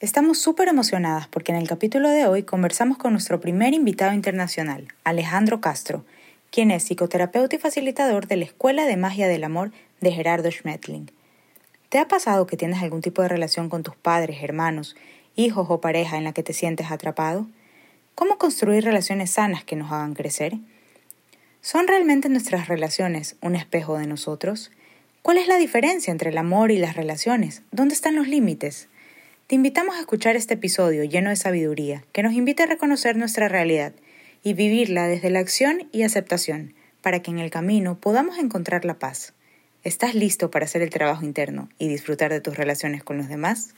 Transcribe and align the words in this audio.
Estamos 0.00 0.38
súper 0.38 0.68
emocionadas 0.68 1.26
porque 1.26 1.50
en 1.50 1.58
el 1.58 1.66
capítulo 1.66 2.08
de 2.08 2.24
hoy 2.24 2.44
conversamos 2.44 2.98
con 2.98 3.10
nuestro 3.10 3.40
primer 3.40 3.74
invitado 3.74 4.12
internacional, 4.12 4.86
Alejandro 5.02 5.60
Castro, 5.60 6.04
quien 6.52 6.70
es 6.70 6.84
psicoterapeuta 6.84 7.56
y 7.56 7.58
facilitador 7.58 8.28
de 8.28 8.36
la 8.36 8.44
Escuela 8.44 8.86
de 8.86 8.96
Magia 8.96 9.26
del 9.26 9.42
Amor 9.42 9.72
de 10.00 10.12
Gerardo 10.12 10.52
Schmetling. 10.52 11.10
¿Te 11.88 11.98
ha 11.98 12.06
pasado 12.06 12.46
que 12.46 12.56
tienes 12.56 12.80
algún 12.80 13.00
tipo 13.00 13.22
de 13.22 13.28
relación 13.28 13.68
con 13.68 13.82
tus 13.82 13.96
padres, 13.96 14.40
hermanos, 14.40 14.94
hijos 15.34 15.66
o 15.68 15.80
pareja 15.80 16.16
en 16.16 16.22
la 16.22 16.32
que 16.32 16.44
te 16.44 16.52
sientes 16.52 16.92
atrapado? 16.92 17.48
¿Cómo 18.14 18.38
construir 18.38 18.84
relaciones 18.84 19.32
sanas 19.32 19.64
que 19.64 19.74
nos 19.74 19.90
hagan 19.90 20.14
crecer? 20.14 20.58
¿Son 21.60 21.88
realmente 21.88 22.28
nuestras 22.28 22.68
relaciones 22.68 23.34
un 23.40 23.56
espejo 23.56 23.98
de 23.98 24.06
nosotros? 24.06 24.70
¿Cuál 25.22 25.38
es 25.38 25.48
la 25.48 25.56
diferencia 25.56 26.12
entre 26.12 26.30
el 26.30 26.38
amor 26.38 26.70
y 26.70 26.78
las 26.78 26.94
relaciones? 26.94 27.62
¿Dónde 27.72 27.94
están 27.94 28.14
los 28.14 28.28
límites? 28.28 28.88
Te 29.48 29.54
invitamos 29.54 29.96
a 29.96 30.00
escuchar 30.00 30.36
este 30.36 30.52
episodio 30.52 31.04
lleno 31.04 31.30
de 31.30 31.36
sabiduría 31.36 32.04
que 32.12 32.22
nos 32.22 32.34
invita 32.34 32.64
a 32.64 32.66
reconocer 32.66 33.16
nuestra 33.16 33.48
realidad 33.48 33.94
y 34.44 34.52
vivirla 34.52 35.06
desde 35.06 35.30
la 35.30 35.38
acción 35.38 35.88
y 35.90 36.02
aceptación 36.02 36.74
para 37.00 37.22
que 37.22 37.30
en 37.30 37.38
el 37.38 37.48
camino 37.48 37.98
podamos 37.98 38.36
encontrar 38.36 38.84
la 38.84 38.98
paz. 38.98 39.32
¿Estás 39.84 40.14
listo 40.14 40.50
para 40.50 40.66
hacer 40.66 40.82
el 40.82 40.90
trabajo 40.90 41.24
interno 41.24 41.70
y 41.78 41.88
disfrutar 41.88 42.30
de 42.30 42.42
tus 42.42 42.58
relaciones 42.58 43.02
con 43.02 43.16
los 43.16 43.28
demás? 43.30 43.70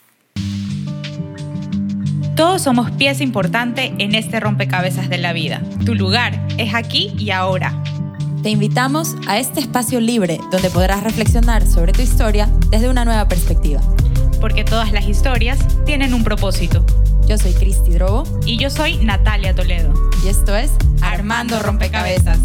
Todos 2.34 2.62
somos 2.62 2.90
pieza 2.90 3.22
importante 3.22 3.92
en 3.98 4.16
este 4.16 4.40
rompecabezas 4.40 5.08
de 5.08 5.18
la 5.18 5.32
vida. 5.32 5.62
Tu 5.86 5.94
lugar 5.94 6.32
es 6.58 6.74
aquí 6.74 7.14
y 7.16 7.30
ahora. 7.30 7.80
Te 8.42 8.50
invitamos 8.50 9.14
a 9.28 9.38
este 9.38 9.60
espacio 9.60 10.00
libre 10.00 10.40
donde 10.50 10.68
podrás 10.68 11.04
reflexionar 11.04 11.64
sobre 11.64 11.92
tu 11.92 12.02
historia 12.02 12.48
desde 12.72 12.88
una 12.88 13.04
nueva 13.04 13.28
perspectiva 13.28 13.80
porque 14.40 14.64
todas 14.64 14.92
las 14.92 15.06
historias 15.06 15.58
tienen 15.84 16.14
un 16.14 16.24
propósito. 16.24 16.84
Yo 17.28 17.36
soy 17.38 17.52
Cristi 17.52 17.92
Drobo. 17.92 18.24
Y 18.46 18.56
yo 18.58 18.70
soy 18.70 18.96
Natalia 18.96 19.54
Toledo. 19.54 19.92
Y 20.24 20.28
esto 20.28 20.56
es 20.56 20.72
Armando 21.02 21.60
Rompecabezas. 21.60 22.38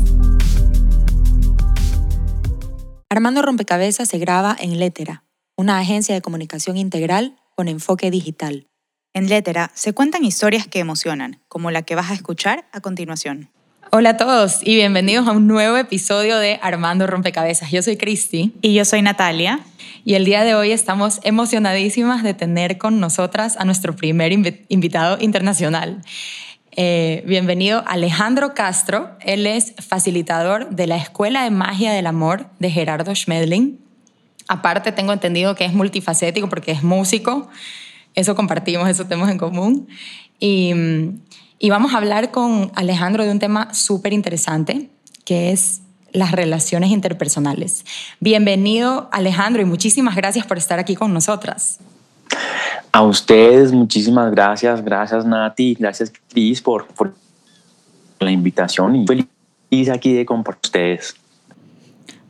Armando 3.10 3.42
Rompecabezas 3.42 4.10
se 4.10 4.18
graba 4.18 4.56
en 4.60 4.78
Letera, 4.78 5.24
una 5.56 5.80
agencia 5.80 6.14
de 6.14 6.22
comunicación 6.22 6.78
integral 6.78 7.38
con 7.56 7.68
enfoque 7.68 8.12
digital. 8.12 8.68
En 9.14 9.30
Letera 9.30 9.72
se 9.74 9.94
cuentan 9.94 10.26
historias 10.26 10.68
que 10.68 10.80
emocionan, 10.80 11.42
como 11.48 11.72
la 11.72 11.84
que 11.84 11.96
vas 11.96 12.12
a 12.12 12.14
escuchar 12.14 12.68
a 12.74 12.82
continuación. 12.82 13.50
Hola 13.98 14.10
a 14.10 14.18
todos 14.18 14.60
y 14.62 14.76
bienvenidos 14.76 15.26
a 15.26 15.32
un 15.32 15.48
nuevo 15.48 15.78
episodio 15.78 16.38
de 16.38 16.60
Armando 16.62 17.08
Rompecabezas. 17.08 17.72
Yo 17.72 17.82
soy 17.82 17.96
Cristi. 17.96 18.52
Y 18.62 18.74
yo 18.74 18.84
soy 18.84 19.02
Natalia. 19.02 19.62
Y 20.04 20.16
el 20.16 20.26
día 20.26 20.44
de 20.44 20.54
hoy 20.54 20.74
estamos 20.74 21.22
emocionadísimas 21.24 22.22
de 22.22 22.34
tener 22.34 22.78
con 22.78 23.00
nosotras 23.00 23.56
a 23.56 23.64
nuestro 23.64 23.96
primer 23.96 24.34
invitado 24.34 25.18
internacional. 25.22 26.02
Eh, 26.76 27.24
bienvenido 27.26 27.86
Alejandro 27.88 28.54
Castro. 28.54 29.12
Él 29.22 29.48
es 29.48 29.74
facilitador 29.80 30.72
de 30.72 30.88
la 30.88 30.98
Escuela 30.98 31.46
de 31.46 31.52
Magia 31.52 31.94
del 31.94 32.08
Amor 32.08 32.50
de 32.60 32.72
Gerardo 32.72 33.16
Schmedling. 33.16 33.80
Aparte, 34.50 34.92
tengo 34.92 35.14
entendido 35.14 35.56
que 35.56 35.64
es 35.64 35.74
multifacético 35.74 36.50
porque 36.50 36.74
es 36.74 36.84
músico. 36.84 37.48
Eso 38.14 38.36
compartimos, 38.36 38.90
eso 38.90 39.06
tenemos 39.06 39.30
en 39.30 39.38
común. 39.38 39.88
Y 40.38 40.74
mm, 40.74 41.22
y 41.60 41.70
vamos 41.70 41.94
a 41.94 41.98
hablar 41.98 42.32
con 42.32 42.72
Alejandro 42.76 43.24
de 43.24 43.32
un 43.32 43.40
tema 43.40 43.74
súper 43.74 44.14
interesante, 44.14 44.90
que 45.24 45.52
es 45.52 45.82
las 46.12 46.32
relaciones 46.32 46.92
interpersonales. 46.92 47.86
Bienvenido 48.20 49.10
Alejandro 49.12 49.62
y 49.62 49.66
muchísimas 49.66 50.16
gracias 50.16 50.46
por 50.46 50.58
estar 50.58 50.80
aquí 50.80 50.96
con 50.96 51.14
nosotras. 51.14 51.80
A 52.92 53.02
ustedes, 53.04 53.72
muchísimas 53.72 54.32
gracias. 54.32 54.84
Gracias 54.84 55.26
Nati, 55.26 55.76
gracias 55.76 56.12
Cris 56.30 56.62
por, 56.62 56.88
por 56.88 57.14
la 58.20 58.32
invitación 58.32 58.96
y 58.96 59.06
feliz 59.06 59.90
aquí 59.90 60.14
de 60.14 60.26
compartir 60.26 60.62
ustedes. 60.66 61.16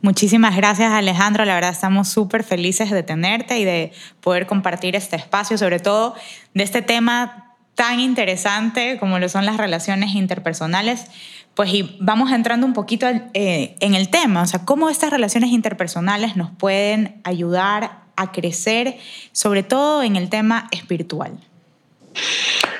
Muchísimas 0.02 0.56
gracias 0.56 0.92
Alejandro, 0.92 1.44
la 1.44 1.54
verdad 1.54 1.70
estamos 1.70 2.08
súper 2.08 2.44
felices 2.44 2.90
de 2.90 3.02
tenerte 3.02 3.58
y 3.58 3.64
de 3.64 3.92
poder 4.20 4.46
compartir 4.46 4.94
este 4.94 5.16
espacio, 5.16 5.58
sobre 5.58 5.80
todo 5.80 6.14
de 6.54 6.62
este 6.62 6.82
tema 6.82 7.45
tan 7.76 8.00
interesante 8.00 8.98
como 8.98 9.20
lo 9.20 9.28
son 9.28 9.46
las 9.46 9.58
relaciones 9.58 10.16
interpersonales, 10.16 11.06
pues 11.54 11.72
y 11.72 11.96
vamos 12.00 12.32
entrando 12.32 12.66
un 12.66 12.72
poquito 12.72 13.06
eh, 13.06 13.76
en 13.78 13.94
el 13.94 14.08
tema, 14.08 14.42
o 14.42 14.46
sea, 14.46 14.64
cómo 14.64 14.90
estas 14.90 15.10
relaciones 15.10 15.50
interpersonales 15.50 16.36
nos 16.36 16.50
pueden 16.50 17.20
ayudar 17.22 18.00
a 18.16 18.32
crecer, 18.32 18.96
sobre 19.32 19.62
todo 19.62 20.02
en 20.02 20.16
el 20.16 20.28
tema 20.28 20.68
espiritual. 20.72 21.32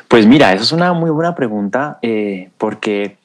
Pues 0.08 0.26
mira, 0.26 0.52
esa 0.52 0.64
es 0.64 0.72
una 0.72 0.92
muy 0.94 1.10
buena 1.10 1.34
pregunta 1.34 1.98
eh, 2.02 2.50
porque 2.58 3.18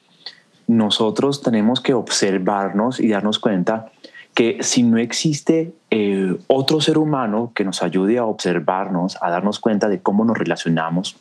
nosotros 0.66 1.42
tenemos 1.42 1.80
que 1.80 1.94
observarnos 1.94 3.00
y 3.00 3.08
darnos 3.08 3.38
cuenta 3.38 3.90
que 4.34 4.58
si 4.62 4.82
no 4.82 4.98
existe 4.98 5.72
eh, 5.90 6.36
otro 6.46 6.80
ser 6.80 6.96
humano 6.96 7.52
que 7.54 7.64
nos 7.64 7.82
ayude 7.82 8.18
a 8.18 8.24
observarnos, 8.24 9.18
a 9.20 9.30
darnos 9.30 9.58
cuenta 9.58 9.88
de 9.88 10.00
cómo 10.00 10.24
nos 10.24 10.38
relacionamos, 10.38 11.16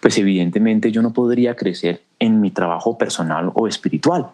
pues 0.00 0.18
evidentemente 0.18 0.90
yo 0.90 1.02
no 1.02 1.12
podría 1.12 1.54
crecer 1.54 2.02
en 2.18 2.40
mi 2.40 2.50
trabajo 2.50 2.98
personal 2.98 3.52
o 3.54 3.68
espiritual. 3.68 4.30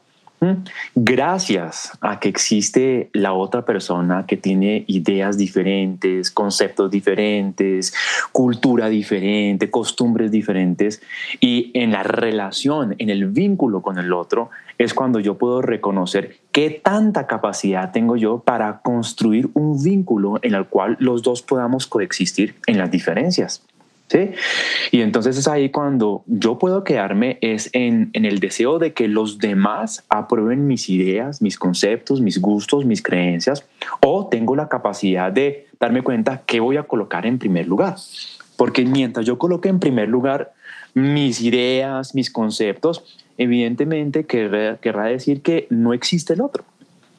Gracias 0.94 1.92
a 2.00 2.20
que 2.20 2.28
existe 2.28 3.08
la 3.12 3.32
otra 3.32 3.64
persona 3.64 4.26
que 4.26 4.36
tiene 4.36 4.84
ideas 4.86 5.38
diferentes, 5.38 6.30
conceptos 6.30 6.90
diferentes, 6.90 7.94
cultura 8.32 8.88
diferente, 8.88 9.70
costumbres 9.70 10.30
diferentes, 10.30 11.02
y 11.40 11.70
en 11.74 11.92
la 11.92 12.02
relación, 12.02 12.94
en 12.98 13.10
el 13.10 13.26
vínculo 13.26 13.80
con 13.80 13.98
el 13.98 14.12
otro, 14.12 14.50
es 14.78 14.92
cuando 14.92 15.20
yo 15.20 15.38
puedo 15.38 15.62
reconocer 15.62 16.36
qué 16.52 16.70
tanta 16.70 17.26
capacidad 17.26 17.92
tengo 17.92 18.16
yo 18.16 18.40
para 18.40 18.80
construir 18.80 19.48
un 19.54 19.82
vínculo 19.82 20.38
en 20.42 20.54
el 20.54 20.66
cual 20.66 20.96
los 21.00 21.22
dos 21.22 21.42
podamos 21.42 21.86
coexistir 21.86 22.56
en 22.66 22.78
las 22.78 22.90
diferencias. 22.90 23.62
¿Sí? 24.08 24.30
Y 24.92 25.00
entonces 25.00 25.36
es 25.36 25.48
ahí 25.48 25.70
cuando 25.70 26.22
yo 26.26 26.60
puedo 26.60 26.84
quedarme 26.84 27.38
es 27.40 27.70
en, 27.72 28.10
en, 28.12 28.24
el 28.24 28.38
deseo 28.38 28.78
de 28.78 28.92
que 28.92 29.08
los 29.08 29.38
demás 29.38 30.04
aprueben 30.08 30.68
mis 30.68 30.88
ideas, 30.88 31.42
mis 31.42 31.58
conceptos, 31.58 32.20
mis 32.20 32.40
gustos, 32.40 32.84
mis 32.84 33.02
creencias, 33.02 33.66
o 34.00 34.28
tengo 34.28 34.54
la 34.54 34.68
capacidad 34.68 35.32
de 35.32 35.66
darme 35.80 36.02
cuenta 36.02 36.42
qué 36.46 36.60
voy 36.60 36.76
a 36.76 36.84
colocar 36.84 37.26
en 37.26 37.38
primer 37.40 37.66
lugar. 37.66 37.96
Porque 38.56 38.84
mientras 38.84 39.26
yo 39.26 39.38
coloque 39.38 39.68
en 39.68 39.80
primer 39.80 40.08
lugar 40.08 40.52
mis 40.94 41.40
ideas, 41.40 42.14
mis 42.14 42.30
conceptos, 42.30 43.04
evidentemente 43.36 44.24
querrá, 44.24 44.76
querrá 44.76 45.06
decir 45.06 45.42
que 45.42 45.66
no 45.68 45.92
existe 45.92 46.34
el 46.34 46.42
otro 46.42 46.64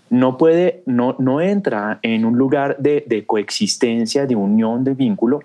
no 0.09 0.37
puede, 0.37 0.83
no, 0.85 1.15
no 1.19 1.41
entra 1.41 1.99
en 2.01 2.25
un 2.25 2.37
lugar 2.37 2.77
de, 2.77 3.03
de, 3.07 3.25
coexistencia, 3.25 4.25
de 4.25 4.35
unión, 4.35 4.83
de 4.83 4.93
vínculo, 4.93 5.41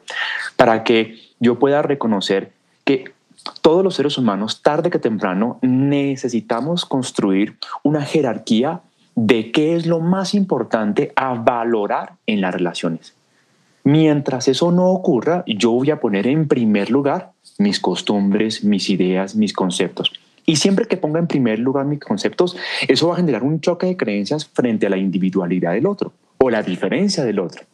para 0.56 0.84
que 0.84 1.16
yo 1.42 1.58
pueda 1.58 1.82
reconocer 1.82 2.52
que 2.84 3.12
todos 3.60 3.82
los 3.82 3.96
seres 3.96 4.16
humanos, 4.16 4.62
tarde 4.62 4.90
que 4.90 5.00
temprano, 5.00 5.58
necesitamos 5.60 6.86
construir 6.86 7.56
una 7.82 8.02
jerarquía 8.02 8.80
de 9.16 9.50
qué 9.50 9.74
es 9.74 9.86
lo 9.86 9.98
más 9.98 10.34
importante 10.34 11.12
a 11.16 11.34
valorar 11.34 12.12
en 12.26 12.40
las 12.40 12.54
relaciones. 12.54 13.14
Mientras 13.82 14.46
eso 14.46 14.70
no 14.70 14.86
ocurra, 14.90 15.42
yo 15.46 15.72
voy 15.72 15.90
a 15.90 15.98
poner 15.98 16.28
en 16.28 16.46
primer 16.46 16.90
lugar 16.90 17.32
mis 17.58 17.80
costumbres, 17.80 18.62
mis 18.62 18.88
ideas, 18.88 19.34
mis 19.34 19.52
conceptos. 19.52 20.12
Y 20.46 20.56
siempre 20.56 20.86
que 20.86 20.96
ponga 20.96 21.18
en 21.18 21.26
primer 21.26 21.58
lugar 21.58 21.86
mis 21.86 21.98
conceptos, 21.98 22.56
eso 22.86 23.08
va 23.08 23.14
a 23.14 23.16
generar 23.16 23.42
un 23.42 23.60
choque 23.60 23.86
de 23.86 23.96
creencias 23.96 24.46
frente 24.46 24.86
a 24.86 24.90
la 24.90 24.96
individualidad 24.96 25.72
del 25.72 25.86
otro 25.86 26.12
o 26.38 26.50
la 26.50 26.62
diferencia 26.62 27.24
del 27.24 27.40
otro. 27.40 27.64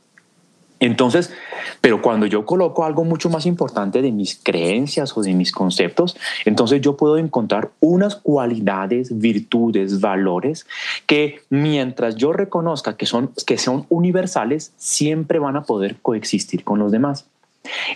Entonces, 0.81 1.33
pero 1.81 2.00
cuando 2.00 2.27
yo 2.27 2.47
coloco 2.47 2.84
algo 2.84 3.05
mucho 3.05 3.31
más 3.31 3.47
importante 3.47 4.03
de 4.03 4.12
mis 4.12 4.37
creencias 4.37 5.16
o 5.16 5.22
de 5.22 5.34
mis 5.34 5.53
conceptos, 5.53 6.16
entonces 6.45 6.80
yo 6.80 6.97
puedo 6.97 7.19
encontrar 7.19 7.71
unas 7.80 8.16
cualidades, 8.16 9.19
virtudes, 9.19 10.01
valores 10.01 10.66
que 11.07 11.41
mientras 11.51 12.16
yo 12.16 12.33
reconozca 12.33 12.97
que 12.97 13.07
son, 13.07 13.33
que 13.47 13.59
son 13.59 13.86
universales, 13.89 14.72
siempre 14.77 15.39
van 15.39 15.57
a 15.57 15.65
poder 15.65 15.97
coexistir 16.01 16.65
con 16.65 16.78
los 16.78 16.92
demás. 16.92 17.27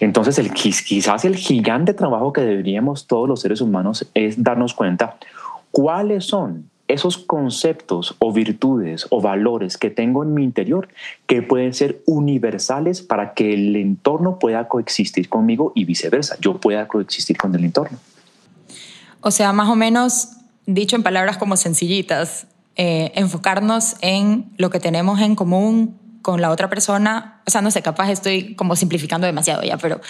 Entonces, 0.01 0.39
el, 0.39 0.53
quizás 0.53 1.25
el 1.25 1.37
gigante 1.37 1.95
trabajo 1.95 2.33
que 2.33 2.43
deberíamos 2.43 3.07
todos 3.07 3.29
los 3.29 3.41
seres 3.41 3.61
humanos 3.61 4.07
es 4.15 4.43
darnos 4.43 4.75
cuenta 4.75 5.17
cuáles 5.71 6.27
son 6.27 6.71
esos 6.93 7.19
conceptos 7.19 8.17
o 8.19 8.33
virtudes 8.33 9.07
o 9.11 9.21
valores 9.21 9.79
que 9.79 9.91
tengo 9.91 10.23
en 10.23 10.35
mi 10.35 10.45
interior 10.45 10.89
que 11.27 11.43
pueden 11.43 11.75
ser 11.75 12.03
universales 12.07 13.03
para 13.03 13.35
que 13.35 13.55
el 13.55 13.77
entorno 13.77 14.39
pueda 14.39 14.69
coexistir 14.69 15.29
conmigo 15.29 15.73
y 15.75 15.85
viceversa, 15.85 16.37
yo 16.41 16.59
pueda 16.59 16.89
coexistir 16.89 17.37
con 17.37 17.55
el 17.55 17.65
entorno. 17.65 17.99
O 19.21 19.31
sea, 19.31 19.53
más 19.53 19.69
o 19.69 19.77
menos, 19.77 20.31
dicho 20.67 20.97
en 20.97 21.03
palabras 21.03 21.39
como 21.39 21.57
sencillitas, 21.57 22.47
eh, 22.77 23.13
enfocarnos 23.15 23.97
en 24.01 24.53
lo 24.57 24.71
que 24.71 24.81
tenemos 24.81 25.21
en 25.21 25.35
común 25.35 25.99
con 26.23 26.41
la 26.41 26.51
otra 26.51 26.69
persona, 26.69 27.43
o 27.47 27.51
sea, 27.51 27.61
no 27.61 27.71
sé, 27.71 27.83
capaz 27.83 28.11
estoy 28.11 28.55
como 28.55 28.77
simplificando 28.77 29.27
demasiado 29.27 29.63
ya, 29.63 29.77
pero 29.77 30.01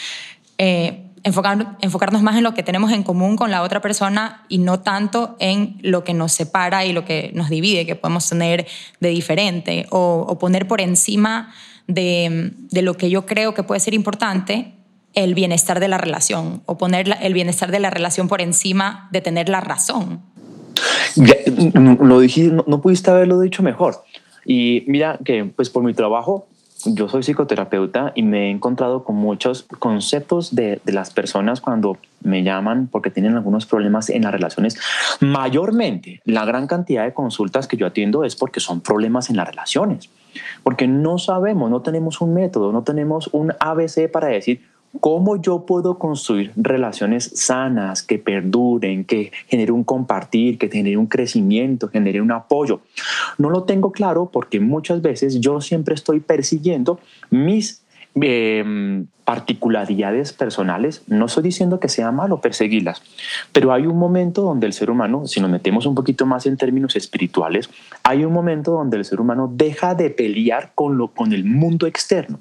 eh, 0.58 1.11
enfocar, 1.24 1.76
enfocarnos 1.80 2.22
más 2.22 2.36
en 2.36 2.42
lo 2.42 2.54
que 2.54 2.62
tenemos 2.62 2.92
en 2.92 3.02
común 3.02 3.36
con 3.36 3.50
la 3.50 3.62
otra 3.62 3.80
persona 3.80 4.44
y 4.48 4.58
no 4.58 4.80
tanto 4.80 5.36
en 5.38 5.78
lo 5.82 6.04
que 6.04 6.14
nos 6.14 6.32
separa 6.32 6.84
y 6.84 6.92
lo 6.92 7.04
que 7.04 7.30
nos 7.34 7.48
divide, 7.48 7.86
que 7.86 7.96
podemos 7.96 8.28
tener 8.28 8.66
de 9.00 9.08
diferente, 9.10 9.86
o, 9.90 10.38
poner 10.38 10.66
por 10.66 10.80
encima 10.80 11.52
de, 11.86 12.52
lo 12.70 12.96
que 12.96 13.10
yo 13.10 13.26
creo 13.26 13.54
que 13.54 13.62
puede 13.62 13.80
ser 13.80 13.94
importante 13.94 14.74
el 15.14 15.34
bienestar 15.34 15.78
de 15.78 15.88
la 15.88 15.98
relación, 15.98 16.62
o 16.66 16.78
poner 16.78 17.18
el 17.20 17.34
bienestar 17.34 17.70
de 17.70 17.80
la 17.80 17.90
relación 17.90 18.28
por 18.28 18.40
encima 18.40 19.08
de 19.12 19.20
tener 19.20 19.48
la 19.48 19.60
razón. 19.60 20.22
lo 22.00 22.20
dije, 22.20 22.44
no, 22.44 22.64
no 22.66 22.80
pudiste 22.80 23.10
haberlo 23.10 23.38
dicho 23.40 23.62
mejor. 23.62 24.02
Y 24.44 24.84
mira 24.88 25.18
que 25.24 25.44
pues 25.44 25.70
por 25.70 25.84
mi 25.84 25.94
trabajo 25.94 26.48
yo 26.84 27.08
soy 27.08 27.22
psicoterapeuta 27.22 28.12
y 28.14 28.22
me 28.22 28.46
he 28.46 28.50
encontrado 28.50 29.04
con 29.04 29.16
muchos 29.16 29.64
conceptos 29.78 30.54
de, 30.54 30.80
de, 30.84 30.92
las 30.92 31.10
personas 31.10 31.60
cuando 31.60 31.98
me 32.22 32.42
llaman 32.42 32.88
porque 32.90 33.10
tienen 33.10 33.34
algunos 33.34 33.66
problemas 33.66 34.10
en 34.10 34.22
las 34.22 34.32
relaciones. 34.32 34.78
Mayormente, 35.20 36.20
la 36.24 36.44
gran 36.44 36.66
cantidad 36.66 37.04
de 37.04 37.14
consultas 37.14 37.66
que 37.66 37.76
yo 37.76 37.86
atiendo 37.86 38.24
es 38.24 38.36
porque 38.36 38.60
son 38.60 38.80
problemas 38.80 39.30
en 39.30 39.36
las 39.36 39.48
relaciones, 39.48 40.10
porque 40.62 40.86
no 40.86 41.18
sabemos, 41.18 41.70
no 41.70 41.82
tenemos 41.82 42.20
un 42.20 42.34
método, 42.34 42.72
no 42.72 42.82
tenemos 42.82 43.28
un 43.32 43.52
ABC 43.60 44.10
para 44.10 44.28
decir 44.28 44.71
¿Cómo 45.00 45.40
yo 45.40 45.64
puedo 45.64 45.98
construir 45.98 46.52
relaciones 46.54 47.30
sanas, 47.34 48.02
que 48.02 48.18
perduren, 48.18 49.04
que 49.04 49.32
genere 49.48 49.72
un 49.72 49.84
compartir, 49.84 50.58
que 50.58 50.68
genere 50.68 50.98
un 50.98 51.06
crecimiento, 51.06 51.88
genere 51.88 52.20
un 52.20 52.30
apoyo? 52.30 52.80
No 53.38 53.48
lo 53.48 53.62
tengo 53.64 53.90
claro 53.90 54.28
porque 54.30 54.60
muchas 54.60 55.00
veces 55.00 55.40
yo 55.40 55.62
siempre 55.62 55.94
estoy 55.94 56.20
persiguiendo 56.20 57.00
mis 57.30 57.82
em, 58.16 59.06
particularidades 59.24 60.34
personales. 60.34 61.02
No 61.06 61.24
estoy 61.24 61.44
diciendo 61.44 61.80
que 61.80 61.88
sea 61.88 62.12
malo 62.12 62.42
perseguirlas, 62.42 63.02
pero 63.50 63.72
hay 63.72 63.86
un 63.86 63.98
momento 63.98 64.42
donde 64.42 64.66
el 64.66 64.74
ser 64.74 64.90
humano, 64.90 65.26
si 65.26 65.40
nos 65.40 65.50
metemos 65.50 65.86
un 65.86 65.94
poquito 65.94 66.26
más 66.26 66.44
en 66.44 66.58
términos 66.58 66.96
espirituales, 66.96 67.70
hay 68.02 68.26
un 68.26 68.32
momento 68.34 68.72
donde 68.72 68.98
el 68.98 69.06
ser 69.06 69.22
humano 69.22 69.50
deja 69.50 69.94
de 69.94 70.10
pelear 70.10 70.72
con, 70.74 70.98
lo, 70.98 71.08
con 71.08 71.32
el 71.32 71.46
mundo 71.46 71.86
externo 71.86 72.40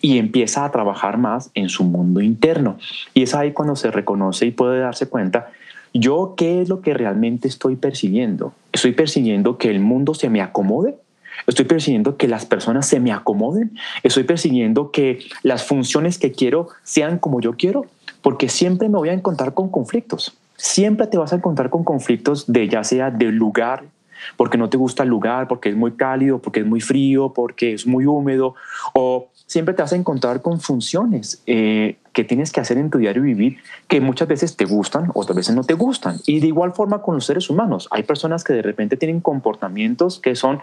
y 0.00 0.18
empieza 0.18 0.64
a 0.64 0.70
trabajar 0.70 1.18
más 1.18 1.50
en 1.54 1.68
su 1.68 1.84
mundo 1.84 2.20
interno. 2.20 2.78
Y 3.14 3.22
es 3.22 3.34
ahí 3.34 3.52
cuando 3.52 3.76
se 3.76 3.90
reconoce 3.90 4.46
y 4.46 4.50
puede 4.50 4.80
darse 4.80 5.08
cuenta, 5.08 5.50
yo 5.92 6.34
qué 6.36 6.62
es 6.62 6.68
lo 6.68 6.80
que 6.80 6.94
realmente 6.94 7.48
estoy 7.48 7.76
persiguiendo. 7.76 8.52
Estoy 8.72 8.92
persiguiendo 8.92 9.58
que 9.58 9.70
el 9.70 9.80
mundo 9.80 10.14
se 10.14 10.28
me 10.28 10.40
acomode. 10.40 10.96
Estoy 11.46 11.64
persiguiendo 11.64 12.16
que 12.16 12.28
las 12.28 12.46
personas 12.46 12.86
se 12.86 13.00
me 13.00 13.12
acomoden. 13.12 13.72
Estoy 14.02 14.24
persiguiendo 14.24 14.90
que 14.90 15.20
las 15.42 15.64
funciones 15.64 16.18
que 16.18 16.32
quiero 16.32 16.68
sean 16.84 17.18
como 17.18 17.40
yo 17.40 17.56
quiero, 17.56 17.86
porque 18.22 18.48
siempre 18.48 18.88
me 18.88 18.98
voy 18.98 19.08
a 19.08 19.14
encontrar 19.14 19.54
con 19.54 19.70
conflictos. 19.70 20.36
Siempre 20.56 21.06
te 21.06 21.16
vas 21.16 21.32
a 21.32 21.36
encontrar 21.36 21.70
con 21.70 21.84
conflictos 21.84 22.52
de 22.52 22.68
ya 22.68 22.84
sea 22.84 23.10
del 23.10 23.34
lugar 23.36 23.84
porque 24.36 24.58
no 24.58 24.68
te 24.68 24.76
gusta 24.76 25.02
el 25.02 25.08
lugar, 25.08 25.48
porque 25.48 25.70
es 25.70 25.76
muy 25.76 25.92
cálido, 25.92 26.40
porque 26.40 26.60
es 26.60 26.66
muy 26.66 26.80
frío, 26.80 27.32
porque 27.32 27.72
es 27.72 27.86
muy 27.86 28.06
húmedo, 28.06 28.54
o 28.92 29.30
siempre 29.50 29.74
te 29.74 29.82
vas 29.82 29.92
a 29.92 29.96
encontrar 29.96 30.42
con 30.42 30.60
funciones 30.60 31.42
eh, 31.48 31.96
que 32.12 32.22
tienes 32.22 32.52
que 32.52 32.60
hacer 32.60 32.78
en 32.78 32.88
tu 32.88 32.98
diario 32.98 33.22
vivir 33.22 33.58
que 33.88 34.00
muchas 34.00 34.28
veces 34.28 34.54
te 34.54 34.64
gustan, 34.64 35.10
otras 35.12 35.34
veces 35.34 35.56
no 35.56 35.64
te 35.64 35.74
gustan. 35.74 36.20
Y 36.24 36.38
de 36.38 36.46
igual 36.46 36.72
forma 36.72 37.02
con 37.02 37.16
los 37.16 37.26
seres 37.26 37.50
humanos. 37.50 37.88
Hay 37.90 38.04
personas 38.04 38.44
que 38.44 38.52
de 38.52 38.62
repente 38.62 38.96
tienen 38.96 39.20
comportamientos 39.20 40.20
que 40.20 40.36
son, 40.36 40.60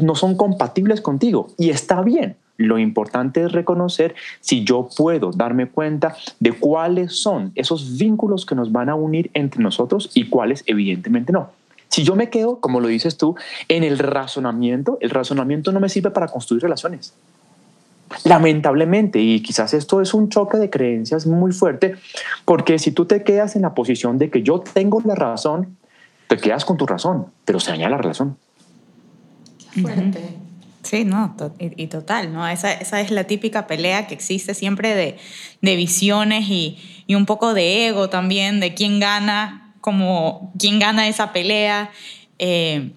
no 0.00 0.14
son 0.14 0.36
compatibles 0.36 1.00
contigo 1.00 1.48
y 1.58 1.70
está 1.70 2.00
bien. 2.02 2.36
Lo 2.56 2.78
importante 2.78 3.42
es 3.42 3.50
reconocer 3.50 4.14
si 4.40 4.62
yo 4.62 4.88
puedo 4.96 5.32
darme 5.32 5.66
cuenta 5.66 6.14
de 6.38 6.52
cuáles 6.52 7.20
son 7.20 7.50
esos 7.56 7.98
vínculos 7.98 8.46
que 8.46 8.54
nos 8.54 8.70
van 8.70 8.88
a 8.88 8.94
unir 8.94 9.32
entre 9.34 9.60
nosotros 9.60 10.12
y 10.14 10.28
cuáles 10.28 10.62
evidentemente 10.66 11.32
no. 11.32 11.50
Si 11.88 12.04
yo 12.04 12.14
me 12.14 12.30
quedo, 12.30 12.60
como 12.60 12.78
lo 12.78 12.86
dices 12.86 13.16
tú, 13.16 13.34
en 13.66 13.82
el 13.82 13.98
razonamiento, 13.98 14.96
el 15.00 15.10
razonamiento 15.10 15.72
no 15.72 15.80
me 15.80 15.88
sirve 15.88 16.12
para 16.12 16.28
construir 16.28 16.62
relaciones. 16.62 17.14
Lamentablemente, 18.24 19.20
y 19.20 19.40
quizás 19.40 19.74
esto 19.74 20.00
es 20.00 20.14
un 20.14 20.28
choque 20.28 20.56
de 20.58 20.70
creencias 20.70 21.26
muy 21.26 21.52
fuerte, 21.52 21.96
porque 22.44 22.78
si 22.78 22.92
tú 22.92 23.04
te 23.04 23.22
quedas 23.22 23.56
en 23.56 23.62
la 23.62 23.74
posición 23.74 24.18
de 24.18 24.30
que 24.30 24.42
yo 24.42 24.60
tengo 24.60 25.02
la 25.04 25.14
razón, 25.14 25.76
te 26.26 26.36
quedas 26.36 26.64
con 26.64 26.76
tu 26.76 26.86
razón, 26.86 27.26
pero 27.44 27.60
se 27.60 27.70
daña 27.70 27.88
la 27.88 27.98
relación. 27.98 28.36
Fuerte. 29.80 30.20
Sí, 30.82 31.04
no, 31.04 31.34
y, 31.58 31.88
total, 31.88 32.32
¿no? 32.32 32.48
Esa, 32.48 32.72
esa, 32.72 33.00
es 33.00 33.10
la 33.10 33.24
típica 33.24 33.66
pelea 33.66 34.06
que 34.06 34.14
existe 34.14 34.54
siempre 34.54 34.94
de, 34.94 35.18
de 35.60 35.76
visiones 35.76 36.48
y, 36.48 36.78
y, 37.06 37.14
un 37.14 37.26
poco 37.26 37.52
de 37.52 37.88
ego 37.88 38.08
también, 38.08 38.60
de 38.60 38.72
quién 38.74 39.00
gana, 39.00 39.74
como 39.82 40.52
quién 40.58 40.78
gana 40.78 41.08
esa 41.08 41.32
pelea, 41.32 41.90
eh, 42.38 42.92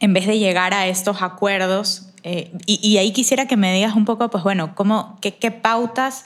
en 0.00 0.12
vez 0.12 0.26
de 0.26 0.38
llegar 0.38 0.74
a 0.74 0.88
estos 0.88 1.22
acuerdos 1.22 2.08
eh, 2.26 2.50
y, 2.64 2.96
ahí 2.96 3.12
quisiera 3.12 3.46
que 3.46 3.58
me 3.58 3.74
digas 3.74 3.94
un 3.94 4.06
poco, 4.06 4.30
pues 4.30 4.42
bueno, 4.42 4.74
cómo, 4.74 5.18
qué, 5.20 5.34
qué 5.34 5.50
pautas 5.50 6.24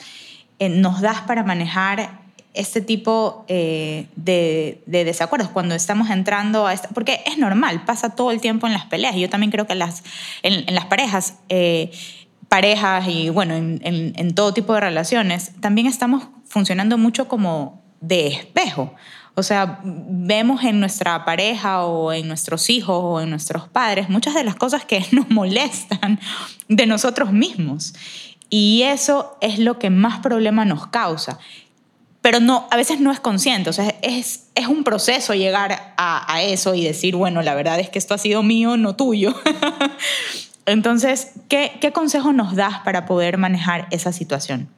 eh, 0.61 0.69
nos 0.69 1.01
das 1.01 1.23
para 1.23 1.43
manejar 1.43 2.21
este 2.55 2.81
tipo 2.81 3.45
eh, 3.49 4.07
de, 4.15 4.81
de, 4.87 5.05
desacuerdos 5.05 5.49
cuando 5.49 5.75
estamos 5.75 6.09
entrando 6.11 6.69
a 6.69 6.73
esta, 6.73 6.89
porque 6.91 7.21
es 7.27 7.37
normal, 7.37 7.85
pasa 7.85 8.11
todo 8.11 8.31
el 8.31 8.41
tiempo 8.41 8.69
en 8.69 8.75
las 8.75 8.87
peleas. 8.87 9.17
Yo 9.17 9.29
también 9.29 9.51
creo 9.51 9.67
que 9.67 9.75
las, 9.75 10.05
en, 10.45 10.73
las 10.73 10.85
parejas, 10.85 11.35
parejas 12.49 13.09
y 13.09 13.31
bueno, 13.31 13.55
en, 13.55 13.81
en, 13.83 14.13
en 14.15 14.35
todo 14.37 14.55
tipo 14.55 14.75
de 14.75 14.81
relaciones, 14.81 15.51
también 15.61 15.89
estamos 15.89 16.29
funcionando 16.47 16.97
mucho 16.97 17.27
como 17.27 17.83
de 18.01 18.29
espejo. 18.29 18.95
O 19.39 19.45
sea, 19.45 19.79
vemos 19.85 20.65
en 20.65 20.81
nuestra 20.81 21.25
pareja 21.25 21.85
o 21.85 22.13
en 22.13 22.27
nuestros 22.27 22.69
hijos 22.71 22.99
o 23.01 23.21
en 23.21 23.31
nuestros 23.31 23.69
padres 23.69 24.09
muchas 24.09 24.35
de 24.35 24.43
las 24.43 24.57
cosas 24.57 24.85
que 24.85 25.05
nos 25.13 25.31
molestan 25.31 26.19
de 26.67 26.87
nosotros 26.87 27.33
mismos. 27.33 27.95
Y 28.51 28.83
eso 28.83 29.39
es 29.41 29.61
lo 29.61 29.79
que 29.79 29.91
más 29.91 30.19
problema 30.19 30.65
nos 30.65 30.89
causa. 30.89 31.39
Pero 32.21 32.41
no, 32.41 32.67
a 32.73 32.77
veces 32.77 32.99
no 32.99 33.13
es 33.13 33.21
consciente, 33.21 33.71
o 33.71 33.73
sea, 33.73 33.95
es, 34.03 34.49
es 34.57 34.67
un 34.67 34.83
proceso 34.83 35.35
llegar 35.35 35.95
a, 35.97 36.43
eso 36.43 36.75
y 36.75 36.83
decir, 36.83 37.15
bueno, 37.15 37.41
la 37.43 37.55
verdad 37.55 37.79
es 37.79 37.91
que 37.91 37.99
esto 38.01 38.15
ha 38.15 38.19
sido 38.19 38.43
mío, 38.43 38.77
no 38.77 38.97
tuyo. 38.97 39.35
Entonces, 40.67 41.31
¿qué, 41.49 41.79
¿qué 41.81 41.93
consejo 41.93 42.33
nos 42.33 42.57
das 42.57 42.81
para 42.81 43.07
poder 43.07 43.39
manejar 43.39 43.87
esa 43.93 44.13
situación? 44.13 44.69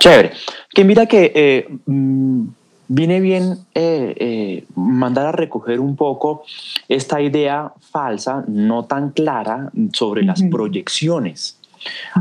Chévere. 0.00 0.32
Que 0.74 0.84
mira 0.84 1.06
que 1.06 1.32
eh, 1.34 1.68
mm, 1.86 2.48
viene 2.88 3.20
bien 3.20 3.58
eh, 3.74 4.14
eh, 4.18 4.64
mandar 4.74 5.26
a 5.26 5.32
recoger 5.32 5.80
un 5.80 5.96
poco 5.96 6.44
esta 6.88 7.20
idea 7.20 7.72
falsa, 7.80 8.44
no 8.46 8.84
tan 8.84 9.10
clara, 9.10 9.70
sobre 9.92 10.22
las 10.22 10.42
proyecciones. 10.42 11.58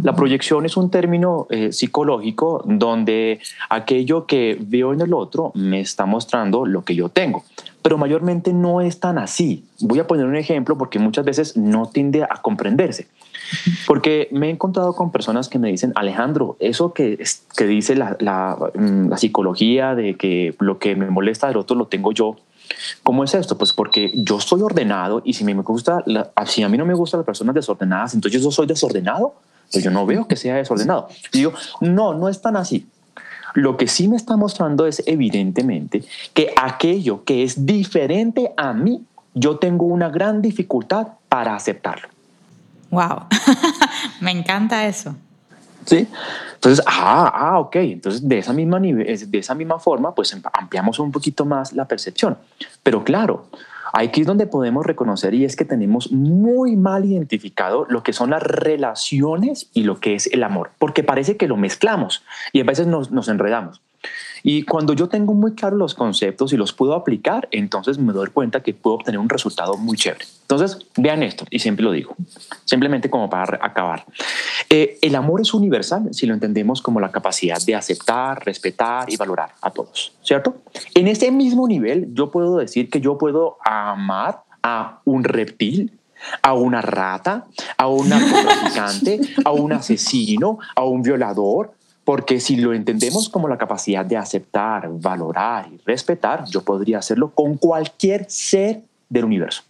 La 0.04 0.16
proyección 0.16 0.66
es 0.66 0.78
un 0.78 0.92
término 0.92 1.48
eh, 1.50 1.72
psicológico 1.72 2.64
donde 2.66 3.40
aquello 3.70 4.26
que 4.26 4.58
veo 4.60 4.94
en 4.94 5.02
el 5.02 5.14
otro 5.14 5.52
me 5.56 5.80
está 5.80 6.06
mostrando 6.06 6.66
lo 6.66 6.84
que 6.84 6.96
yo 6.96 7.10
tengo, 7.10 7.44
pero 7.82 7.98
mayormente 7.98 8.54
no 8.54 8.82
es 8.82 9.00
tan 9.00 9.18
así. 9.18 9.64
Voy 9.80 10.00
a 10.00 10.08
poner 10.08 10.26
un 10.26 10.36
ejemplo 10.36 10.78
porque 10.78 11.00
muchas 11.00 11.26
veces 11.26 11.58
no 11.58 11.88
tiende 11.88 12.24
a 12.24 12.42
comprenderse. 12.42 13.08
Porque 13.88 14.28
me 14.32 14.48
he 14.48 14.50
encontrado 14.50 14.94
con 14.94 15.12
personas 15.12 15.50
que 15.50 15.60
me 15.60 15.70
dicen, 15.70 15.92
Alejandro, 15.96 16.58
eso 16.60 16.94
que, 16.94 17.24
que 17.56 17.66
dice 17.66 17.96
la, 17.96 18.18
mm, 18.76 19.10
la, 19.10 19.18
psicología 19.18 19.96
de 19.96 20.16
que 20.16 20.56
lo 20.60 20.80
que 20.80 20.96
me 20.96 21.10
molesta 21.10 21.48
del 21.48 21.58
otro 21.58 21.76
lo 21.76 21.88
tengo 21.88 22.12
yo, 22.12 22.36
¿Cómo 23.04 23.24
es 23.24 23.36
esto? 23.36 23.60
Pues 23.60 23.74
porque 23.74 24.12
yo 24.16 24.40
soy 24.40 24.62
ordenado 24.62 25.22
y 25.24 25.34
si, 25.34 25.44
me 25.44 25.54
gusta, 25.54 26.04
si 26.48 26.64
a 26.64 26.70
mí 26.70 26.80
no 26.80 26.86
me 26.86 26.96
gustan 26.96 27.20
las 27.20 27.26
personas 27.26 27.54
desordenadas, 27.54 28.16
entonces 28.16 28.42
yo 28.42 28.50
soy 28.50 28.66
desordenado. 28.66 29.36
Pues 29.72 29.84
yo 29.84 29.92
no 29.92 30.06
veo 30.06 30.28
que 30.28 30.36
sea 30.36 30.56
desordenado. 30.56 31.08
Y 31.32 31.40
digo, 31.40 31.54
no, 31.82 32.14
no 32.14 32.30
es 32.30 32.42
tan 32.42 32.56
así. 32.56 32.88
Lo 33.56 33.78
que 33.78 33.88
sí 33.88 34.08
me 34.08 34.16
está 34.16 34.36
mostrando 34.36 34.86
es 34.86 35.02
evidentemente 35.06 36.04
que 36.34 36.54
aquello 36.62 37.24
que 37.24 37.44
es 37.44 37.66
diferente 37.66 38.52
a 38.58 38.74
mí, 38.74 39.04
yo 39.34 39.58
tengo 39.58 39.86
una 39.86 40.10
gran 40.10 40.42
dificultad 40.42 41.08
para 41.30 41.56
aceptarlo. 41.56 42.10
Wow, 42.96 43.28
me 44.22 44.32
encanta 44.32 44.88
eso. 44.88 45.16
Sí, 45.86 46.08
entonces, 46.56 46.84
ah, 46.88 47.32
ah, 47.34 47.60
ok, 47.60 47.76
entonces 47.76 48.28
de 48.28 48.40
esa, 48.40 48.54
misma 48.54 48.80
nivel, 48.80 49.30
de 49.30 49.38
esa 49.38 49.54
misma 49.54 49.78
forma, 49.78 50.16
pues 50.16 50.36
ampliamos 50.54 50.98
un 50.98 51.12
poquito 51.12 51.46
más 51.46 51.74
la 51.74 51.86
percepción. 51.86 52.38
Pero 52.82 53.04
claro, 53.04 53.46
aquí 53.94 54.22
es 54.22 54.28
donde 54.28 54.48
podemos 54.48 54.84
reconocer 54.84 55.36
y 55.36 55.46
es 55.46 55.56
que 55.56 55.64
tenemos 55.64 56.12
muy 56.12 56.76
mal 56.76 57.06
identificado 57.06 57.86
lo 57.88 58.02
que 58.02 58.14
son 58.14 58.32
las 58.32 58.42
relaciones 58.42 59.70
y 59.74 59.84
lo 59.84 60.00
que 60.00 60.16
es 60.16 60.28
el 60.28 60.44
amor, 60.44 60.72
porque 60.80 61.04
parece 61.04 61.38
que 61.38 61.48
lo 61.48 61.56
mezclamos 61.56 62.24
y 62.52 62.62
a 62.62 62.64
veces 62.64 62.88
nos, 62.88 63.12
nos 63.12 63.28
enredamos. 63.28 63.82
Y 64.48 64.62
cuando 64.62 64.94
yo 64.94 65.10
tengo 65.10 65.34
muy 65.34 65.56
claro 65.56 65.76
los 65.76 65.96
conceptos 65.96 66.54
y 66.54 66.56
los 66.56 66.72
puedo 66.72 66.94
aplicar, 66.94 67.48
entonces 67.50 67.98
me 67.98 68.14
doy 68.14 68.28
cuenta 68.28 68.62
que 68.62 68.76
puedo 68.76 68.98
obtener 68.98 69.20
un 69.20 69.28
resultado 69.28 69.76
muy 69.76 69.98
chévere. 69.98 70.24
Entonces, 70.42 70.86
vean 70.96 71.24
esto, 71.24 71.46
y 71.50 71.58
siempre 71.58 71.84
lo 71.84 71.92
digo, 71.92 72.16
simplemente 72.64 73.10
como 73.10 73.28
para 73.28 73.58
acabar. 73.66 74.06
Eh, 74.70 75.00
el 75.02 75.16
amor 75.16 75.42
es 75.42 75.52
universal 75.56 76.10
si 76.12 76.28
lo 76.28 76.36
entendemos 76.36 76.84
como 76.84 77.00
la 77.00 77.10
capacidad 77.10 77.58
de 77.66 77.74
aceptar, 77.74 78.46
respetar 78.46 79.12
y 79.12 79.18
valorar 79.18 79.54
a 79.64 79.72
todos, 79.72 80.14
¿cierto? 80.22 80.58
En 80.94 81.08
ese 81.08 81.32
mismo 81.32 81.68
nivel, 81.68 82.14
yo 82.14 82.30
puedo 82.30 82.58
decir 82.58 82.92
que 82.92 83.02
yo 83.02 83.18
puedo 83.18 83.58
amar 83.66 84.44
a 84.62 85.00
un 85.06 85.24
reptil, 85.24 85.92
a 86.44 86.54
una 86.54 86.82
rata, 86.82 87.46
a 87.78 87.88
un 87.88 88.10
narcotraficante, 88.10 89.22
a 89.44 89.52
un 89.52 89.74
asesino, 89.74 90.60
a 90.76 90.84
un 90.84 91.02
violador, 91.02 91.74
porque 92.06 92.40
si 92.40 92.56
lo 92.56 92.74
entendemos 92.74 93.30
como 93.30 93.50
la 93.50 93.58
capacidad 93.58 94.06
de 94.06 94.16
aceptar, 94.16 94.90
valorar 94.92 95.68
y 95.74 95.80
respetar, 95.86 96.46
yo 96.46 96.62
podría 96.62 97.00
hacerlo 97.00 97.32
con 97.32 97.58
cualquier 97.58 98.30
ser 98.30 98.84
del 99.10 99.26
universo. 99.26 99.64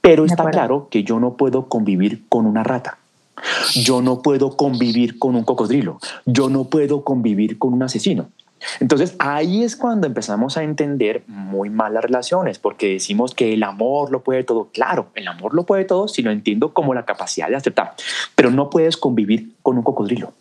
Pero 0.00 0.24
está 0.24 0.50
claro 0.50 0.88
que 0.90 1.04
yo 1.04 1.20
no 1.20 1.34
puedo 1.34 1.68
convivir 1.68 2.24
con 2.28 2.46
una 2.46 2.64
rata. 2.64 2.98
Yo 3.74 4.02
no 4.02 4.22
puedo 4.22 4.56
convivir 4.56 5.18
con 5.18 5.36
un 5.36 5.44
cocodrilo. 5.44 5.98
Yo 6.26 6.48
no 6.48 6.64
puedo 6.64 7.04
convivir 7.04 7.58
con 7.58 7.72
un 7.74 7.82
asesino. 7.82 8.28
Entonces 8.80 9.14
ahí 9.18 9.62
es 9.62 9.76
cuando 9.76 10.06
empezamos 10.06 10.56
a 10.56 10.62
entender 10.62 11.22
muy 11.26 11.68
mal 11.68 11.94
las 11.94 12.04
relaciones, 12.04 12.58
porque 12.58 12.88
decimos 12.94 13.34
que 13.34 13.52
el 13.52 13.62
amor 13.62 14.10
lo 14.10 14.22
puede 14.22 14.44
todo. 14.44 14.68
Claro, 14.72 15.08
el 15.14 15.28
amor 15.28 15.54
lo 15.54 15.64
puede 15.64 15.84
todo 15.84 16.08
si 16.08 16.22
lo 16.22 16.30
entiendo 16.30 16.72
como 16.72 16.94
la 16.94 17.04
capacidad 17.04 17.48
de 17.48 17.56
aceptar, 17.56 17.94
pero 18.34 18.50
no 18.50 18.70
puedes 18.70 18.96
convivir 18.96 19.52
con 19.62 19.76
un 19.76 19.82
cocodrilo. 19.82 20.32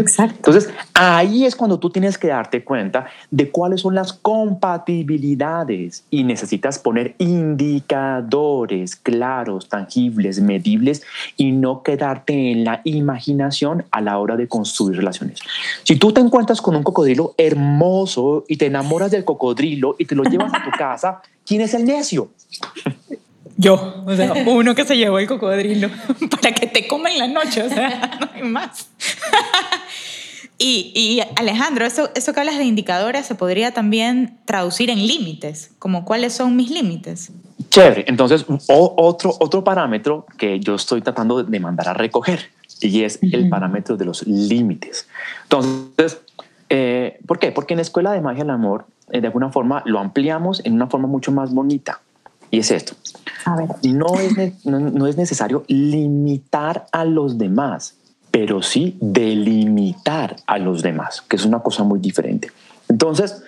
Exacto. 0.00 0.36
Entonces, 0.36 0.70
ahí 0.94 1.44
es 1.44 1.54
cuando 1.56 1.78
tú 1.78 1.90
tienes 1.90 2.18
que 2.18 2.28
darte 2.28 2.64
cuenta 2.64 3.06
de 3.30 3.50
cuáles 3.50 3.82
son 3.82 3.94
las 3.94 4.12
compatibilidades 4.12 6.04
y 6.10 6.24
necesitas 6.24 6.78
poner 6.78 7.14
indicadores 7.18 8.96
claros, 8.96 9.68
tangibles, 9.68 10.40
medibles 10.40 11.02
y 11.36 11.52
no 11.52 11.82
quedarte 11.82 12.50
en 12.50 12.64
la 12.64 12.80
imaginación 12.84 13.84
a 13.90 14.00
la 14.00 14.18
hora 14.18 14.36
de 14.36 14.48
construir 14.48 14.98
relaciones. 14.98 15.40
Si 15.82 15.96
tú 15.96 16.12
te 16.12 16.20
encuentras 16.20 16.60
con 16.60 16.76
un 16.76 16.82
cocodrilo 16.82 17.34
hermoso 17.38 18.44
y 18.48 18.56
te 18.56 18.66
enamoras 18.66 19.10
del 19.10 19.24
cocodrilo 19.24 19.96
y 19.98 20.04
te 20.04 20.14
lo 20.14 20.24
llevas 20.24 20.52
a 20.54 20.64
tu 20.64 20.70
casa, 20.78 21.22
¿quién 21.46 21.60
es 21.60 21.74
el 21.74 21.84
necio? 21.84 22.30
Yo, 23.56 24.02
o 24.04 24.16
sea, 24.16 24.32
uno 24.46 24.74
que 24.74 24.84
se 24.84 24.96
llevó 24.96 25.18
el 25.18 25.28
cocodrilo 25.28 25.88
para 26.30 26.52
que 26.52 26.66
te 26.66 26.88
coma 26.88 27.10
en 27.10 27.18
la 27.18 27.28
noche, 27.28 27.62
o 27.62 27.68
sea, 27.68 28.16
no 28.20 28.28
hay 28.34 28.42
más. 28.42 28.88
Y, 30.66 30.92
y, 30.94 31.20
Alejandro, 31.36 31.84
eso, 31.84 32.08
eso 32.14 32.32
que 32.32 32.40
hablas 32.40 32.56
de 32.56 32.64
indicadores 32.64 33.26
se 33.26 33.34
podría 33.34 33.74
también 33.74 34.38
traducir 34.46 34.88
en 34.88 35.06
límites, 35.06 35.72
como 35.78 36.06
cuáles 36.06 36.32
son 36.32 36.56
mis 36.56 36.70
límites. 36.70 37.32
Chévere, 37.68 38.06
entonces 38.08 38.46
otro, 38.68 39.36
otro 39.40 39.62
parámetro 39.62 40.24
que 40.38 40.60
yo 40.60 40.76
estoy 40.76 41.02
tratando 41.02 41.44
de 41.44 41.60
mandar 41.60 41.90
a 41.90 41.92
recoger 41.92 42.50
y 42.80 43.02
es 43.02 43.18
el 43.20 43.50
parámetro 43.50 43.98
de 43.98 44.06
los 44.06 44.26
límites. 44.26 45.06
Entonces, 45.42 46.22
eh, 46.70 47.18
¿por 47.26 47.38
qué? 47.38 47.52
Porque 47.52 47.74
en 47.74 47.80
Escuela 47.80 48.12
de 48.12 48.22
Magia 48.22 48.44
del 48.44 48.50
Amor, 48.52 48.86
eh, 49.10 49.20
de 49.20 49.26
alguna 49.26 49.50
forma, 49.50 49.82
lo 49.84 49.98
ampliamos 49.98 50.64
en 50.64 50.72
una 50.72 50.86
forma 50.86 51.08
mucho 51.08 51.30
más 51.30 51.52
bonita. 51.52 52.00
Y 52.50 52.60
es 52.60 52.70
esto. 52.70 52.94
A 53.44 53.54
ver. 53.56 53.68
No, 53.82 54.18
es, 54.18 54.64
no 54.64 55.06
es 55.06 55.18
necesario 55.18 55.64
limitar 55.68 56.86
a 56.90 57.04
los 57.04 57.36
demás 57.36 57.98
pero 58.34 58.62
sí 58.62 58.96
delimitar 59.00 60.34
a 60.48 60.58
los 60.58 60.82
demás, 60.82 61.22
que 61.22 61.36
es 61.36 61.44
una 61.44 61.60
cosa 61.60 61.84
muy 61.84 62.00
diferente. 62.00 62.50
Entonces, 62.88 63.44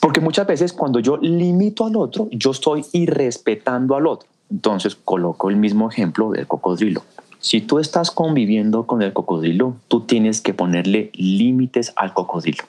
porque 0.00 0.20
muchas 0.20 0.44
veces 0.44 0.72
cuando 0.72 0.98
yo 0.98 1.18
limito 1.18 1.86
al 1.86 1.94
otro, 1.94 2.26
yo 2.32 2.50
estoy 2.50 2.84
irrespetando 2.90 3.94
al 3.94 4.08
otro. 4.08 4.28
Entonces, 4.50 4.96
coloco 4.96 5.50
el 5.50 5.56
mismo 5.56 5.88
ejemplo 5.88 6.32
del 6.32 6.48
cocodrilo. 6.48 7.04
Si 7.38 7.60
tú 7.60 7.78
estás 7.78 8.10
conviviendo 8.10 8.88
con 8.88 9.02
el 9.02 9.12
cocodrilo, 9.12 9.76
tú 9.86 10.00
tienes 10.00 10.40
que 10.40 10.52
ponerle 10.52 11.12
límites 11.14 11.92
al 11.94 12.12
cocodrilo, 12.12 12.64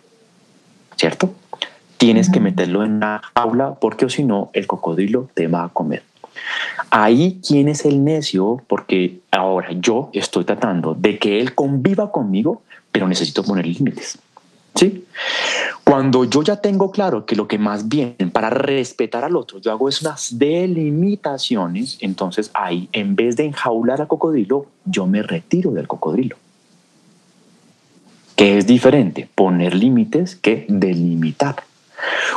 ¿cierto? 0.98 1.32
Tienes 1.98 2.30
que 2.30 2.42
meterlo 2.42 2.84
en 2.84 2.92
una 2.98 3.24
jaula 3.36 3.74
porque 3.82 4.06
o 4.06 4.10
si 4.10 4.24
no, 4.24 4.52
el 4.54 4.68
cocodrilo 4.68 5.30
te 5.34 5.48
va 5.48 5.64
a 5.64 5.70
comer. 5.70 6.04
Ahí, 6.90 7.40
¿quién 7.46 7.70
es 7.70 7.86
el 7.86 8.04
necio? 8.04 8.62
Porque 8.68 9.22
ahora 9.32 9.70
yo 9.74 10.10
estoy 10.14 10.46
tratando 10.46 10.94
de 10.94 11.18
que 11.18 11.40
él 11.40 11.56
conviva 11.56 12.12
conmigo, 12.12 12.62
pero 12.92 13.08
necesito 13.08 13.44
poner 13.44 13.66
límites. 13.66 14.20
¿Sí? 14.76 15.06
Cuando 15.84 16.24
yo 16.24 16.42
ya 16.42 16.56
tengo 16.56 16.92
claro 16.92 17.26
que 17.26 17.36
lo 17.36 17.48
que 17.48 17.60
más 17.60 17.88
bien 17.88 18.16
para 18.32 18.50
respetar 18.50 19.24
al 19.24 19.36
otro 19.36 19.60
yo 19.60 19.72
hago 19.72 19.88
es 19.88 20.02
unas 20.02 20.40
delimitaciones, 20.40 21.98
entonces 22.00 22.50
ahí 22.56 22.90
en 22.92 23.16
vez 23.16 23.36
de 23.36 23.46
enjaular 23.46 24.02
al 24.02 24.08
cocodrilo, 24.08 24.66
yo 24.86 25.06
me 25.06 25.22
retiro 25.22 25.72
del 25.72 25.88
cocodrilo. 25.88 26.38
Que 28.36 28.58
es 28.58 28.66
diferente 28.66 29.30
poner 29.36 29.76
límites 29.76 30.36
que 30.36 30.66
delimitar. 30.68 31.64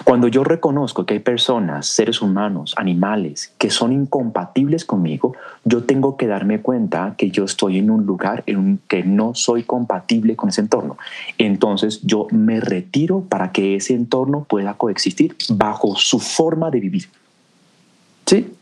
Cuando 0.04 0.28
yo 0.28 0.44
reconozco 0.44 1.06
que 1.06 1.14
hay 1.14 1.20
personas, 1.20 1.86
seres 1.86 2.22
humanos, 2.22 2.74
animales 2.76 3.52
que 3.58 3.70
son 3.70 3.92
incompatibles 3.92 4.84
conmigo, 4.84 5.34
yo 5.64 5.84
tengo 5.84 6.16
que 6.16 6.26
darme 6.26 6.60
cuenta 6.60 7.14
que 7.16 7.30
yo 7.30 7.44
estoy 7.44 7.78
en 7.78 7.90
un 7.90 8.06
lugar 8.06 8.42
en 8.46 8.78
que 8.88 9.02
no 9.02 9.34
soy 9.34 9.62
compatible 9.62 10.36
con 10.36 10.48
ese 10.48 10.60
entorno. 10.60 10.96
Entonces 11.38 12.00
yo 12.02 12.26
me 12.30 12.60
retiro 12.60 13.22
para 13.28 13.52
que 13.52 13.76
ese 13.76 13.94
entorno 13.94 14.44
pueda 14.44 14.74
coexistir 14.74 15.36
bajo 15.50 15.96
su 15.96 16.18
forma 16.18 16.70
de 16.70 16.80
vivir. 16.80 17.08
¿Sí? 18.26 18.52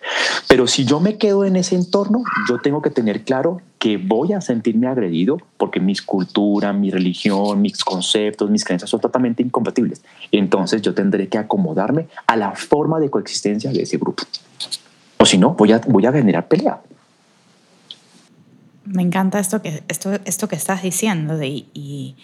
Pero 0.46 0.66
si 0.66 0.84
yo 0.84 1.00
me 1.00 1.16
quedo 1.16 1.46
en 1.46 1.56
ese 1.56 1.74
entorno, 1.74 2.22
yo 2.48 2.58
tengo 2.58 2.82
que 2.82 2.90
tener 2.90 3.24
claro 3.24 3.62
que 3.84 3.98
voy 3.98 4.32
a 4.32 4.40
sentirme 4.40 4.86
agredido 4.86 5.36
porque 5.58 5.78
mis 5.78 6.00
cultura, 6.00 6.72
mi 6.72 6.90
religión, 6.90 7.60
mis 7.60 7.84
conceptos, 7.84 8.48
mis 8.48 8.64
creencias 8.64 8.88
son 8.88 8.98
totalmente 8.98 9.42
incompatibles. 9.42 10.02
Entonces 10.32 10.80
yo 10.80 10.94
tendré 10.94 11.28
que 11.28 11.36
acomodarme 11.36 12.06
a 12.26 12.34
la 12.34 12.52
forma 12.52 12.98
de 12.98 13.10
coexistencia 13.10 13.70
de 13.70 13.82
ese 13.82 13.98
grupo. 13.98 14.22
O 15.18 15.26
si 15.26 15.36
no, 15.36 15.50
voy 15.50 15.72
a, 15.72 15.80
voy 15.80 16.06
a 16.06 16.12
generar 16.12 16.48
pelea. 16.48 16.80
Me 18.86 19.02
encanta 19.02 19.38
esto 19.38 19.60
que, 19.60 19.82
esto, 19.88 20.12
esto 20.24 20.48
que 20.48 20.56
estás 20.56 20.82
diciendo 20.82 21.36
de, 21.36 21.48
y, 21.48 22.16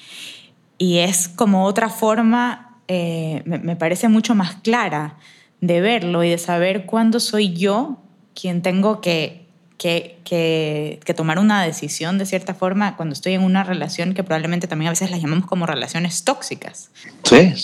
y 0.79 0.99
es 1.01 1.29
como 1.29 1.67
otra 1.67 1.91
forma, 1.91 2.79
eh, 2.89 3.43
me, 3.45 3.59
me 3.59 3.77
parece 3.77 4.09
mucho 4.09 4.35
más 4.35 4.55
clara 4.63 5.19
de 5.61 5.83
verlo 5.83 6.25
y 6.25 6.31
de 6.31 6.39
saber 6.39 6.87
cuándo 6.87 7.21
soy 7.21 7.53
yo 7.53 7.99
quien 8.33 8.63
tengo 8.63 9.03
que, 9.03 9.40
que, 9.81 10.19
que, 10.25 11.15
tomar 11.15 11.39
una 11.39 11.63
decisión 11.65 12.19
de 12.19 12.27
cierta 12.27 12.53
forma 12.53 12.97
cuando 12.97 13.15
estoy 13.15 13.33
en 13.33 13.43
una 13.43 13.65
relación 13.65 14.13
que 14.13 14.23
probablemente 14.23 14.69
también 14.69 14.89
a 14.89 14.93
veces 14.93 15.11
las 15.11 15.23
llamamos 15.23 15.47
como 15.47 15.65
relaciones 15.65 16.23
tóxicas. 16.23 16.91
Sí, 17.25 17.55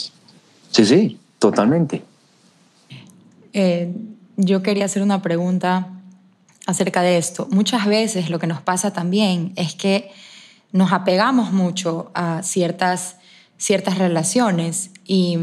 sí, 0.71 0.87
sí, 0.87 1.21
totalmente. 1.39 2.03
Eh, 3.53 3.93
yo 4.39 4.63
quería 4.63 4.87
hacer 4.87 5.03
una 5.03 5.21
pregunta 5.21 5.91
acerca 6.67 7.03
de 7.03 7.19
esto. 7.19 7.49
Muchas 7.51 7.85
veces 7.85 8.31
lo 8.31 8.39
que 8.39 8.47
nos 8.47 8.63
pasa 8.63 8.95
también 8.95 9.53
es 9.57 9.75
que 9.75 10.11
nos 10.73 10.93
apegamos 10.93 11.53
mucho 11.53 12.11
a 12.15 12.43
ciertas, 12.43 13.17
ciertas 13.59 13.99
relaciones 13.99 14.91
y, 15.05 15.39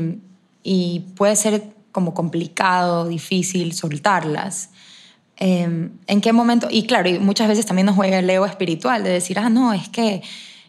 y 0.64 1.02
puede 1.16 1.36
ser 1.36 1.72
como 1.92 2.16
complicado, 2.16 3.08
difícil 3.08 3.74
soltarlas. 3.74 4.72
Em, 5.38 5.92
¿En 6.08 6.22
qué 6.22 6.32
momento? 6.32 6.68
Y 6.70 6.86
claro, 6.86 7.10
y 7.10 7.20
muchas 7.20 7.48
veces 7.48 7.66
también 7.66 7.86
nos 7.86 7.96
juega 7.96 8.20
el 8.20 8.30
ego 8.30 8.46
espiritual 8.46 9.04
de 9.04 9.10
decir, 9.10 9.40
ah, 9.40 9.50
no, 9.50 9.74
es 9.74 9.90
que, 9.90 10.22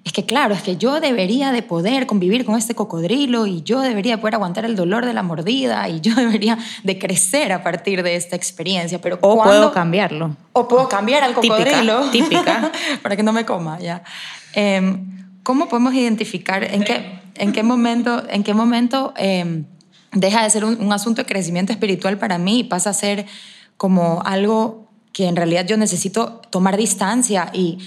es 0.05 0.13
que 0.13 0.25
claro, 0.25 0.55
es 0.55 0.63
que 0.63 0.77
yo 0.77 1.01
debería 1.01 1.53
de 1.53 1.63
poder 1.63 2.07
convivir 2.07 2.45
con 2.45 2.57
este 2.57 2.75
cocodrilo 2.75 3.47
y 3.47 3.63
yo 3.63 3.81
debería 3.81 4.21
poder 4.21 4.37
aguantar 4.37 4.65
el 4.65 4.75
dolor 4.75 5.05
de 5.05 5.13
la 5.13 5.23
mordida 5.23 5.89
y 5.89 6.01
yo 6.01 6.15
debería 6.17 6.59
de 6.83 6.99
crecer 6.99 7.53
a 7.53 7.63
partir 7.63 8.03
de 8.03 8.17
esta 8.17 8.37
experiencia. 8.37 9.01
Pero 9.01 9.19
o 9.21 9.43
puedo 9.43 9.73
cambiarlo. 9.73 10.37
O 10.53 10.67
puedo 10.67 10.89
cambiar 10.89 11.25
al 11.25 11.35
cocodrilo. 11.35 12.11
Típica. 12.11 12.73
para 13.03 13.17
que 13.17 13.23
no 13.23 13.33
me 13.33 13.45
coma, 13.45 13.79
ya. 13.79 14.03
Em, 14.55 15.15
¿Cómo 15.43 15.69
podemos 15.69 15.93
identificar 15.93 16.65
en 16.65 16.85
qué, 16.85 17.21
en 17.35 17.53
qué 17.53 17.63
momento, 17.63 18.23
en 18.31 18.43
qué 18.43 18.55
momento 18.55 19.13
em, 19.17 19.67
deja 20.13 20.43
de 20.43 20.49
ser 20.49 20.65
un, 20.65 20.91
asunto 20.91 21.23
de 21.23 21.27
crecimiento 21.27 21.73
espiritual 21.73 22.19
para 22.19 22.39
mí 22.39 22.61
y 22.61 22.65
pasa 22.65 22.91
a 22.91 22.95
ser 22.95 23.27
como 23.85 24.23
algo 24.25 24.89
que 25.13 25.29
en 25.29 25.37
realidad 25.37 25.67
yo 25.67 25.77
necesito 25.77 26.41
tomar 26.49 26.79
distancia 26.79 27.51
y 27.53 27.81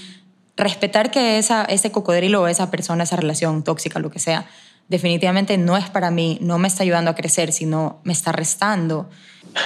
respetar 0.56 1.10
que 1.10 1.38
esa, 1.38 1.64
ese 1.64 1.90
cocodrilo 1.90 2.42
o 2.42 2.46
esa 2.46 2.70
persona, 2.70 3.02
esa 3.02 3.16
relación 3.16 3.64
tóxica, 3.64 3.98
lo 3.98 4.08
que 4.08 4.20
sea, 4.20 4.46
definitivamente 4.86 5.58
no 5.58 5.76
es 5.76 5.90
para 5.90 6.12
mí, 6.12 6.38
no 6.40 6.56
me 6.56 6.68
está 6.68 6.84
ayudando 6.84 7.10
a 7.10 7.16
crecer, 7.16 7.52
sino 7.52 7.98
me 8.04 8.12
está 8.12 8.30
restando. 8.30 9.10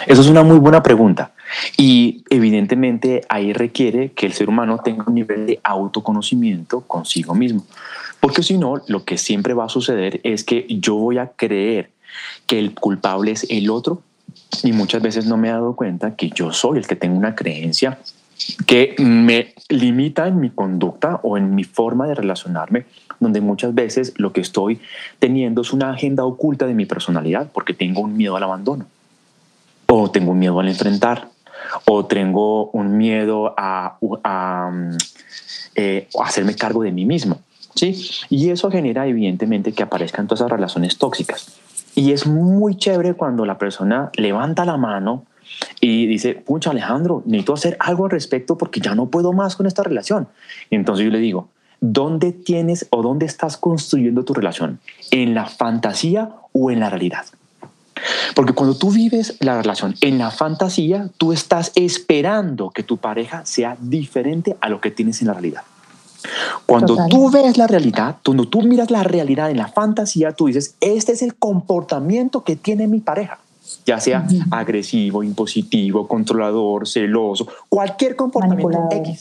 Eso 0.06 0.22
es 0.22 0.26
una 0.26 0.42
muy 0.42 0.56
buena 0.56 0.82
pregunta. 0.82 1.32
Y 1.76 2.24
evidentemente 2.30 3.20
ahí 3.28 3.52
requiere 3.52 4.12
que 4.12 4.24
el 4.24 4.32
ser 4.32 4.48
humano 4.48 4.80
tenga 4.82 5.04
un 5.06 5.14
nivel 5.14 5.44
de 5.46 5.60
autoconocimiento 5.62 6.80
consigo 6.80 7.34
mismo. 7.34 7.66
Porque 8.20 8.42
si 8.42 8.56
no, 8.56 8.80
lo 8.86 9.04
que 9.04 9.18
siempre 9.18 9.52
va 9.52 9.66
a 9.66 9.68
suceder 9.68 10.18
es 10.24 10.44
que 10.44 10.64
yo 10.66 10.94
voy 10.94 11.18
a 11.18 11.32
creer 11.36 11.90
que 12.46 12.58
el 12.58 12.72
culpable 12.72 13.32
es 13.32 13.44
el 13.50 13.68
otro 13.68 14.00
y 14.62 14.72
muchas 14.72 15.02
veces 15.02 15.26
no 15.26 15.36
me 15.36 15.48
he 15.48 15.52
dado 15.52 15.74
cuenta 15.74 16.14
que 16.14 16.30
yo 16.30 16.52
soy 16.52 16.78
el 16.78 16.86
que 16.86 16.96
tengo 16.96 17.16
una 17.16 17.34
creencia 17.34 17.98
que 18.66 18.94
me 18.98 19.54
limita 19.68 20.26
en 20.26 20.40
mi 20.40 20.50
conducta 20.50 21.20
o 21.22 21.36
en 21.36 21.54
mi 21.54 21.64
forma 21.64 22.06
de 22.06 22.14
relacionarme, 22.14 22.86
donde 23.20 23.40
muchas 23.40 23.74
veces 23.74 24.14
lo 24.16 24.32
que 24.32 24.40
estoy 24.40 24.80
teniendo 25.18 25.62
es 25.62 25.72
una 25.72 25.90
agenda 25.90 26.24
oculta 26.24 26.66
de 26.66 26.74
mi 26.74 26.86
personalidad 26.86 27.50
porque 27.52 27.74
tengo 27.74 28.00
un 28.00 28.16
miedo 28.16 28.36
al 28.36 28.42
abandono 28.42 28.86
o 29.86 30.10
tengo 30.10 30.32
un 30.32 30.38
miedo 30.38 30.58
al 30.58 30.68
enfrentar 30.68 31.28
o 31.86 32.06
tengo 32.06 32.70
un 32.70 32.96
miedo 32.96 33.54
a, 33.56 33.96
eh, 35.74 36.08
hacerme 36.20 36.54
cargo 36.56 36.82
de 36.82 36.92
mí 36.92 37.04
mismo. 37.04 37.40
¿sí? 37.74 38.10
Y 38.28 38.50
eso 38.50 38.70
genera 38.70 39.06
evidentemente 39.06 39.72
que 39.72 39.82
aparezcan 39.82 40.26
todas 40.26 40.40
esas 40.40 40.50
relaciones 40.50 40.98
tóxicas. 40.98 41.52
Y 41.94 42.12
es 42.12 42.26
muy 42.26 42.76
chévere 42.76 43.14
cuando 43.14 43.44
la 43.44 43.58
persona 43.58 44.10
levanta 44.16 44.64
la 44.64 44.76
mano 44.76 45.24
y 45.80 46.06
dice, 46.06 46.34
pucha 46.34 46.70
Alejandro, 46.70 47.22
necesito 47.26 47.54
hacer 47.54 47.76
algo 47.80 48.04
al 48.04 48.10
respecto 48.10 48.56
porque 48.56 48.80
ya 48.80 48.94
no 48.94 49.06
puedo 49.06 49.32
más 49.32 49.56
con 49.56 49.66
esta 49.66 49.82
relación. 49.82 50.28
Entonces 50.70 51.04
yo 51.04 51.10
le 51.10 51.18
digo, 51.18 51.48
¿dónde 51.80 52.32
tienes 52.32 52.86
o 52.90 53.02
dónde 53.02 53.26
estás 53.26 53.56
construyendo 53.56 54.24
tu 54.24 54.34
relación? 54.34 54.80
¿En 55.10 55.34
la 55.34 55.46
fantasía 55.46 56.30
o 56.52 56.70
en 56.70 56.80
la 56.80 56.88
realidad? 56.88 57.26
Porque 58.34 58.54
cuando 58.54 58.76
tú 58.76 58.90
vives 58.90 59.36
la 59.40 59.60
relación 59.60 59.94
en 60.00 60.18
la 60.18 60.30
fantasía, 60.30 61.10
tú 61.18 61.32
estás 61.32 61.72
esperando 61.74 62.70
que 62.70 62.82
tu 62.82 62.96
pareja 62.96 63.44
sea 63.44 63.76
diferente 63.80 64.56
a 64.60 64.68
lo 64.68 64.80
que 64.80 64.90
tienes 64.90 65.20
en 65.20 65.28
la 65.28 65.34
realidad. 65.34 65.62
Cuando 66.66 66.96
tú 67.08 67.30
ves 67.30 67.56
la 67.58 67.66
realidad, 67.66 68.16
cuando 68.24 68.46
tú 68.46 68.62
miras 68.62 68.90
la 68.90 69.02
realidad 69.02 69.50
en 69.50 69.56
la 69.58 69.68
fantasía, 69.68 70.32
tú 70.32 70.46
dices, 70.46 70.76
este 70.80 71.12
es 71.12 71.22
el 71.22 71.34
comportamiento 71.34 72.44
que 72.44 72.56
tiene 72.56 72.86
mi 72.86 73.00
pareja, 73.00 73.38
ya 73.86 74.00
sea 74.00 74.26
agresivo, 74.50 75.22
impositivo, 75.22 76.06
controlador, 76.06 76.88
celoso, 76.88 77.46
cualquier 77.68 78.16
comportamiento 78.16 78.88
X. 78.90 79.20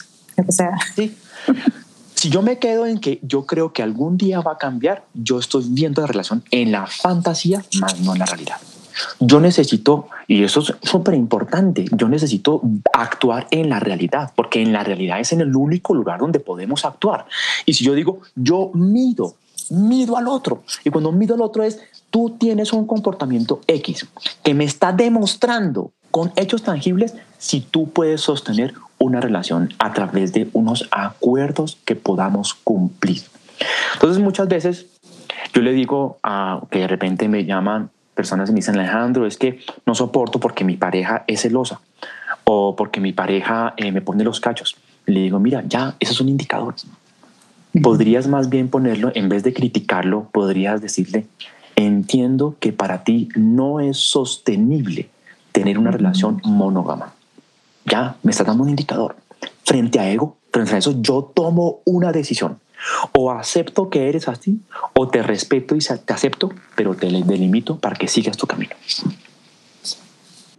si 2.16 2.30
yo 2.30 2.42
me 2.42 2.60
quedo 2.60 2.86
en 2.86 3.00
que 3.00 3.20
yo 3.24 3.46
creo 3.46 3.74
que 3.74 3.84
algún 3.84 4.18
día 4.18 4.42
va 4.42 4.54
a 4.54 4.58
cambiar, 4.58 5.04
yo 5.14 5.40
estoy 5.40 5.66
viendo 5.70 6.02
la 6.02 6.08
relación 6.08 6.44
en 6.52 6.72
la 6.72 6.86
fantasía, 6.86 7.64
más 7.80 8.00
no 8.00 8.14
en 8.14 8.20
la 8.20 8.26
realidad. 8.26 8.58
Yo 9.20 9.40
necesito, 9.40 10.08
y 10.28 10.44
eso 10.44 10.62
es 10.62 10.74
súper 10.82 11.14
importante, 11.16 11.86
yo 11.92 12.08
necesito 12.08 12.62
actuar 12.94 13.48
en 13.52 13.70
la 13.70 13.80
realidad, 13.80 14.32
porque 14.36 14.62
en 14.62 14.74
la 14.74 14.84
realidad 14.84 15.20
es 15.20 15.32
en 15.34 15.42
el 15.42 15.56
único 15.56 15.94
lugar 15.94 16.20
donde 16.20 16.40
podemos 16.40 16.86
actuar. 16.86 17.26
Y 17.66 17.74
si 17.74 17.84
yo 17.84 17.94
digo, 17.94 18.20
yo 18.36 18.72
mido, 18.74 19.36
mido 19.70 20.18
al 20.18 20.28
otro, 20.28 20.64
y 20.84 20.90
cuando 20.90 21.12
mido 21.12 21.36
al 21.36 21.42
otro 21.42 21.64
es, 21.64 21.80
tú 22.10 22.36
tienes 22.38 22.74
un 22.74 22.86
comportamiento 22.86 23.62
X 23.68 24.08
que 24.44 24.54
me 24.54 24.66
está 24.66 24.92
demostrando 24.92 25.92
con 26.12 26.32
hechos 26.36 26.62
tangibles 26.62 27.16
si 27.38 27.62
tú 27.62 27.90
puedes 27.90 28.22
sostener 28.22 28.74
una 29.00 29.20
relación 29.20 29.74
a 29.80 29.94
través 29.94 30.34
de 30.34 30.50
unos 30.54 30.88
acuerdos 30.92 31.78
que 31.86 31.96
podamos 31.96 32.54
cumplir. 32.54 33.24
Entonces 33.94 34.22
muchas 34.22 34.48
veces 34.48 34.86
yo 35.54 35.62
le 35.62 35.72
digo 35.72 36.20
a 36.22 36.62
que 36.70 36.80
de 36.80 36.88
repente 36.88 37.28
me 37.28 37.46
llaman 37.46 37.90
personas 38.22 38.52
me 38.52 38.58
dicen, 38.58 38.76
Alejandro, 38.76 39.26
es 39.26 39.36
que 39.36 39.60
no 39.88 39.96
soporto 39.96 40.40
porque 40.40 40.64
mi 40.64 40.78
pareja 40.78 41.24
es 41.26 41.42
celosa 41.42 41.82
o 42.44 42.76
porque 42.76 43.00
mi 43.00 43.14
pareja 43.14 43.74
eh, 43.78 43.92
me 43.92 44.02
pone 44.02 44.24
los 44.24 44.40
cachos. 44.40 44.76
Le 45.08 45.22
digo, 45.22 45.40
mira, 45.40 45.64
ya, 45.68 45.96
eso 46.00 46.14
es 46.14 46.22
un 46.22 46.30
indicador. 46.30 46.76
Podrías 47.82 48.28
más 48.28 48.50
bien 48.50 48.68
ponerlo, 48.68 49.12
en 49.16 49.28
vez 49.28 49.42
de 49.42 49.54
criticarlo, 49.54 50.30
podrías 50.32 50.82
decirle, 50.82 51.26
entiendo 51.76 52.56
que 52.60 52.74
para 52.74 53.04
ti 53.04 53.30
no 53.36 53.80
es 53.80 53.98
sostenible 53.98 55.10
tener 55.52 55.80
una 55.80 55.90
relación 55.90 56.40
monógama. 56.44 57.14
Ya, 57.86 58.18
me 58.22 58.30
está 58.30 58.44
dando 58.44 58.62
un 58.62 58.70
indicador. 58.70 59.16
Frente 59.66 60.00
a 60.00 60.08
ego, 60.08 60.38
frente 60.52 60.76
a 60.76 60.78
eso, 60.78 61.02
yo 61.02 61.32
tomo 61.34 61.80
una 61.86 62.12
decisión. 62.12 62.60
O 63.14 63.32
acepto 63.32 63.90
que 63.90 64.10
eres 64.10 64.28
así, 64.28 64.60
o 64.94 65.08
te 65.08 65.22
respeto 65.22 65.76
y 65.76 65.80
te 65.80 66.14
acepto, 66.14 66.52
pero 66.76 66.96
te 66.96 67.08
delimito 67.08 67.78
para 67.78 67.96
que 67.96 68.08
sigas 68.08 68.38
tu 68.38 68.48
camino. 68.48 68.76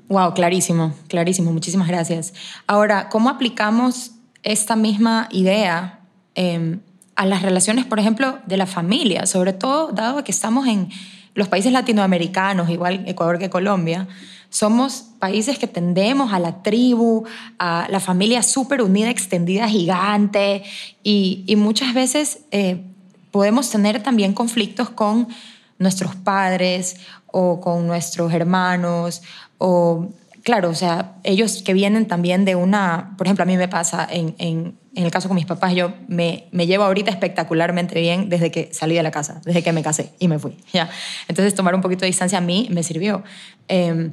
Wow, 0.08 0.34
clarísimo, 0.34 0.94
clarísimo. 1.08 1.52
Muchísimas 1.52 1.88
gracias. 1.88 2.34
Ahora, 2.66 3.08
¿cómo 3.08 3.30
aplicamos 3.30 4.12
esta 4.42 4.76
misma 4.76 5.28
idea 5.30 6.00
em, 6.34 6.80
a 7.16 7.24
las 7.24 7.42
relaciones, 7.42 7.86
por 7.86 7.98
ejemplo, 7.98 8.38
de 8.46 8.56
la 8.56 8.66
familia? 8.66 9.26
Sobre 9.26 9.52
todo, 9.52 9.90
dado 9.92 10.22
que 10.22 10.30
estamos 10.30 10.66
en 10.66 10.90
los 11.34 11.48
países 11.48 11.72
latinoamericanos, 11.72 12.70
igual 12.70 13.04
Ecuador 13.06 13.38
que 13.38 13.50
Colombia, 13.50 14.08
somos 14.50 15.06
países 15.18 15.58
que 15.58 15.66
tendemos 15.66 16.32
a 16.32 16.38
la 16.38 16.62
tribu, 16.62 17.24
a 17.58 17.86
la 17.90 18.00
familia 18.00 18.42
súper 18.42 18.82
unida, 18.82 19.08
extendida, 19.08 19.66
gigante, 19.66 20.62
y, 21.02 21.44
muchas 21.56 21.94
veces 21.94 22.40
eh, 22.50 22.82
podemos 23.30 23.70
tener 23.70 24.02
también 24.02 24.34
conflictos 24.34 24.90
con 24.90 25.28
nuestros 25.78 26.14
padres 26.14 26.96
o 27.26 27.60
con 27.60 27.86
nuestros 27.86 28.32
hermanos 28.34 29.22
o 29.58 30.10
claro, 30.42 30.70
o 30.70 30.74
sea, 30.74 31.14
ellos 31.24 31.62
que 31.62 31.72
vienen 31.72 32.06
también 32.06 32.44
de 32.44 32.54
una, 32.54 33.14
por 33.16 33.26
ejemplo, 33.26 33.44
a 33.44 33.46
mí 33.46 33.56
me 33.56 33.68
pasa 33.68 34.06
en, 34.10 34.34
en, 34.38 34.78
el 34.94 35.10
caso 35.10 35.28
con 35.28 35.36
mis 35.36 35.46
papás, 35.46 35.74
yo 35.74 35.94
me, 36.08 36.48
me, 36.52 36.66
llevo 36.66 36.84
ahorita 36.84 37.10
espectacularmente 37.10 37.98
bien 38.00 38.28
desde 38.28 38.50
que 38.50 38.68
salí 38.72 38.94
de 38.94 39.02
la 39.02 39.10
casa, 39.10 39.40
desde 39.44 39.62
que 39.62 39.72
me 39.72 39.82
casé 39.82 40.12
y 40.18 40.28
me 40.28 40.38
fui, 40.38 40.56
¿ya? 40.72 40.90
Entonces 41.28 41.54
tomar 41.54 41.74
un 41.74 41.80
poquito 41.80 42.00
de 42.00 42.08
distancia 42.08 42.38
a 42.38 42.42
mí 42.42 42.68
me 42.70 42.82
sirvió. 42.82 43.22
Em, 43.68 44.12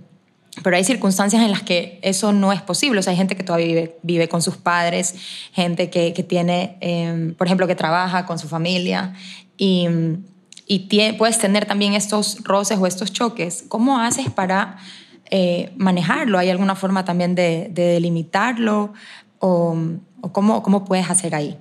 pero 0.63 0.75
hay 0.75 0.83
circunstancias 0.83 1.41
en 1.41 1.51
las 1.51 1.63
que 1.63 1.99
eso 2.01 2.33
no 2.33 2.51
es 2.51 2.61
posible. 2.61 2.99
O 2.99 3.03
sea, 3.03 3.11
hay 3.11 3.17
gente 3.17 3.35
que 3.35 3.43
todavía 3.43 3.67
vive, 3.67 3.97
vive 4.01 4.27
con 4.29 4.41
sus 4.41 4.57
padres, 4.57 5.15
gente 5.53 5.89
que, 5.89 6.13
que 6.13 6.23
tiene, 6.23 6.77
em, 6.81 7.33
por 7.35 7.47
ejemplo, 7.47 7.67
que 7.67 7.75
trabaja 7.75 8.25
con 8.25 8.39
su 8.39 8.47
familia 8.47 9.13
y, 9.57 9.87
y 10.65 11.13
puedes 11.17 11.39
tener 11.39 11.65
también 11.65 11.93
estos 11.93 12.43
roces 12.43 12.77
o 12.77 12.87
estos 12.87 13.11
choques. 13.11 13.65
¿Cómo 13.67 13.99
haces 13.99 14.29
para 14.29 14.77
eh, 15.31 15.71
manejarlo? 15.77 16.37
¿Hay 16.37 16.49
alguna 16.49 16.75
forma 16.75 17.05
también 17.05 17.35
de, 17.35 17.69
delimitarlo? 17.73 18.93
¿O, 19.39 19.75
o 20.21 20.31
cómo, 20.31 20.63
cómo 20.63 20.85
puedes 20.85 21.09
hacer 21.09 21.35
ahí? 21.35 21.57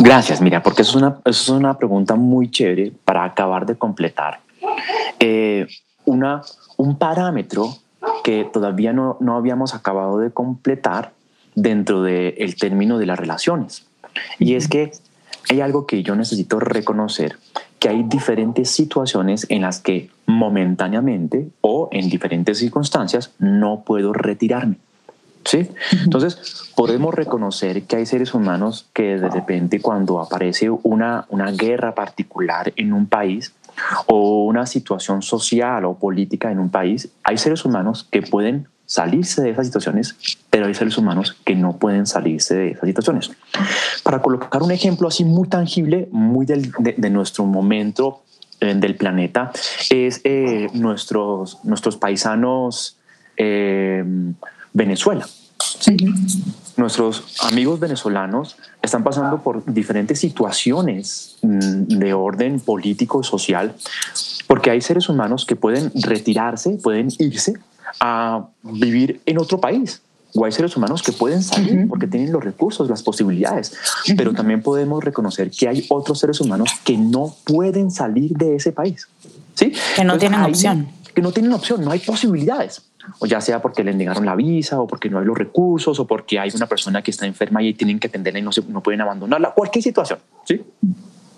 Gracias, 0.00 0.40
mira, 0.40 0.62
porque 0.62 0.82
eso 0.82 0.92
es 0.92 0.96
una, 0.96 1.18
eso 1.24 1.54
es 1.54 1.60
una 1.60 1.76
pregunta 1.76 2.14
muy 2.14 2.50
chévere 2.50 2.92
para 3.04 3.24
acabar 3.24 3.66
de 3.66 3.76
completar. 3.76 4.40
Eh, 5.18 5.66
una, 6.04 6.42
un 6.76 6.96
parámetro 6.96 7.74
que 8.22 8.44
todavía 8.44 8.92
no, 8.92 9.16
no 9.20 9.36
habíamos 9.36 9.74
acabado 9.74 10.18
de 10.18 10.30
completar 10.30 11.12
dentro 11.54 12.02
del 12.02 12.56
término 12.56 12.98
de 12.98 13.06
las 13.06 13.18
relaciones. 13.18 13.86
Y 14.38 14.54
es 14.54 14.68
que 14.68 14.92
hay 15.50 15.60
algo 15.60 15.86
que 15.86 16.02
yo 16.02 16.14
necesito 16.14 16.60
reconocer, 16.60 17.38
que 17.78 17.88
hay 17.88 18.02
diferentes 18.04 18.70
situaciones 18.70 19.46
en 19.48 19.62
las 19.62 19.80
que 19.80 20.10
momentáneamente 20.26 21.48
o 21.60 21.88
en 21.90 22.08
diferentes 22.08 22.58
circunstancias 22.58 23.32
no 23.38 23.82
puedo 23.84 24.12
retirarme. 24.12 24.76
¿Sí? 25.48 25.70
Entonces, 26.04 26.70
podemos 26.76 27.14
reconocer 27.14 27.84
que 27.84 27.96
hay 27.96 28.04
seres 28.04 28.34
humanos 28.34 28.86
que 28.92 29.16
de 29.16 29.30
repente 29.30 29.80
cuando 29.80 30.20
aparece 30.20 30.68
una, 30.68 31.24
una 31.30 31.50
guerra 31.52 31.94
particular 31.94 32.70
en 32.76 32.92
un 32.92 33.06
país, 33.06 33.54
o 34.06 34.44
una 34.44 34.66
situación 34.66 35.22
social 35.22 35.84
o 35.84 35.94
política 35.94 36.50
en 36.50 36.58
un 36.58 36.68
país, 36.68 37.08
hay 37.22 37.38
seres 37.38 37.64
humanos 37.64 38.06
que 38.10 38.22
pueden 38.22 38.66
salirse 38.86 39.42
de 39.42 39.50
esas 39.50 39.66
situaciones, 39.66 40.16
pero 40.48 40.66
hay 40.66 40.74
seres 40.74 40.96
humanos 40.96 41.36
que 41.44 41.54
no 41.54 41.76
pueden 41.76 42.06
salirse 42.06 42.54
de 42.56 42.70
esas 42.70 42.86
situaciones. 42.86 43.30
Para 44.02 44.22
colocar 44.22 44.62
un 44.62 44.70
ejemplo 44.70 45.08
así 45.08 45.24
muy 45.24 45.48
tangible, 45.48 46.08
muy 46.10 46.46
de, 46.46 47.10
nuestro 47.10 47.44
momento 47.44 48.22
eh, 48.60 48.74
del 48.74 48.96
planeta, 48.96 49.52
es 49.90 50.22
eh, 50.24 50.68
nuestros, 50.72 51.58
nuestros 51.64 51.96
paisanos 51.98 52.96
eh, 53.36 54.02
Venezuela. 54.72 55.26
¿Sí? 55.80 55.96
nuestros 56.78 57.24
amigos 57.40 57.80
venezolanos 57.80 58.56
están 58.80 59.02
pasando 59.02 59.42
por 59.42 59.64
diferentes 59.66 60.20
situaciones 60.20 61.36
mm, 61.42 61.98
de 61.98 62.14
orden 62.14 62.60
político, 62.60 63.22
social, 63.22 63.74
porque 64.46 64.70
hay 64.70 64.80
seres 64.80 65.08
humanos 65.08 65.44
que 65.44 65.56
pueden 65.56 65.90
retirarse, 65.94 66.78
pueden 66.82 67.08
irse 67.18 67.54
a 68.00 68.46
vivir 68.62 69.20
en 69.26 69.38
otro 69.38 69.60
país. 69.60 70.00
O 70.34 70.44
hay 70.44 70.52
seres 70.52 70.76
humanos 70.76 71.02
que 71.02 71.12
pueden 71.12 71.42
salir 71.42 71.88
porque 71.88 72.06
tienen 72.06 72.30
los 72.32 72.44
recursos, 72.44 72.88
las 72.90 73.02
posibilidades. 73.02 73.74
Pero 74.14 74.34
también 74.34 74.62
podemos 74.62 75.02
reconocer 75.02 75.50
que 75.50 75.66
hay 75.66 75.86
otros 75.88 76.20
seres 76.20 76.40
humanos 76.40 76.70
que 76.84 76.98
no 76.98 77.34
pueden 77.44 77.90
salir 77.90 78.32
de 78.32 78.56
ese 78.56 78.70
país. 78.72 79.08
¿sí? 79.54 79.72
Que 79.96 80.04
no 80.04 80.18
tienen 80.18 80.42
opción. 80.42 80.88
Que 81.14 81.22
no 81.22 81.32
tienen 81.32 81.52
opción, 81.54 81.82
no 81.82 81.90
hay 81.90 82.00
posibilidades 82.00 82.82
o 83.18 83.26
ya 83.26 83.40
sea 83.40 83.60
porque 83.60 83.84
le 83.84 83.92
negaron 83.92 84.24
la 84.26 84.34
visa 84.34 84.80
o 84.80 84.86
porque 84.86 85.08
no 85.10 85.18
hay 85.18 85.24
los 85.24 85.36
recursos 85.36 85.98
o 86.00 86.06
porque 86.06 86.38
hay 86.38 86.50
una 86.54 86.66
persona 86.66 87.02
que 87.02 87.10
está 87.10 87.26
enferma 87.26 87.62
y 87.62 87.74
tienen 87.74 87.98
que 87.98 88.08
atenderla 88.08 88.40
y 88.40 88.42
no, 88.42 88.52
se, 88.52 88.62
no 88.62 88.82
pueden 88.82 89.00
abandonarla, 89.00 89.50
cualquier 89.50 89.82
situación, 89.82 90.18
¿sí? 90.44 90.62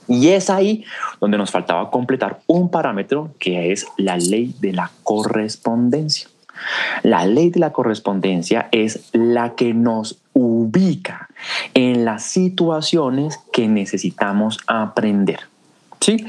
Y 0.09 0.29
es 0.29 0.51
ahí 0.51 0.85
donde 1.21 1.39
nos 1.39 1.53
faltaba 1.53 1.89
completar 1.91 2.41
un 2.49 2.69
parámetro 2.69 3.33
que 3.39 3.71
es 3.71 3.87
la 3.97 4.17
ley 4.17 4.55
de 4.61 4.73
la 4.73 4.91
correspondencia. 5.05 6.29
La 7.03 7.25
ley 7.27 7.51
de 7.51 7.61
la 7.61 7.73
correspondencia 7.73 8.69
es 8.73 9.09
la 9.13 9.55
que 9.55 9.73
nos 9.73 10.21
ubica 10.33 11.29
en 11.75 12.05
las 12.05 12.25
situaciones 12.25 13.39
que 13.53 13.69
necesitamos 13.69 14.59
aprender. 14.67 15.50
¿Sí? 16.01 16.25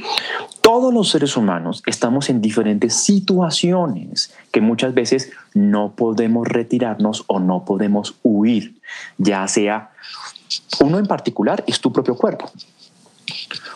Todos 0.61 0.93
los 0.93 1.09
seres 1.09 1.37
humanos 1.37 1.81
estamos 1.85 2.29
en 2.29 2.41
diferentes 2.41 2.93
situaciones 2.93 4.33
que 4.51 4.59
muchas 4.59 4.93
veces 4.93 5.31
no 5.53 5.93
podemos 5.95 6.47
retirarnos 6.47 7.23
o 7.27 7.39
no 7.39 7.63
podemos 7.63 8.15
huir, 8.21 8.81
ya 9.17 9.47
sea 9.47 9.91
uno 10.79 10.99
en 10.99 11.05
particular 11.05 11.63
es 11.67 11.79
tu 11.79 11.91
propio 11.91 12.15
cuerpo. 12.15 12.49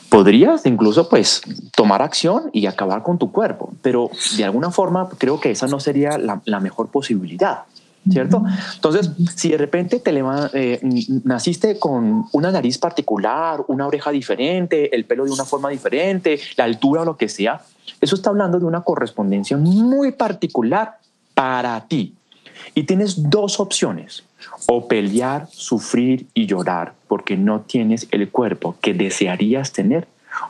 Podrías 0.10 0.66
incluso 0.66 1.10
pues 1.10 1.42
tomar 1.76 2.02
acción 2.02 2.50
y 2.54 2.68
acabar 2.68 3.04
con 3.04 3.18
tu 3.18 3.32
cuerpo, 3.32 3.74
pero 3.82 4.10
de 4.38 4.46
alguna 4.46 4.72
forma 4.72 5.10
creo 5.18 5.40
que 5.40 5.52
esa 5.52 5.68
no 5.68 5.80
sería 5.80 6.18
la, 6.18 6.60
mejor 6.60 6.88
posibilidad. 6.88 7.64
¿Cierto? 8.10 8.44
Entonces, 8.76 9.12
si 9.36 9.50
de 9.50 9.58
repente 9.58 10.00
te 10.00 10.12
eh, 10.54 10.80
naciste 11.24 11.80
con 11.80 12.26
una 12.32 12.52
nariz 12.52 12.78
particular, 12.78 13.64
una 13.68 13.88
oreja 13.88 14.12
diferente, 14.12 14.96
el 14.96 15.06
pelo 15.06 15.26
de 15.26 15.32
una 15.32 15.46
forma 15.46 15.70
diferente, 15.70 16.40
la 16.58 16.66
altura 16.66 17.02
o 17.02 17.06
lo 17.06 17.18
que 17.18 17.30
sea, 17.30 17.62
eso 18.02 18.16
está 18.16 18.30
hablando 18.30 18.60
de 18.60 18.66
una 18.66 18.82
correspondencia 18.82 19.58
muy 19.58 20.12
particular 20.12 20.98
para 21.34 21.80
ti. 21.88 22.16
Y 22.74 22.84
tienes 22.84 23.30
dos 23.30 23.60
opciones, 23.60 24.24
o 24.68 24.88
pelear, 24.88 25.48
sufrir 25.52 26.28
y 26.34 26.46
llorar 26.46 26.94
porque 27.08 27.38
no 27.38 27.62
tienes 27.62 28.08
el 28.12 28.30
cuerpo 28.30 28.76
que 28.82 28.94
desearías 28.94 29.72
tener, 29.72 30.08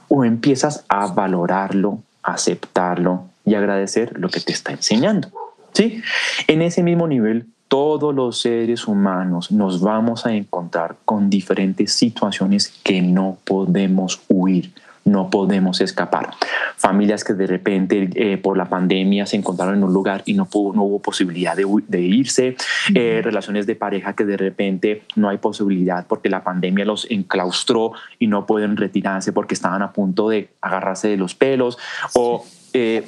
o 0.08 0.26
empiezas 0.26 0.84
a 0.88 1.08
valorarlo, 1.08 2.00
aceptarlo 2.24 3.26
y 3.46 3.56
agradecer 3.56 4.18
lo 4.20 4.30
que 4.30 4.40
te 4.40 4.52
está 4.52 4.72
enseñando. 4.72 5.30
¿Sí? 5.76 6.02
En 6.48 6.62
ese 6.62 6.84
mismo 6.84 7.06
nivel, 7.06 7.48
todos 7.68 8.16
los 8.16 8.40
seres 8.40 8.88
humanos 8.88 9.52
nos 9.52 9.82
vamos 9.82 10.26
a 10.26 10.34
encontrar 10.34 10.96
con 11.04 11.30
diferentes 11.30 11.92
situaciones 11.92 12.80
que 12.82 13.02
no 13.02 13.38
podemos 13.44 14.22
huir, 14.30 14.72
no 15.04 15.30
podemos 15.30 15.82
escapar. 15.82 16.30
Familias 16.78 17.26
que 17.26 17.34
de 17.34 17.46
repente 17.46 18.10
eh, 18.16 18.38
por 18.38 18.56
la 18.56 18.70
pandemia 18.70 19.26
se 19.26 19.36
encontraron 19.36 19.76
en 19.76 19.84
un 19.84 19.92
lugar 19.92 20.24
y 20.26 20.34
no, 20.34 20.46
pudo, 20.46 20.74
no 20.74 20.84
hubo 20.84 21.02
posibilidad 21.02 21.58
de, 21.58 22.02
irse. 22.02 22.56
Eh, 22.94 23.20
relaciones 23.22 23.68
de 23.68 23.76
pareja 23.76 24.14
que 24.14 24.24
de 24.24 24.38
repente 24.38 25.04
no 25.18 25.28
hay 25.28 25.40
posibilidad 25.40 26.08
porque 26.08 26.30
la 26.30 26.42
pandemia 26.42 26.86
los 26.86 27.06
enclaustró 27.12 27.92
y 28.18 28.28
no 28.28 28.46
pueden 28.46 28.78
retirarse 28.78 29.34
porque 29.34 29.56
estaban 29.56 29.82
a 29.82 29.92
punto 29.92 30.30
de 30.30 30.52
agarrarse 30.62 31.10
de 31.10 31.18
los 31.18 31.36
pelos. 31.36 31.78
O 32.14 32.46
eh, 32.74 33.06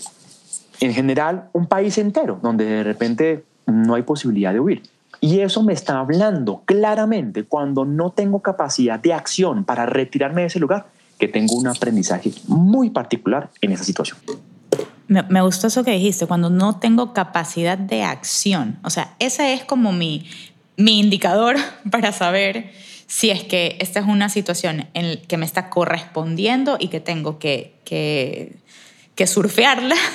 en 0.79 0.93
general 0.93 1.49
un 1.53 1.67
país 1.67 1.97
entero 1.97 2.39
donde 2.41 2.65
de 2.65 2.83
repente 2.83 3.43
no 3.65 3.95
hay 3.95 4.03
posibilidad 4.03 4.53
de 4.53 4.59
huir. 4.59 4.83
Y 5.19 5.39
eso 5.39 5.63
me 5.63 5.73
está 5.73 5.99
hablando 5.99 6.61
claramente 6.65 7.43
cuando 7.43 7.85
no 7.85 8.11
tengo 8.11 8.41
capacidad 8.41 8.99
de 8.99 9.13
acción 9.13 9.63
para 9.65 9.85
retirarme 9.85 10.41
de 10.41 10.47
ese 10.47 10.59
lugar 10.59 10.87
que 11.17 11.27
tengo 11.27 11.55
un 11.55 11.67
aprendizaje 11.67 12.31
muy 12.47 12.91
particular 12.91 13.49
en 13.61 13.71
esa 13.71 13.83
situación. 13.83 14.19
Me, 15.07 15.41
gustó 15.41 15.67
eso 15.67 15.83
que 15.83 15.91
dijiste, 15.91 16.27
cuando 16.27 16.49
no 16.49 16.79
tengo 16.79 17.13
capacidad 17.13 17.77
de 17.77 18.03
acción. 18.03 18.77
O 18.83 18.89
sea, 18.89 19.15
ese 19.19 19.53
es 19.53 19.63
como 19.63 19.93
mi, 19.93 20.25
mi 20.75 20.99
indicador 20.99 21.55
para 21.91 22.11
saber 22.11 22.71
si 23.07 23.29
es 23.29 23.43
que 23.43 23.77
esta 23.79 24.01
es 24.01 24.05
una 24.05 24.27
situación 24.27 24.87
en 24.93 25.21
que 25.21 25.37
me 25.37 25.45
está 25.45 25.69
correspondiendo 25.69 26.75
y 26.77 26.89
que 26.89 26.99
tengo 26.99 27.39
que, 27.39 27.73
que, 27.85 28.57
que 29.15 29.27
surfearla. 29.27 29.95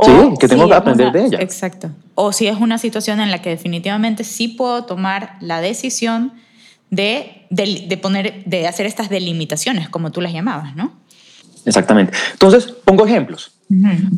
Sí, 0.00 0.12
que 0.38 0.48
tengo 0.48 0.68
que 0.68 0.74
aprender 0.74 1.12
de 1.12 1.26
ella. 1.26 1.38
Exacto. 1.40 1.90
O 2.14 2.32
si 2.32 2.46
es 2.46 2.58
una 2.58 2.78
situación 2.78 3.20
en 3.20 3.30
la 3.30 3.42
que 3.42 3.50
definitivamente 3.50 4.24
sí 4.24 4.48
puedo 4.48 4.84
tomar 4.84 5.36
la 5.40 5.60
decisión 5.60 6.32
de, 6.90 7.46
de, 7.50 7.96
poner, 7.96 8.44
de 8.44 8.66
hacer 8.66 8.86
estas 8.86 9.08
delimitaciones, 9.08 9.88
como 9.88 10.10
tú 10.10 10.20
las 10.20 10.32
llamabas, 10.32 10.74
¿no? 10.76 10.92
Exactamente. 11.64 12.12
Entonces, 12.32 12.66
pongo 12.84 13.04
ejemplos. 13.04 13.52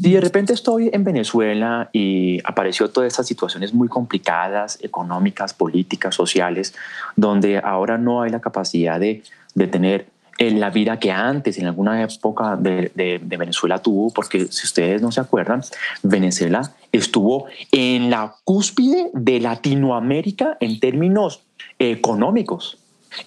Si 0.01 0.13
de 0.13 0.21
repente 0.21 0.53
estoy 0.53 0.91
en 0.93 1.03
Venezuela 1.03 1.91
y 1.93 2.39
apareció 2.45 2.89
todas 2.91 3.09
estas 3.09 3.27
situaciones 3.27 3.75
muy 3.75 3.89
complicadas, 3.89 4.79
económicas, 4.81 5.55
políticas, 5.55 6.15
sociales, 6.15 6.73
donde 7.17 7.59
ahora 7.59 7.99
no 7.99 8.23
hay 8.23 8.31
la 8.31 8.41
capacidad 8.41 9.01
de, 9.01 9.25
de 9.57 9.67
tener 9.67 10.07
en 10.41 10.59
la 10.59 10.71
vida 10.71 10.99
que 10.99 11.13
antes, 11.13 11.59
en 11.59 11.67
alguna 11.67 12.03
época 12.03 12.57
de, 12.57 12.91
de, 12.95 13.21
de, 13.23 13.37
Venezuela 13.37 13.81
tuvo, 13.81 14.11
porque 14.11 14.47
si 14.47 14.65
ustedes 14.65 15.03
no 15.03 15.13
se 15.13 15.21
acuerdan, 15.21 15.63
Venezuela 16.03 16.63
estuvo 16.93 17.45
en 17.71 18.09
la 18.09 18.35
cúspide 18.43 19.11
de 19.13 19.39
Latinoamérica 19.39 20.57
en 20.61 20.81
términos 20.81 21.43
económicos. 21.79 22.79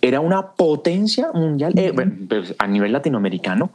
Era 0.02 0.22
una 0.22 0.54
potencia 0.54 1.32
mundial 1.34 1.74
eh, 1.76 1.94
pues, 1.94 2.56
a 2.58 2.66
nivel 2.66 2.92
latinoamericano 2.92 3.70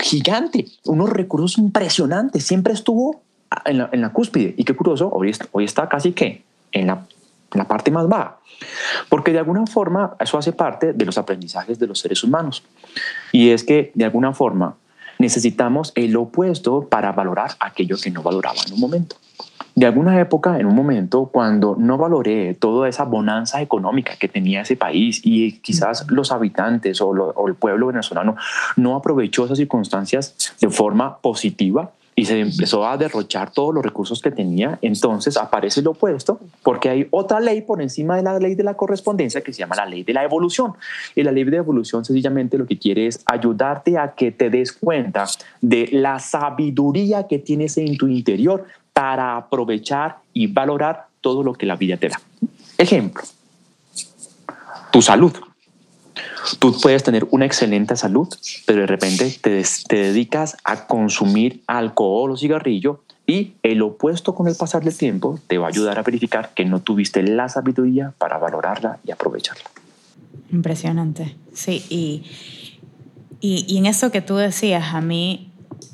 gigante, 0.00 0.64
unos 0.86 1.10
recursos 1.10 1.58
impresionantes. 1.58 2.44
Siempre 2.44 2.72
estuvo 2.72 3.20
en 3.66 3.76
la, 3.76 3.90
en 3.92 4.00
la 4.00 4.10
cúspide. 4.10 4.54
Y 4.56 4.64
qué 4.64 4.74
curioso, 4.74 5.10
hoy 5.12 5.32
hoy 5.52 5.64
está 5.64 5.86
casi 5.86 6.12
que 6.12 6.44
en 6.72 6.86
la, 6.86 7.04
la 7.52 7.66
parte 7.66 7.90
más 7.90 8.08
baja. 8.08 8.38
Porque 9.08 9.32
de 9.32 9.38
alguna 9.38 9.66
forma 9.66 10.16
eso 10.20 10.38
hace 10.38 10.52
parte 10.52 10.92
de 10.92 11.04
los 11.04 11.18
aprendizajes 11.18 11.78
de 11.78 11.86
los 11.86 11.98
seres 11.98 12.22
humanos. 12.22 12.62
Y 13.32 13.50
es 13.50 13.64
que 13.64 13.90
de 13.94 14.04
alguna 14.04 14.32
forma 14.32 14.76
necesitamos 15.18 15.92
el 15.94 16.16
opuesto 16.16 16.88
para 16.88 17.12
valorar 17.12 17.52
aquello 17.60 17.96
que 18.02 18.10
no 18.10 18.22
valoraba 18.22 18.60
en 18.66 18.74
un 18.74 18.80
momento 18.80 19.16
de 19.74 19.86
alguna 19.86 20.20
época, 20.20 20.58
en 20.58 20.66
un 20.66 20.74
momento, 20.74 21.26
cuando 21.32 21.76
no 21.78 21.96
valoré 21.96 22.54
toda 22.54 22.88
esa 22.88 23.04
bonanza 23.04 23.62
económica 23.62 24.16
que 24.16 24.28
tenía 24.28 24.62
ese 24.62 24.76
país 24.76 25.20
y 25.24 25.52
quizás 25.60 26.06
los 26.10 26.32
habitantes 26.32 27.00
o, 27.00 27.46
el 27.46 27.54
pueblo 27.54 27.86
venezolano 27.86 28.36
no 28.76 28.96
aprovechó 28.96 29.44
esas 29.44 29.58
circunstancias 29.58 30.54
de 30.60 30.68
forma 30.68 31.18
positiva, 31.18 31.92
y 32.20 32.24
se 32.26 32.38
empezó 32.38 32.86
a 32.86 32.98
derrochar 32.98 33.50
todos 33.50 33.74
los 33.74 33.82
recursos 33.82 34.20
que 34.20 34.30
tenía, 34.30 34.78
entonces 34.82 35.38
aparece 35.38 35.80
lo 35.80 35.92
opuesto, 35.92 36.38
porque 36.62 36.90
hay 36.90 37.08
otra 37.10 37.40
ley 37.40 37.62
por 37.62 37.80
encima 37.80 38.16
de 38.16 38.22
la 38.22 38.38
ley 38.38 38.54
de 38.54 38.62
la 38.62 38.74
correspondencia 38.74 39.40
que 39.40 39.54
se 39.54 39.60
llama 39.60 39.74
la 39.74 39.86
ley 39.86 40.02
de 40.02 40.12
la 40.12 40.22
evolución. 40.22 40.74
Y 41.14 41.22
la 41.22 41.32
ley 41.32 41.44
de 41.44 41.56
evolución 41.56 42.04
sencillamente 42.04 42.58
lo 42.58 42.66
que 42.66 42.78
quiere 42.78 43.06
es 43.06 43.22
ayudarte 43.24 43.96
a 43.96 44.12
que 44.12 44.32
te 44.32 44.50
des 44.50 44.70
cuenta 44.70 45.24
de 45.62 45.88
la 45.92 46.18
sabiduría 46.18 47.26
que 47.26 47.38
tienes 47.38 47.78
en 47.78 47.96
tu 47.96 48.06
interior 48.06 48.66
para 48.92 49.38
aprovechar 49.38 50.18
y 50.34 50.46
valorar 50.46 51.06
todo 51.22 51.42
lo 51.42 51.54
que 51.54 51.64
la 51.64 51.76
vida 51.76 51.96
te 51.96 52.10
da. 52.10 52.20
Ejemplo, 52.76 53.22
tu 54.90 55.00
salud. 55.00 55.32
Tú 56.58 56.78
puedes 56.80 57.02
tener 57.02 57.26
una 57.30 57.46
excelente 57.46 57.96
salud, 57.96 58.28
pero 58.66 58.80
de 58.80 58.86
repente 58.86 59.34
te, 59.40 59.62
te 59.88 59.96
dedicas 59.96 60.56
a 60.64 60.86
consumir 60.86 61.62
alcohol 61.66 62.32
o 62.32 62.36
cigarrillo 62.36 63.02
y 63.26 63.54
el 63.62 63.82
opuesto 63.82 64.34
con 64.34 64.48
el 64.48 64.56
pasar 64.56 64.82
del 64.82 64.96
tiempo 64.96 65.38
te 65.46 65.58
va 65.58 65.66
a 65.66 65.68
ayudar 65.68 65.98
a 65.98 66.02
verificar 66.02 66.52
que 66.54 66.64
no 66.64 66.80
tuviste 66.80 67.22
la 67.22 67.48
sabiduría 67.48 68.12
para 68.18 68.38
valorarla 68.38 68.98
y 69.04 69.12
aprovecharla. 69.12 69.64
Impresionante, 70.50 71.36
sí. 71.52 71.84
Y, 71.88 72.24
y, 73.40 73.64
y 73.68 73.78
en 73.78 73.86
eso 73.86 74.10
que 74.10 74.20
tú 74.20 74.36
decías, 74.36 74.94
a 74.94 75.00
mí 75.00 75.52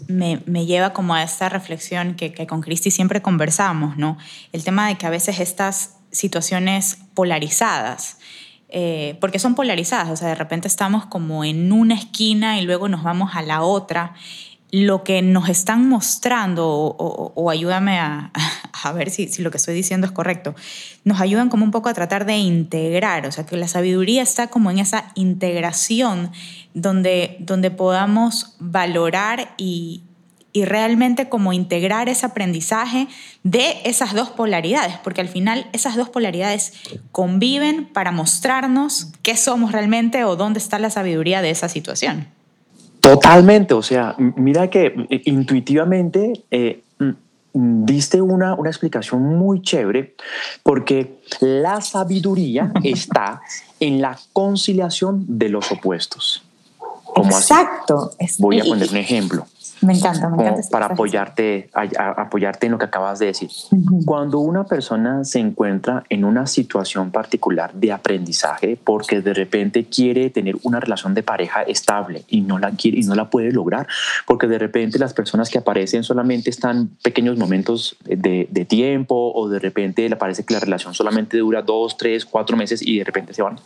me, 0.09 0.41
me, 0.47 0.67
lleva 0.67 0.93
como 0.93 1.15
a 1.15 1.23
esta 1.23 1.49
reflexión 1.49 2.15
que, 2.15 2.33
que 2.33 2.47
con 2.47 2.63
Cristi 2.63 2.91
siempre 2.91 3.21
conversamos, 3.21 3.97
¿no? 3.97 4.17
El 4.53 4.65
tema 4.65 4.89
de 4.89 4.97
que 4.97 5.07
a 5.07 5.11
veces 5.11 5.41
estas 5.41 5.97
situaciones 6.11 6.99
polarizadas, 7.15 8.19
eh, 8.69 9.17
porque 9.21 9.39
son 9.39 9.55
polarizadas, 9.55 10.11
o 10.11 10.17
sea, 10.17 10.29
de 10.29 10.35
repente 10.35 10.67
estamos 10.67 11.07
como 11.07 11.45
en 11.45 11.73
una 11.73 11.95
esquina 11.95 12.61
y 12.61 12.65
luego 12.65 12.89
nos 12.89 13.03
vamos 13.05 13.31
a 13.35 13.43
la 13.43 13.63
otra, 13.63 14.15
lo 14.73 15.05
que 15.05 15.23
nos 15.23 15.49
están 15.49 15.89
mostrando, 15.89 16.67
o, 16.69 17.51
ayúdame 17.51 17.99
a, 18.01 18.33
a 18.83 18.93
ver 18.93 19.11
si, 19.11 19.29
si, 19.29 19.43
lo 19.43 19.51
que 19.51 19.59
estoy 19.59 19.75
diciendo 19.75 20.07
es 20.07 20.13
correcto, 20.13 20.55
nos 21.05 21.21
ayudan 21.21 21.49
como 21.49 21.65
un 21.65 21.71
poco 21.71 21.89
a 21.89 21.95
tratar 21.95 22.27
de 22.27 22.37
integrar, 22.37 23.27
o 23.27 23.33
sea, 23.33 23.47
que 23.47 23.57
la 23.57 23.69
sabiduría 23.69 24.23
está 24.23 24.49
como 24.49 24.71
en 24.71 24.79
esa 24.79 25.13
integración 25.15 26.33
donde, 26.75 27.37
donde 27.39 27.71
podamos 27.71 28.57
valorar 28.59 29.55
y, 29.57 30.03
y 30.57 30.65
realmente 30.65 31.29
como 31.29 31.53
integrar 31.53 32.09
ese 32.09 32.25
aprendizaje 32.25 33.09
de 33.43 33.77
esas 33.85 34.15
dos 34.15 34.31
polaridades, 34.31 34.95
porque 35.05 35.21
al 35.21 35.29
final 35.29 35.67
esas 35.75 35.97
dos 35.97 36.09
polaridades 36.09 36.73
conviven 37.13 37.85
para 37.85 38.11
mostrarnos 38.11 39.13
qué 39.21 39.37
somos 39.37 39.73
realmente 39.73 40.25
o 40.25 40.35
dónde 40.35 40.59
está 40.59 40.79
la 40.79 40.89
sabiduría 40.89 41.43
de 41.43 41.51
esa 41.51 41.69
situación. 41.69 42.29
Totalmente, 43.01 43.75
o 43.75 43.83
sea, 43.83 44.15
mira 44.19 44.71
que 44.71 44.95
eh, 45.11 45.21
intuitivamente 45.27 46.43
eh, 46.51 46.83
diste 47.53 48.23
una, 48.23 48.55
una 48.55 48.71
explicación 48.71 49.23
muy 49.23 49.61
chévere 49.61 50.15
porque 50.63 51.19
la 51.41 51.83
sabiduría 51.83 52.73
está 52.83 53.43
en 53.79 54.01
la 54.01 54.19
conciliación 54.33 55.23
de 55.29 55.51
los 55.51 55.71
opuestos. 55.71 56.43
Exacto. 57.15 58.13
Voy 58.39 58.61
a 58.61 58.65
poner 58.65 58.89
un 58.89 58.97
ejemplo. 58.97 59.47
Me 59.83 59.93
encanta, 59.93 60.29
me 60.29 60.43
encanta. 60.43 60.69
Para 60.71 60.87
apoyarte, 60.87 61.71
apoyarte 61.73 62.67
en 62.67 62.73
lo 62.73 62.79
que 62.79 62.87
acabas 62.87 63.19
de 63.19 63.27
decir. 63.27 63.51
Cuando 64.05 64.39
una 64.39 64.65
persona 64.65 65.25
se 65.25 65.39
encuentra 65.39 66.05
en 66.09 66.25
una 66.25 66.47
situación 66.47 67.11
particular 67.11 67.75
de 67.75 67.93
aprendizaje 67.93 68.79
porque 68.83 69.21
de 69.21 69.35
repente 69.35 69.85
quiere 69.85 70.31
tener 70.31 70.57
una 70.63 70.81
relación 70.81 71.15
de 71.15 71.23
pareja 71.23 71.63
estable 71.63 72.25
y 72.29 72.41
no 72.41 72.59
la 72.59 72.71
quiere 72.71 72.99
y 72.99 73.03
no 73.03 73.15
la 73.15 73.29
puede 73.29 73.53
lograr, 73.53 73.87
porque 74.27 74.47
de 74.47 74.59
repente 74.59 74.99
las 74.99 75.13
personas 75.13 75.51
que 75.51 75.59
aparecen 75.59 76.03
solamente 76.03 76.51
están 76.51 76.89
pequeños 77.03 77.37
momentos 77.37 77.97
de, 78.05 78.49
de 78.51 78.65
tiempo 78.65 79.33
o 79.35 79.49
de 79.49 79.59
repente 79.59 80.09
le 80.09 80.17
parece 80.17 80.45
que 80.45 80.55
la 80.55 80.61
relación 80.61 80.95
solamente 80.95 81.39
dura 81.39 81.63
dos, 81.63 81.97
tres, 81.97 82.25
cuatro 82.25 82.57
meses 82.57 82.81
y 82.83 82.99
de 82.99 83.05
repente 83.05 83.35
se 83.35 83.43
van. 83.43 83.59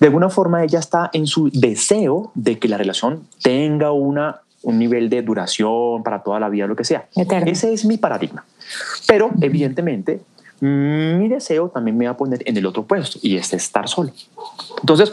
De 0.00 0.06
alguna 0.06 0.30
forma 0.30 0.64
ella 0.64 0.78
está 0.78 1.10
en 1.12 1.26
su 1.26 1.50
deseo 1.50 2.32
de 2.34 2.58
que 2.58 2.68
la 2.68 2.78
relación 2.78 3.24
tenga 3.42 3.92
una 3.92 4.40
un 4.64 4.78
nivel 4.78 5.08
de 5.08 5.22
duración 5.22 6.02
para 6.02 6.22
toda 6.22 6.40
la 6.40 6.48
vida, 6.48 6.66
lo 6.66 6.76
que 6.76 6.84
sea. 6.84 7.06
Ese 7.46 7.72
es 7.72 7.84
mi 7.84 7.98
paradigma. 7.98 8.44
Pero 9.06 9.30
evidentemente 9.40 10.20
mi 10.60 11.28
deseo 11.28 11.68
también 11.68 11.96
me 11.96 12.06
va 12.06 12.12
a 12.12 12.16
poner 12.16 12.42
en 12.46 12.56
el 12.56 12.66
otro 12.66 12.84
puesto 12.84 13.18
y 13.22 13.36
es 13.36 13.52
estar 13.52 13.88
solo. 13.88 14.12
Entonces, 14.80 15.12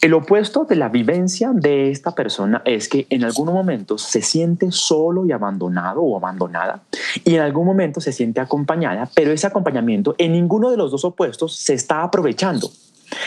el 0.00 0.14
opuesto 0.14 0.64
de 0.64 0.76
la 0.76 0.88
vivencia 0.88 1.50
de 1.52 1.90
esta 1.90 2.14
persona 2.14 2.62
es 2.64 2.88
que 2.88 3.06
en 3.10 3.24
algún 3.24 3.46
momento 3.46 3.98
se 3.98 4.22
siente 4.22 4.70
solo 4.70 5.24
y 5.24 5.32
abandonado 5.32 6.02
o 6.02 6.16
abandonada 6.16 6.82
y 7.24 7.34
en 7.34 7.40
algún 7.40 7.66
momento 7.66 8.00
se 8.00 8.12
siente 8.12 8.40
acompañada, 8.40 9.08
pero 9.14 9.32
ese 9.32 9.46
acompañamiento 9.46 10.14
en 10.18 10.32
ninguno 10.32 10.70
de 10.70 10.76
los 10.76 10.90
dos 10.90 11.04
opuestos 11.04 11.56
se 11.56 11.74
está 11.74 12.02
aprovechando. 12.02 12.70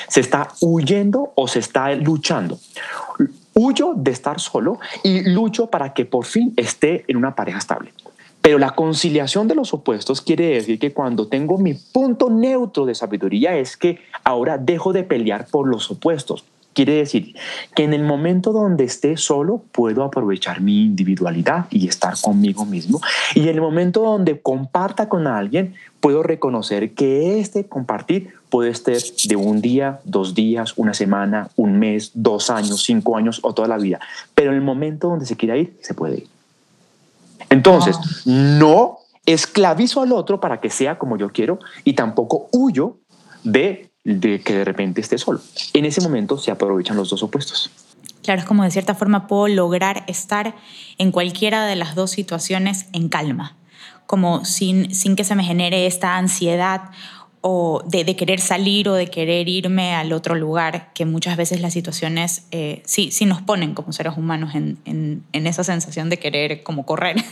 Se 0.10 0.20
está 0.20 0.50
huyendo 0.60 1.32
o 1.36 1.48
se 1.48 1.60
está 1.60 1.96
luchando 1.96 2.60
huyo 3.60 3.94
de 3.94 4.12
estar 4.12 4.40
solo 4.40 4.80
y 5.04 5.22
lucho 5.30 5.68
para 5.68 5.94
que 5.94 6.06
por 6.06 6.26
fin 6.26 6.54
esté 6.56 7.04
en 7.10 7.18
una 7.18 7.36
pareja 7.36 7.58
estable. 7.58 7.92
Pero 8.42 8.58
la 8.58 8.72
conciliación 8.72 9.50
de 9.50 9.56
los 9.56 9.74
opuestos 9.74 10.22
quiere 10.22 10.46
decir 10.48 10.80
que 10.80 10.94
cuando 10.94 11.28
tengo 11.28 11.58
mi 11.58 11.74
punto 11.74 12.30
neutro 12.30 12.86
de 12.86 12.96
sabiduría 12.96 13.58
es 13.58 13.76
que 13.76 14.00
ahora 14.24 14.58
dejo 14.58 14.94
de 14.94 15.04
pelear 15.04 15.46
por 15.48 15.68
los 15.68 15.92
opuestos. 15.92 16.46
Quiere 16.72 16.94
decir 16.94 17.36
que 17.76 17.84
en 17.84 17.94
el 17.94 18.04
momento 18.04 18.54
donde 18.54 18.86
esté 18.86 19.18
solo 19.18 19.62
puedo 19.74 20.06
aprovechar 20.06 20.62
mi 20.62 20.86
individualidad 20.86 21.66
y 21.70 21.90
estar 21.90 22.14
conmigo 22.22 22.64
mismo. 22.66 23.02
Y 23.36 23.42
en 23.42 23.50
el 23.50 23.60
momento 23.60 24.02
donde 24.02 24.40
comparta 24.40 25.10
con 25.10 25.28
alguien, 25.28 25.74
puedo 26.00 26.24
reconocer 26.24 26.94
que 26.94 27.42
este 27.42 27.68
compartir 27.68 28.39
puede 28.50 28.74
ser 28.76 29.02
de 29.26 29.36
un 29.36 29.62
día, 29.62 30.00
dos 30.04 30.34
días, 30.34 30.74
una 30.76 30.94
semana, 30.94 31.50
un 31.56 31.80
mes, 31.80 32.12
dos 32.14 32.50
años, 32.50 32.84
cinco 32.84 33.18
años 33.18 33.40
o 33.44 33.54
toda 33.54 33.68
la 33.68 33.78
vida. 33.78 34.00
Pero 34.36 34.52
en 34.52 34.58
el 34.58 34.64
momento 34.64 35.10
donde 35.10 35.26
se 35.26 35.36
quiera 35.36 35.58
ir, 35.58 35.78
se 35.82 35.94
puede 35.94 36.18
ir. 36.18 36.28
Entonces, 37.50 37.98
no 38.26 39.00
esclavizo 39.26 40.02
al 40.02 40.12
otro 40.12 40.40
para 40.40 40.60
que 40.60 40.70
sea 40.70 40.98
como 40.98 41.18
yo 41.18 41.32
quiero 41.32 41.60
y 41.84 41.94
tampoco 41.94 42.48
huyo 42.52 42.98
de 43.44 43.90
de 44.04 44.42
que 44.42 44.54
de 44.54 44.66
repente 44.66 45.02
esté 45.02 45.18
solo. 45.18 45.42
En 45.74 45.86
ese 45.86 46.02
momento 46.02 46.38
se 46.38 46.52
aprovechan 46.52 46.98
los 46.98 47.10
dos 47.10 47.22
opuestos. 47.24 47.70
Claro, 48.24 48.42
es 48.42 48.48
como 48.48 48.64
de 48.64 48.72
cierta 48.72 48.96
forma 48.96 49.28
puedo 49.28 49.48
lograr 49.48 50.04
estar 50.08 50.56
en 50.98 51.12
cualquiera 51.12 51.66
de 51.66 51.76
las 51.76 51.96
dos 51.96 52.12
situaciones 52.12 52.88
en 52.94 53.10
calma, 53.10 53.56
como 54.08 54.46
sin, 54.46 54.94
sin 54.94 55.16
que 55.16 55.24
se 55.24 55.36
me 55.36 55.44
genere 55.44 55.86
esta 55.86 56.18
ansiedad 56.18 56.90
o 57.42 57.82
de, 57.86 58.16
querer 58.16 58.42
salir 58.42 58.90
o 58.90 58.94
de 58.94 59.08
querer 59.08 59.48
irme 59.48 59.96
al 59.96 60.12
otro 60.12 60.36
lugar, 60.36 60.92
que 60.94 61.06
muchas 61.06 61.38
veces 61.38 61.62
las 61.62 61.74
situaciones 61.74 62.44
eh, 62.52 62.82
sí, 62.86 63.12
sí 63.12 63.26
nos 63.26 63.42
ponen 63.42 63.74
como 63.74 63.94
seres 63.94 64.18
humanos 64.18 64.56
en, 64.56 64.78
en, 64.86 65.48
esa 65.48 65.64
sensación 65.64 66.10
de 66.10 66.18
querer 66.18 66.64
como 66.64 66.86
correr. 66.86 67.24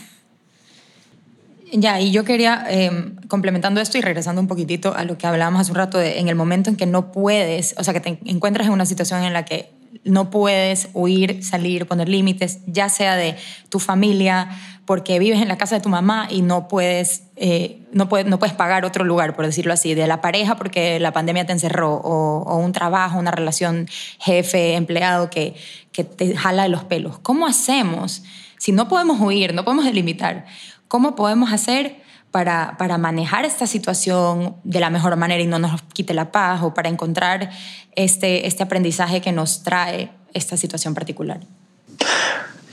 Ya, 1.70 2.00
y 2.00 2.12
yo 2.12 2.24
quería, 2.24 2.64
em, 2.70 3.16
complementando 3.28 3.82
esto 3.82 3.98
y 3.98 4.00
regresando 4.00 4.40
un 4.40 4.48
poquitito 4.48 4.94
a 4.96 5.04
lo 5.04 5.18
que 5.18 5.26
hablábamos 5.26 5.60
hace 5.60 5.72
un 5.72 5.76
rato, 5.76 6.00
en 6.00 6.28
el 6.28 6.34
momento 6.34 6.70
en 6.70 6.76
que 6.76 6.86
no 6.86 7.12
puedes, 7.12 7.74
o 7.76 7.84
sea, 7.84 7.92
que 7.92 8.00
te 8.00 8.18
encuentras 8.24 8.68
en 8.68 8.72
una 8.72 8.86
situación 8.86 9.22
en 9.22 9.34
la 9.34 9.44
que 9.44 9.70
no 10.04 10.30
puedes 10.30 10.88
huir, 10.94 11.44
salir, 11.44 11.86
poner 11.86 12.08
límites, 12.08 12.60
ya 12.66 12.88
sea 12.88 13.16
de 13.16 13.36
tu 13.68 13.80
familia, 13.80 14.48
porque 14.88 15.18
vives 15.18 15.42
en 15.42 15.48
la 15.48 15.58
casa 15.58 15.74
de 15.74 15.82
tu 15.82 15.90
mamá 15.90 16.28
y 16.30 16.40
no 16.40 16.66
puedes, 16.66 17.24
eh, 17.36 17.82
no 17.92 18.08
puedes, 18.08 18.26
no 18.26 18.38
puedes 18.38 18.54
pagar 18.54 18.86
otro 18.86 19.04
lugar, 19.04 19.36
por 19.36 19.44
decirlo 19.44 19.74
así, 19.74 19.92
de 19.92 20.06
la 20.06 20.22
pareja 20.22 20.56
porque 20.56 20.98
la 20.98 21.12
pandemia 21.12 21.44
te 21.44 21.52
encerró, 21.52 21.96
o, 21.96 22.42
o 22.44 22.56
un 22.56 22.72
trabajo, 22.72 23.18
una 23.18 23.30
relación 23.30 23.86
jefe-empleado 24.18 25.28
que, 25.28 25.54
que 25.92 26.04
te 26.04 26.34
jala 26.34 26.62
de 26.62 26.70
los 26.70 26.84
pelos. 26.84 27.18
¿Cómo 27.18 27.46
hacemos? 27.46 28.22
Si 28.56 28.72
no 28.72 28.88
podemos 28.88 29.20
huir, 29.20 29.52
no 29.52 29.62
podemos 29.62 29.84
delimitar, 29.84 30.46
¿Cómo 30.88 31.14
podemos 31.16 31.52
hacer 31.52 32.00
para, 32.30 32.76
para, 32.78 32.96
manejar 32.96 33.44
esta 33.44 33.66
situación 33.66 34.56
de 34.64 34.80
la 34.80 34.88
mejor 34.88 35.14
manera 35.16 35.42
y 35.42 35.46
no 35.46 35.58
nos 35.58 35.82
quite 35.92 36.14
la 36.14 36.32
paz 36.32 36.62
o 36.62 36.72
para 36.72 36.88
encontrar 36.88 37.50
este, 37.94 38.46
este 38.46 38.62
aprendizaje 38.62 39.20
que 39.20 39.32
nos 39.32 39.62
trae 39.62 40.10
esta 40.32 40.56
situación 40.56 40.94
particular? 40.94 41.40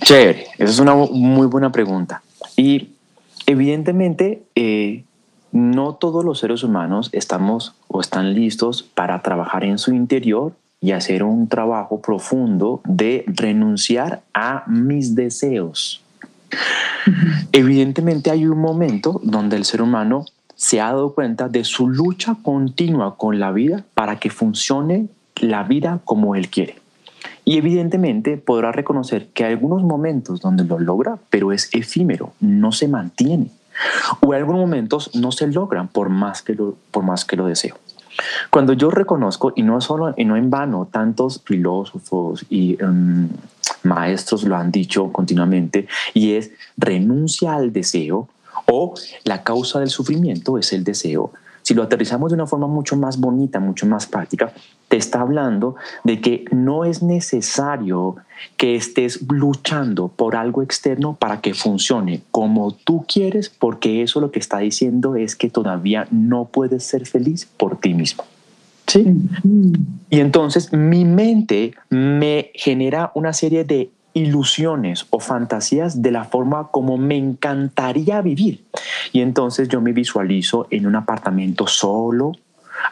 Chévere, 0.06 0.46
esa 0.60 0.72
es 0.72 0.78
una 0.78 0.94
muy 0.94 1.48
buena 1.48 1.72
pregunta. 1.72 2.22
Y 2.56 2.90
evidentemente, 3.48 4.44
eh, 4.54 5.04
no 5.52 5.96
todos 5.96 6.24
los 6.24 6.38
seres 6.38 6.62
humanos 6.62 7.10
estamos 7.12 7.74
o 7.88 8.02
están 8.02 8.36
listos 8.36 8.84
para 8.84 9.24
trabajar 9.24 9.64
en 9.64 9.80
su 9.80 9.96
interior 9.96 10.54
y 10.80 10.92
hacer 10.92 11.24
un 11.24 11.48
trabajo 11.48 12.02
profundo 12.02 12.82
de 12.86 13.24
renunciar 13.26 14.22
a 14.36 14.64
mis 14.68 15.16
deseos. 15.16 16.04
Evidentemente 17.52 18.30
hay 18.30 18.46
un 18.46 18.60
momento 18.60 19.20
donde 19.24 19.56
el 19.56 19.66
ser 19.66 19.82
humano 19.82 20.26
se 20.54 20.82
ha 20.82 20.92
dado 20.92 21.16
cuenta 21.16 21.50
de 21.50 21.64
su 21.64 21.90
lucha 21.90 22.38
continua 22.44 23.18
con 23.18 23.40
la 23.40 23.52
vida 23.52 23.84
para 23.96 24.20
que 24.20 24.30
funcione 24.30 25.08
la 25.38 25.64
vida 25.64 26.00
como 26.06 26.36
él 26.36 26.50
quiere. 26.50 26.85
Y 27.46 27.58
evidentemente 27.58 28.38
podrá 28.38 28.72
reconocer 28.72 29.28
que 29.28 29.46
algunos 29.46 29.84
momentos 29.84 30.42
donde 30.42 30.64
lo 30.64 30.80
logra, 30.80 31.18
pero 31.30 31.52
es 31.52 31.70
efímero, 31.74 32.34
no 32.40 32.72
se 32.72 32.88
mantiene. 32.88 33.52
O 34.22 34.34
algunos 34.34 34.62
momentos 34.62 35.12
no 35.16 35.32
se 35.32 35.48
logran 35.48 35.88
por 35.88 36.10
más 36.10 36.42
que 36.42 36.56
lo, 36.56 36.76
por 36.92 37.04
más 37.04 37.24
que 37.24 37.36
lo 37.36 37.46
deseo. 37.46 37.78
Cuando 38.50 38.74
yo 38.74 38.90
reconozco, 38.90 39.54
y 39.56 39.64
no 39.64 39.82
solo 39.82 40.14
y 40.18 40.26
no 40.26 40.38
en 40.38 40.50
vano, 40.50 40.88
tantos 40.90 41.42
filósofos 41.44 42.46
y 42.50 42.82
em, 42.82 43.30
maestros 43.84 44.44
lo 44.44 44.56
han 44.56 44.72
dicho 44.72 45.12
continuamente, 45.12 45.88
y 46.14 46.34
es 46.34 46.52
renuncia 46.78 47.54
al 47.54 47.74
deseo 47.74 48.30
o 48.68 48.96
la 49.24 49.44
causa 49.44 49.80
del 49.80 49.90
sufrimiento 49.90 50.58
es 50.58 50.74
el 50.74 50.84
deseo. 50.84 51.32
Si 51.66 51.74
lo 51.74 51.82
aterrizamos 51.82 52.30
de 52.30 52.36
una 52.36 52.46
forma 52.46 52.68
mucho 52.68 52.96
más 52.96 53.20
bonita, 53.20 53.60
mucho 53.60 53.88
más 53.88 54.06
práctica, 54.06 54.54
te 54.88 54.98
está 54.98 55.22
hablando 55.22 55.76
de 56.04 56.22
que 56.22 56.46
no 56.52 56.86
es 56.86 57.02
necesario 57.02 58.18
que 58.56 58.76
estés 58.76 59.24
luchando 59.28 60.10
por 60.10 60.36
algo 60.36 60.62
externo 60.62 61.16
para 61.16 61.42
que 61.42 61.56
funcione 61.56 62.22
como 62.30 62.72
tú 62.72 63.04
quieres, 63.12 63.50
porque 63.50 64.04
eso 64.04 64.22
lo 64.22 64.30
que 64.30 64.38
está 64.38 64.60
diciendo 64.60 65.16
es 65.16 65.36
que 65.36 65.50
todavía 65.50 66.08
no 66.12 66.46
puedes 66.46 66.84
ser 66.84 67.08
feliz 67.08 67.48
por 67.58 67.78
ti 67.78 67.96
mismo. 67.96 68.26
¿Sí? 68.86 69.04
Y 70.12 70.20
entonces 70.20 70.72
mi 70.72 71.04
mente 71.04 71.74
me 71.90 72.52
genera 72.54 73.12
una 73.16 73.34
serie 73.34 73.64
de 73.64 73.90
ilusiones 74.16 75.06
o 75.10 75.20
fantasías 75.20 76.02
de 76.02 76.10
la 76.10 76.24
forma 76.24 76.70
como 76.72 76.98
me 76.98 77.18
encantaría 77.18 78.22
vivir. 78.22 78.66
Y 79.12 79.20
entonces 79.20 79.68
yo 79.68 79.82
me 79.82 79.92
visualizo 79.92 80.68
en 80.72 80.88
un 80.88 80.96
apartamento 80.96 81.68
solo, 81.68 82.32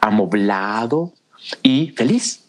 amoblado 0.02 1.14
y 1.64 1.94
feliz. 1.96 2.44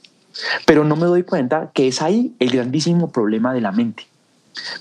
Pero 0.66 0.84
no 0.84 0.96
me 0.96 1.06
doy 1.06 1.22
cuenta 1.22 1.70
que 1.72 1.86
es 1.86 2.02
ahí 2.02 2.34
el 2.40 2.50
grandísimo 2.50 3.12
problema 3.12 3.54
de 3.54 3.60
la 3.60 3.70
mente. 3.70 4.06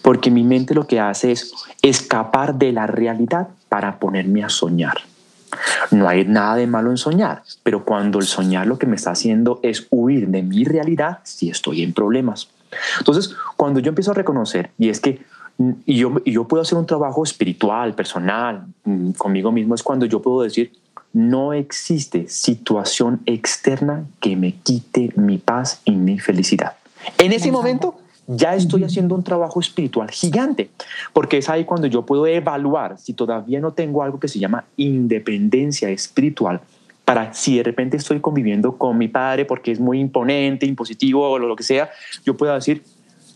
Porque 0.02 0.32
mi 0.32 0.44
mente 0.44 0.74
lo 0.74 0.88
que 0.88 1.00
hace 1.00 1.32
es 1.32 1.54
escapar 1.84 2.56
de 2.56 2.72
la 2.72 2.88
realidad 2.88 3.50
para 3.70 4.00
ponerme 4.00 4.44
a 4.44 4.50
soñar. 4.50 4.98
No 5.92 6.10
hay 6.10 6.26
nada 6.26 6.56
de 6.56 6.66
malo 6.66 6.90
en 6.90 6.98
soñar, 6.98 7.44
pero 7.62 7.86
cuando 7.86 8.18
el 8.18 8.26
soñar 8.26 8.66
lo 8.66 8.80
que 8.80 8.88
me 8.88 8.96
está 8.96 9.12
haciendo 9.12 9.60
es 9.62 9.86
huir 9.92 10.30
de 10.30 10.42
mi 10.42 10.64
realidad, 10.64 11.20
si 11.24 11.52
estoy 11.52 11.84
en 11.84 11.94
problemas. 11.94 12.50
Entonces, 13.00 13.36
cuando 13.58 13.80
yo 13.80 13.90
empiezo 13.90 14.12
a 14.12 14.14
reconocer, 14.14 14.72
y 14.78 14.90
es 14.90 15.00
que 15.00 15.22
y 15.86 15.98
yo, 15.98 16.14
y 16.26 16.32
yo 16.32 16.48
puedo 16.48 16.62
hacer 16.62 16.78
un 16.78 16.86
trabajo 16.86 17.24
espiritual, 17.24 17.94
personal, 17.94 18.66
mm, 18.86 19.12
conmigo 19.12 19.52
mismo, 19.52 19.76
es 19.76 19.84
cuando 19.84 20.06
yo 20.06 20.22
puedo 20.22 20.42
decir, 20.42 20.72
no 21.14 21.54
existe 21.54 22.28
situación 22.28 23.22
externa 23.28 24.06
que 24.20 24.36
me 24.36 24.54
quite 24.54 25.12
mi 25.16 25.38
paz 25.38 25.80
y 25.86 25.92
mi 25.92 26.20
felicidad. 26.20 26.74
En 27.20 27.32
ese 27.32 27.52
momento 27.52 27.96
ya 28.26 28.56
estoy 28.56 28.84
haciendo 28.84 29.16
un 29.16 29.24
trabajo 29.24 29.60
espiritual 29.60 30.10
gigante, 30.10 30.70
porque 31.12 31.38
es 31.38 31.50
ahí 31.50 31.66
cuando 31.66 31.88
yo 31.88 32.04
puedo 32.04 32.26
evaluar 32.26 32.98
si 32.98 33.14
todavía 33.14 33.60
no 33.60 33.74
tengo 33.74 34.02
algo 34.02 34.20
que 34.20 34.28
se 34.28 34.40
llama 34.40 34.64
independencia 34.78 35.90
espiritual, 35.90 36.62
para 37.06 37.34
si 37.34 37.58
de 37.58 37.64
repente 37.64 37.98
estoy 37.98 38.20
conviviendo 38.20 38.78
con 38.78 38.98
mi 38.98 39.08
padre 39.08 39.46
porque 39.46 39.72
es 39.72 39.80
muy 39.80 40.00
imponente, 40.00 40.66
impositivo 40.66 41.30
o 41.30 41.40
lo 41.40 41.56
que 41.56 41.64
sea, 41.64 41.92
yo 42.26 42.38
puedo 42.38 42.54
decir, 42.54 42.84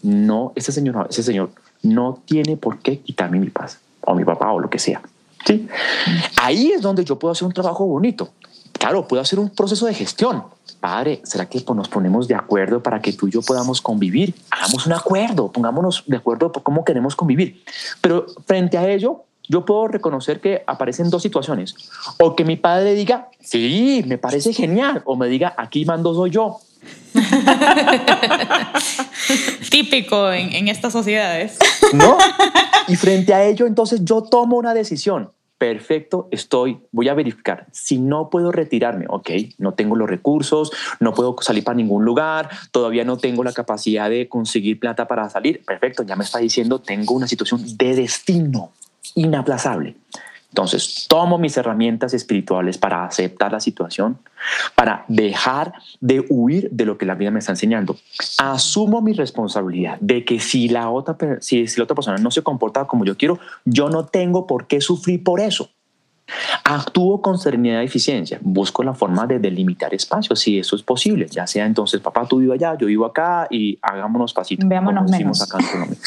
no, 0.04 0.54
ese 0.56 0.72
señor, 0.72 1.08
ese 1.10 1.24
señor 1.24 1.52
no 1.84 2.20
tiene 2.26 2.58
por 2.58 2.80
qué 2.80 3.00
quitarme 3.00 3.40
mi 3.40 3.50
paz, 3.50 3.80
o 4.02 4.16
mi 4.16 4.24
papá, 4.24 4.52
o 4.52 4.60
lo 4.60 4.70
que 4.70 4.80
sea. 4.80 5.02
¿sí? 5.46 5.68
Ahí 6.38 6.72
es 6.72 6.82
donde 6.82 7.04
yo 7.04 7.20
puedo 7.20 7.32
hacer 7.32 7.46
un 7.46 7.54
trabajo 7.54 7.86
bonito. 7.86 8.30
Claro, 8.74 9.08
puedo 9.08 9.22
hacer 9.22 9.40
un 9.40 9.50
proceso 9.50 9.86
de 9.86 9.94
gestión. 9.94 10.44
Padre, 10.80 11.22
¿será 11.24 11.48
que 11.48 11.64
nos 11.74 11.90
ponemos 11.90 12.28
de 12.28 12.36
acuerdo 12.36 12.84
para 12.84 13.02
que 13.02 13.12
tú 13.12 13.28
y 13.28 13.32
yo 13.32 13.42
podamos 13.42 13.82
convivir? 13.82 14.36
Hagamos 14.52 14.86
un 14.86 14.94
acuerdo, 14.94 15.52
pongámonos 15.52 16.04
de 16.06 16.18
acuerdo 16.18 16.52
por 16.52 16.62
cómo 16.62 16.86
queremos 16.86 17.16
convivir. 17.16 17.64
Pero 18.02 18.28
frente 18.46 18.78
a 18.78 18.88
ello, 18.88 19.24
yo 19.48 19.66
puedo 19.66 19.88
reconocer 19.88 20.40
que 20.40 20.64
aparecen 20.68 21.10
dos 21.10 21.22
situaciones. 21.22 21.76
O 22.20 22.36
que 22.36 22.44
mi 22.44 22.58
padre 22.58 22.94
diga, 22.94 23.30
sí, 23.40 24.04
me 24.08 24.18
parece 24.18 24.54
genial. 24.54 25.02
O 25.06 25.16
me 25.16 25.28
diga, 25.28 25.54
aquí 25.58 25.86
mando 25.86 26.14
soy 26.14 26.32
yo. 26.32 26.60
Típico 29.70 30.32
en, 30.32 30.54
en 30.54 30.68
estas 30.68 30.94
sociedades. 30.94 31.58
¿No? 31.94 32.18
Y 32.88 32.96
frente 32.96 33.34
a 33.34 33.44
ello, 33.44 33.66
entonces 33.66 34.02
yo 34.04 34.24
tomo 34.24 34.58
una 34.58 34.74
decisión. 34.74 35.32
Perfecto, 35.58 36.28
estoy, 36.30 36.78
voy 36.92 37.10
a 37.10 37.16
verificar. 37.16 37.66
Si 37.72 37.98
no 37.98 38.30
puedo 38.30 38.52
retirarme, 38.52 39.06
ok, 39.10 39.30
no 39.58 39.74
tengo 39.74 39.96
los 39.96 40.08
recursos, 40.08 40.72
no 41.00 41.16
puedo 41.16 41.36
salir 41.42 41.64
para 41.64 41.76
ningún 41.76 42.06
lugar, 42.06 42.50
todavía 42.72 43.04
no 43.04 43.18
tengo 43.18 43.44
la 43.44 43.54
capacidad 43.54 44.08
de 44.08 44.30
conseguir 44.30 44.80
plata 44.80 45.08
para 45.08 45.28
salir. 45.32 45.66
Perfecto, 45.66 46.04
ya 46.04 46.16
me 46.16 46.24
está 46.24 46.38
diciendo, 46.38 46.80
tengo 46.80 47.16
una 47.16 47.28
situación 47.28 47.76
de 47.76 47.96
destino 47.96 48.72
inaplazable. 49.16 49.96
Entonces, 50.50 51.06
tomo 51.08 51.38
mis 51.38 51.56
herramientas 51.58 52.14
espirituales 52.14 52.78
para 52.78 53.06
aceptar 53.06 53.52
la 53.52 53.60
situación, 53.60 54.18
para 54.76 55.06
dejar 55.08 55.74
de 56.00 56.26
huir 56.30 56.70
de 56.72 56.86
lo 56.86 56.98
que 56.98 57.06
la 57.06 57.16
vida 57.16 57.32
me 57.32 57.40
está 57.40 57.52
enseñando. 57.52 57.98
Asumo 58.40 59.02
mi 59.02 59.14
responsabilidad 59.14 59.98
de 60.00 60.26
que 60.26 60.40
si 60.40 60.70
la 60.70 60.90
otra, 60.90 61.16
si, 61.42 61.68
si 61.68 61.78
la 61.78 61.84
otra 61.84 61.96
persona 61.96 62.18
no 62.18 62.32
se 62.32 62.42
comporta 62.42 62.86
como 62.86 63.06
yo 63.06 63.18
quiero, 63.18 63.40
yo 63.66 63.90
no 63.90 64.06
tengo 64.06 64.48
por 64.48 64.68
qué 64.68 64.82
sufrir 64.82 65.24
por 65.24 65.42
eso. 65.42 65.70
Actúo 66.64 67.22
con 67.22 67.38
serenidad 67.38 67.82
y 67.82 67.86
eficiencia. 67.86 68.40
Busco 68.42 68.84
la 68.84 68.94
forma 68.94 69.28
de 69.28 69.40
delimitar 69.40 69.94
espacios, 69.94 70.40
si 70.40 70.60
eso 70.60 70.76
es 70.76 70.82
posible. 70.82 71.28
Ya 71.30 71.46
sea 71.46 71.66
entonces, 71.66 72.02
papá, 72.02 72.26
tú 72.28 72.40
vives 72.40 72.56
allá, 72.56 72.78
yo 72.78 72.88
vivo 72.88 73.06
acá 73.06 73.48
y 73.50 73.78
hagámonos 73.82 74.34
pasitos. 74.34 74.68
Veámonos 74.68 75.10
menos. 75.12 75.42
Acá 75.42 75.60
en. 75.60 75.98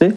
¿Sí? 0.12 0.14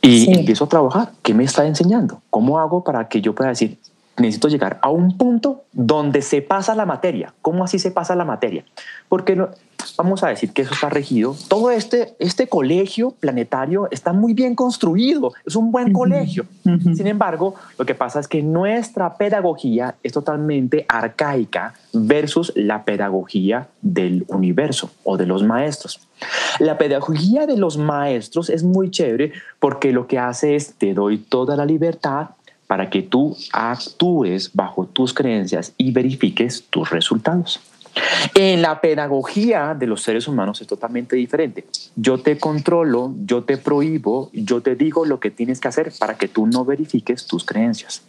Y 0.00 0.32
empiezo 0.32 0.64
a 0.64 0.68
trabajar. 0.68 1.12
¿Qué 1.22 1.34
me 1.34 1.44
está 1.44 1.66
enseñando? 1.66 2.20
¿Cómo 2.30 2.58
hago 2.58 2.84
para 2.84 3.08
que 3.08 3.20
yo 3.20 3.34
pueda 3.34 3.50
decir, 3.50 3.78
necesito 4.16 4.48
llegar 4.48 4.78
a 4.82 4.90
un 4.90 5.16
punto 5.16 5.62
donde 5.72 6.22
se 6.22 6.42
pasa 6.42 6.74
la 6.74 6.86
materia? 6.86 7.34
¿Cómo 7.42 7.64
así 7.64 7.78
se 7.78 7.90
pasa 7.90 8.14
la 8.14 8.24
materia? 8.24 8.64
Porque 9.08 9.46
vamos 9.96 10.22
a 10.22 10.28
decir 10.28 10.52
que 10.52 10.62
eso 10.62 10.74
está 10.74 10.88
regido. 10.88 11.36
Todo 11.48 11.70
este, 11.70 12.14
este 12.18 12.48
colegio 12.48 13.12
planetario 13.12 13.88
está 13.90 14.12
muy 14.12 14.32
bien 14.32 14.54
construido, 14.54 15.32
es 15.46 15.56
un 15.56 15.70
buen 15.70 15.92
colegio. 15.92 16.46
Sin 16.62 17.06
embargo, 17.06 17.54
lo 17.78 17.86
que 17.86 17.94
pasa 17.94 18.20
es 18.20 18.28
que 18.28 18.42
nuestra 18.42 19.14
pedagogía 19.14 19.94
es 20.02 20.12
totalmente 20.12 20.84
arcaica 20.88 21.74
versus 21.92 22.52
la 22.54 22.84
pedagogía 22.84 23.68
del 23.80 24.24
universo 24.28 24.90
o 25.04 25.16
de 25.16 25.26
los 25.26 25.42
maestros. 25.42 26.00
La 26.58 26.78
pedagogía 26.78 27.46
de 27.46 27.56
los 27.56 27.76
maestros 27.78 28.50
es 28.50 28.62
muy 28.62 28.90
chévere 28.90 29.32
porque 29.58 29.92
lo 29.92 30.06
que 30.06 30.18
hace 30.18 30.56
es 30.56 30.74
te 30.74 30.94
doy 30.94 31.18
toda 31.18 31.56
la 31.56 31.66
libertad 31.66 32.30
para 32.66 32.88
que 32.88 33.02
tú 33.02 33.36
actúes 33.52 34.50
bajo 34.54 34.86
tus 34.86 35.12
creencias 35.12 35.74
y 35.76 35.92
verifiques 35.92 36.64
tus 36.70 36.88
resultados. 36.88 37.60
En 38.34 38.62
la 38.62 38.80
pedagogía 38.80 39.74
de 39.78 39.86
los 39.86 40.02
seres 40.02 40.26
humanos 40.26 40.60
es 40.60 40.66
totalmente 40.66 41.16
diferente. 41.16 41.66
Yo 41.96 42.18
te 42.18 42.38
controlo, 42.38 43.14
yo 43.24 43.44
te 43.44 43.58
prohíbo, 43.58 44.30
yo 44.32 44.62
te 44.62 44.76
digo 44.76 45.04
lo 45.04 45.20
que 45.20 45.30
tienes 45.30 45.60
que 45.60 45.68
hacer 45.68 45.92
para 45.98 46.16
que 46.16 46.28
tú 46.28 46.46
no 46.46 46.64
verifiques 46.64 47.26
tus 47.26 47.44
creencias. 47.44 48.02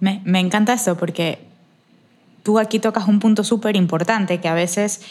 me, 0.00 0.22
me, 0.24 0.40
encanta 0.40 0.72
esto 0.72 0.96
porque 0.96 1.38
tú 2.42 2.58
aquí 2.58 2.78
tocas 2.78 3.06
un 3.06 3.20
punto 3.20 3.44
súper 3.44 3.76
importante 3.76 4.40
que 4.40 4.48
a 4.48 4.54
veces 4.54 5.02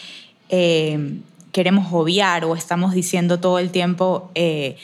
eh, 0.50 1.20
queremos 1.52 1.88
obviar 1.92 2.46
o 2.46 2.56
estamos 2.56 2.94
diciendo 2.94 3.40
todo 3.40 3.60
el 3.60 3.72
tiempo 3.72 4.32
eh, 4.36 4.78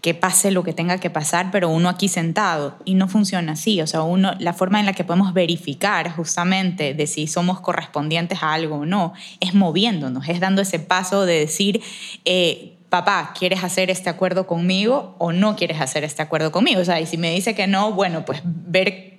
que 0.00 0.14
pase 0.14 0.50
lo 0.50 0.62
que 0.62 0.72
tenga 0.72 0.98
que 0.98 1.10
pasar, 1.10 1.50
pero 1.50 1.68
uno 1.68 1.88
aquí 1.88 2.08
sentado 2.08 2.78
y 2.84 2.94
no 2.94 3.06
funciona 3.06 3.52
así. 3.52 3.80
O 3.82 3.86
sea, 3.86 4.02
uno, 4.02 4.32
la 4.38 4.54
forma 4.54 4.80
en 4.80 4.86
la 4.86 4.94
que 4.94 5.04
podemos 5.04 5.34
verificar 5.34 6.10
justamente 6.10 6.94
de 6.94 7.06
si 7.06 7.26
somos 7.26 7.60
correspondientes 7.60 8.42
a 8.42 8.54
algo 8.54 8.76
o 8.76 8.86
no 8.86 9.12
es 9.40 9.54
moviéndonos, 9.54 10.28
es 10.28 10.40
dando 10.40 10.62
ese 10.62 10.78
paso 10.78 11.26
de 11.26 11.40
decir, 11.40 11.82
eh, 12.24 12.78
papá, 12.88 13.34
¿quieres 13.38 13.62
hacer 13.62 13.90
este 13.90 14.08
acuerdo 14.08 14.46
conmigo 14.46 15.14
o 15.18 15.32
no 15.32 15.54
quieres 15.54 15.80
hacer 15.80 16.02
este 16.04 16.22
acuerdo 16.22 16.50
conmigo? 16.50 16.80
O 16.80 16.84
sea, 16.84 17.00
y 17.00 17.06
si 17.06 17.18
me 17.18 17.30
dice 17.32 17.54
que 17.54 17.66
no, 17.66 17.92
bueno, 17.92 18.24
pues 18.24 18.40
ver 18.44 19.18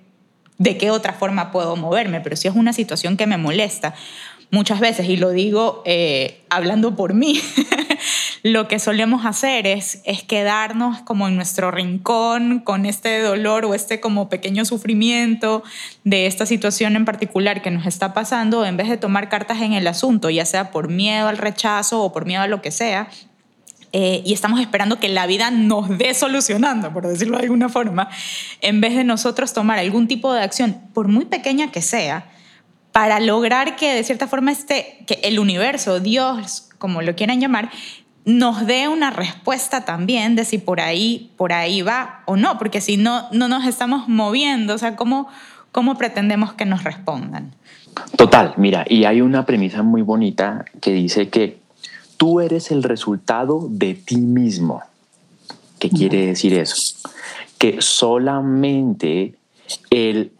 de 0.57 0.77
qué 0.77 0.91
otra 0.91 1.13
forma 1.13 1.51
puedo 1.51 1.75
moverme, 1.75 2.21
pero 2.21 2.35
si 2.35 2.47
es 2.47 2.55
una 2.55 2.73
situación 2.73 3.17
que 3.17 3.27
me 3.27 3.37
molesta, 3.37 3.93
muchas 4.51 4.79
veces, 4.79 5.07
y 5.07 5.17
lo 5.17 5.29
digo 5.29 5.81
eh, 5.85 6.41
hablando 6.49 6.95
por 6.95 7.13
mí, 7.13 7.39
lo 8.43 8.67
que 8.67 8.79
solemos 8.79 9.25
hacer 9.25 9.67
es, 9.67 10.01
es 10.03 10.23
quedarnos 10.23 11.01
como 11.01 11.27
en 11.27 11.35
nuestro 11.35 11.69
rincón 11.69 12.59
con 12.59 12.85
este 12.85 13.21
dolor 13.21 13.65
o 13.65 13.75
este 13.75 13.99
como 13.99 14.29
pequeño 14.29 14.65
sufrimiento 14.65 15.63
de 16.03 16.25
esta 16.25 16.45
situación 16.45 16.95
en 16.95 17.05
particular 17.05 17.61
que 17.61 17.71
nos 17.71 17.85
está 17.85 18.13
pasando, 18.13 18.65
en 18.65 18.77
vez 18.77 18.89
de 18.89 18.97
tomar 18.97 19.29
cartas 19.29 19.61
en 19.61 19.73
el 19.73 19.87
asunto, 19.87 20.29
ya 20.29 20.45
sea 20.45 20.71
por 20.71 20.89
miedo 20.89 21.27
al 21.27 21.37
rechazo 21.37 22.01
o 22.01 22.11
por 22.11 22.25
miedo 22.25 22.41
a 22.41 22.47
lo 22.47 22.61
que 22.61 22.71
sea, 22.71 23.09
eh, 23.93 24.21
y 24.25 24.33
estamos 24.33 24.61
esperando 24.61 24.99
que 24.99 25.09
la 25.09 25.27
vida 25.27 25.51
nos 25.51 25.97
dé 25.97 26.13
solucionando, 26.13 26.93
por 26.93 27.05
decirlo 27.05 27.37
de 27.37 27.43
alguna 27.43 27.67
forma, 27.67 28.09
en 28.61 28.79
vez 28.79 28.95
de 28.95 29.03
nosotros 29.03 29.53
tomar 29.53 29.79
algún 29.79 30.07
tipo 30.07 30.33
de 30.33 30.41
acción, 30.41 30.81
por 30.93 31.09
muy 31.09 31.25
pequeña 31.25 31.71
que 31.71 31.81
sea, 31.81 32.25
para 32.93 33.19
lograr 33.19 33.75
que 33.75 33.93
de 33.93 34.03
cierta 34.03 34.27
forma 34.27 34.51
este, 34.51 35.03
que 35.07 35.19
el 35.23 35.39
universo, 35.39 35.99
Dios, 35.99 36.69
como 36.77 37.01
lo 37.01 37.15
quieran 37.15 37.39
llamar, 37.39 37.69
nos 38.25 38.65
dé 38.65 38.87
una 38.87 39.09
respuesta 39.09 39.85
también 39.85 40.35
de 40.35 40.45
si 40.45 40.57
por 40.57 40.79
ahí, 40.79 41.31
por 41.37 41.53
ahí 41.53 41.81
va 41.81 42.21
o 42.25 42.35
no, 42.35 42.57
porque 42.57 42.81
si 42.81 42.97
no, 42.97 43.27
no 43.31 43.47
nos 43.47 43.65
estamos 43.65 44.07
moviendo, 44.07 44.75
o 44.75 44.77
sea, 44.77 44.95
¿cómo, 44.95 45.27
cómo 45.71 45.97
pretendemos 45.97 46.53
que 46.53 46.65
nos 46.65 46.83
respondan? 46.83 47.51
Total, 48.15 48.53
mira, 48.57 48.85
y 48.87 49.05
hay 49.05 49.21
una 49.21 49.45
premisa 49.45 49.83
muy 49.83 50.01
bonita 50.01 50.65
que 50.79 50.93
dice 50.93 51.29
que 51.29 51.59
tú 52.17 52.39
eres 52.39 52.71
el 52.71 52.83
resultado 52.83 53.67
de 53.69 53.95
ti 53.95 54.17
mismo. 54.17 54.81
¿Qué 55.79 55.89
quiere 55.89 56.27
decir 56.27 56.53
eso? 56.53 56.95
Que 57.57 57.81
solamente 57.81 59.35
el 59.89 60.31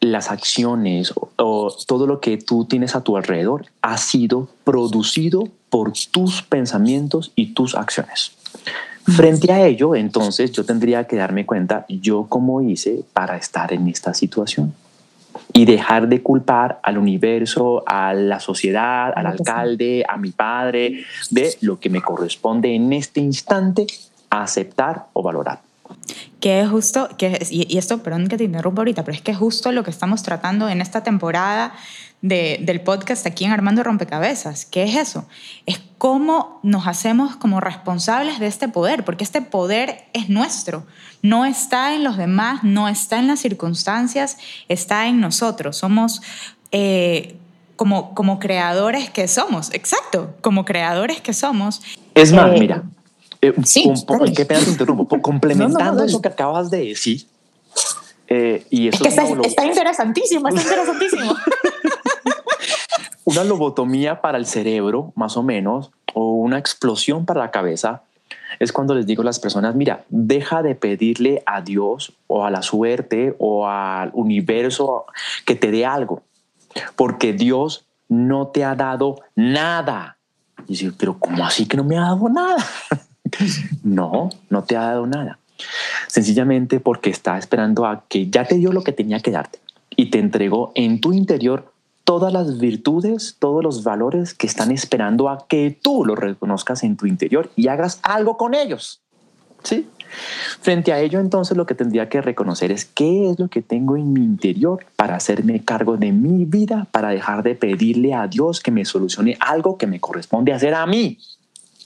las 0.00 0.30
acciones 0.30 1.12
o, 1.36 1.74
todo 1.86 2.06
lo 2.06 2.20
que 2.20 2.36
tú 2.36 2.64
tienes 2.64 2.94
a 2.94 3.02
tu 3.02 3.16
alrededor 3.16 3.66
ha 3.82 3.96
sido 3.96 4.48
producido 4.64 5.48
por 5.68 5.92
tus 6.10 6.42
pensamientos 6.42 7.32
y 7.34 7.54
tus 7.54 7.74
acciones. 7.74 8.32
Frente 9.04 9.52
a 9.52 9.64
ello, 9.64 9.94
entonces 9.94 10.50
yo 10.50 10.64
tendría 10.64 11.04
que 11.04 11.16
darme 11.16 11.46
cuenta 11.46 11.86
yo 11.88 12.26
cómo 12.28 12.60
hice 12.60 13.04
para 13.12 13.36
estar 13.36 13.72
en 13.72 13.86
esta 13.86 14.14
situación 14.14 14.74
y 15.52 15.64
dejar 15.64 16.08
de 16.08 16.22
culpar 16.22 16.80
al 16.82 16.98
universo, 16.98 17.84
a 17.86 18.14
la 18.14 18.40
sociedad, 18.40 19.12
al 19.14 19.26
alcalde, 19.26 20.04
a 20.08 20.16
mi 20.16 20.30
padre, 20.30 21.04
de 21.30 21.56
lo 21.60 21.78
que 21.78 21.88
me 21.88 22.02
corresponde 22.02 22.74
en 22.74 22.92
este 22.92 23.20
instante 23.20 23.86
aceptar 24.30 25.06
o 25.12 25.22
valorar. 25.22 25.60
Que 26.40 26.60
es 26.60 26.68
justo, 26.68 27.08
que 27.16 27.38
y, 27.50 27.78
esto, 27.78 28.02
perdón 28.02 28.26
que 28.26 28.36
te 28.36 28.44
interrumpa 28.44 28.80
ahorita, 28.80 29.04
pero 29.04 29.16
es 29.16 29.22
que 29.22 29.30
es 29.30 29.38
justo 29.38 29.72
lo 29.72 29.84
que 29.84 29.90
estamos 29.90 30.22
tratando 30.22 30.68
en 30.68 30.80
esta 30.80 31.02
temporada 31.02 31.74
de, 32.22 32.58
del 32.62 32.80
podcast 32.80 33.26
aquí 33.26 33.44
en 33.44 33.52
Armando 33.52 33.82
Rompecabezas. 33.82 34.64
¿Qué 34.64 34.84
es 34.84 34.96
eso? 34.96 35.26
Es 35.66 35.80
cómo 35.98 36.60
nos 36.62 36.86
hacemos 36.86 37.36
como 37.36 37.60
responsables 37.60 38.38
de 38.38 38.46
este 38.46 38.68
poder, 38.68 39.04
porque 39.04 39.24
este 39.24 39.42
poder 39.42 40.04
es 40.12 40.28
nuestro, 40.28 40.86
no 41.22 41.44
está 41.44 41.94
en 41.94 42.04
los 42.04 42.16
demás, 42.16 42.62
no 42.62 42.88
está 42.88 43.18
en 43.18 43.28
las 43.28 43.40
circunstancias, 43.40 44.38
está 44.68 45.06
en 45.06 45.20
nosotros. 45.20 45.76
Somos... 45.76 46.22
Eh, 46.72 47.36
como, 47.76 48.14
como 48.14 48.38
creadores 48.38 49.10
que 49.10 49.28
somos, 49.28 49.72
exacto, 49.74 50.34
como 50.40 50.64
creadores 50.64 51.20
que 51.20 51.34
somos. 51.34 51.82
Es 52.14 52.32
más, 52.32 52.56
eh, 52.56 52.58
mira, 52.58 52.84
eh, 53.42 53.54
sí, 53.64 53.92
qué 54.34 54.44
pena 54.44 54.60
te 54.60 54.70
interrumpo. 54.70 55.06
Complementando 55.22 56.02
eso 56.02 56.20
que 56.20 56.28
acabas 56.28 56.70
de 56.70 56.86
decir. 56.86 57.26
Eh, 58.28 58.66
y 58.70 58.88
eso 58.88 59.04
es 59.04 59.14
que 59.14 59.46
está, 59.46 59.66
interesantísimo, 59.66 60.48
está 60.48 60.62
interesantísimo. 60.62 61.36
una 63.36 63.44
lobotomía 63.44 64.22
para 64.22 64.38
el 64.38 64.46
cerebro, 64.46 65.12
más 65.14 65.36
o 65.36 65.42
menos, 65.42 65.90
o 66.14 66.32
una 66.32 66.58
explosión 66.58 67.26
para 67.26 67.40
la 67.40 67.50
cabeza, 67.50 68.02
es 68.58 68.72
cuando 68.72 68.94
les 68.94 69.06
digo 69.06 69.20
a 69.22 69.26
las 69.26 69.38
personas, 69.38 69.74
mira, 69.74 70.04
deja 70.08 70.62
de 70.62 70.74
pedirle 70.74 71.42
a 71.44 71.60
Dios 71.60 72.14
o 72.28 72.46
a 72.46 72.50
la 72.50 72.62
suerte 72.62 73.36
o 73.38 73.68
al 73.68 74.10
universo 74.14 75.04
que 75.44 75.54
te 75.54 75.70
dé 75.70 75.84
algo, 75.84 76.22
porque 76.96 77.34
Dios 77.34 77.84
no 78.08 78.46
te 78.48 78.64
ha 78.64 78.74
dado 78.74 79.16
nada 79.34 80.16
Y 80.66 80.68
dice, 80.68 80.92
pero 80.96 81.18
¿cómo 81.18 81.44
así 81.44 81.66
que 81.66 81.76
no 81.76 81.84
me 81.84 81.98
ha 81.98 82.02
dado 82.02 82.28
nada? 82.28 82.64
no, 83.82 84.30
no 84.48 84.64
te 84.64 84.76
ha 84.76 84.82
dado 84.82 85.06
nada. 85.06 85.38
Sencillamente 86.06 86.80
porque 86.80 87.10
está 87.10 87.36
esperando 87.36 87.84
a 87.84 88.04
que 88.08 88.30
ya 88.30 88.44
te 88.44 88.56
dio 88.56 88.72
lo 88.72 88.82
que 88.82 88.92
tenía 88.92 89.20
que 89.20 89.30
darte 89.30 89.58
y 89.90 90.10
te 90.10 90.18
entregó 90.18 90.72
en 90.74 91.00
tu 91.00 91.12
interior 91.12 91.72
todas 92.06 92.32
las 92.32 92.58
virtudes, 92.58 93.34
todos 93.40 93.64
los 93.64 93.82
valores 93.82 94.32
que 94.32 94.46
están 94.46 94.70
esperando 94.70 95.28
a 95.28 95.44
que 95.48 95.76
tú 95.82 96.04
los 96.04 96.16
reconozcas 96.16 96.84
en 96.84 96.96
tu 96.96 97.06
interior 97.06 97.50
y 97.56 97.66
hagas 97.66 97.98
algo 98.04 98.36
con 98.36 98.54
ellos. 98.54 99.00
¿Sí? 99.64 99.88
Frente 100.60 100.92
a 100.92 101.00
ello, 101.00 101.18
entonces 101.18 101.56
lo 101.56 101.66
que 101.66 101.74
tendría 101.74 102.08
que 102.08 102.20
reconocer 102.20 102.70
es 102.70 102.84
qué 102.84 103.28
es 103.28 103.40
lo 103.40 103.48
que 103.48 103.60
tengo 103.60 103.96
en 103.96 104.12
mi 104.12 104.20
interior 104.20 104.86
para 104.94 105.16
hacerme 105.16 105.64
cargo 105.64 105.96
de 105.96 106.12
mi 106.12 106.44
vida, 106.44 106.86
para 106.92 107.08
dejar 107.08 107.42
de 107.42 107.56
pedirle 107.56 108.14
a 108.14 108.28
Dios 108.28 108.60
que 108.60 108.70
me 108.70 108.84
solucione 108.84 109.36
algo 109.40 109.76
que 109.76 109.88
me 109.88 109.98
corresponde 109.98 110.52
hacer 110.52 110.74
a 110.74 110.86
mí. 110.86 111.18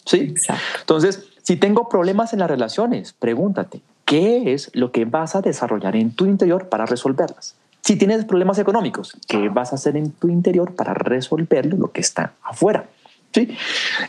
¿Sí? 0.04 0.34
Entonces, 0.80 1.28
si 1.42 1.56
tengo 1.56 1.88
problemas 1.88 2.34
en 2.34 2.40
las 2.40 2.50
relaciones, 2.50 3.14
pregúntate, 3.18 3.80
¿qué 4.04 4.52
es 4.52 4.70
lo 4.74 4.92
que 4.92 5.06
vas 5.06 5.34
a 5.34 5.40
desarrollar 5.40 5.96
en 5.96 6.10
tu 6.10 6.26
interior 6.26 6.68
para 6.68 6.84
resolverlas? 6.84 7.54
Si 7.82 7.96
tienes 7.96 8.24
problemas 8.24 8.58
económicos, 8.58 9.16
¿qué 9.26 9.48
vas 9.48 9.72
a 9.72 9.76
hacer 9.76 9.96
en 9.96 10.10
tu 10.10 10.28
interior 10.28 10.74
para 10.74 10.94
resolverlo 10.94 11.76
lo 11.76 11.92
que 11.92 12.00
está 12.00 12.34
afuera? 12.42 12.88
¿Sí? 13.32 13.56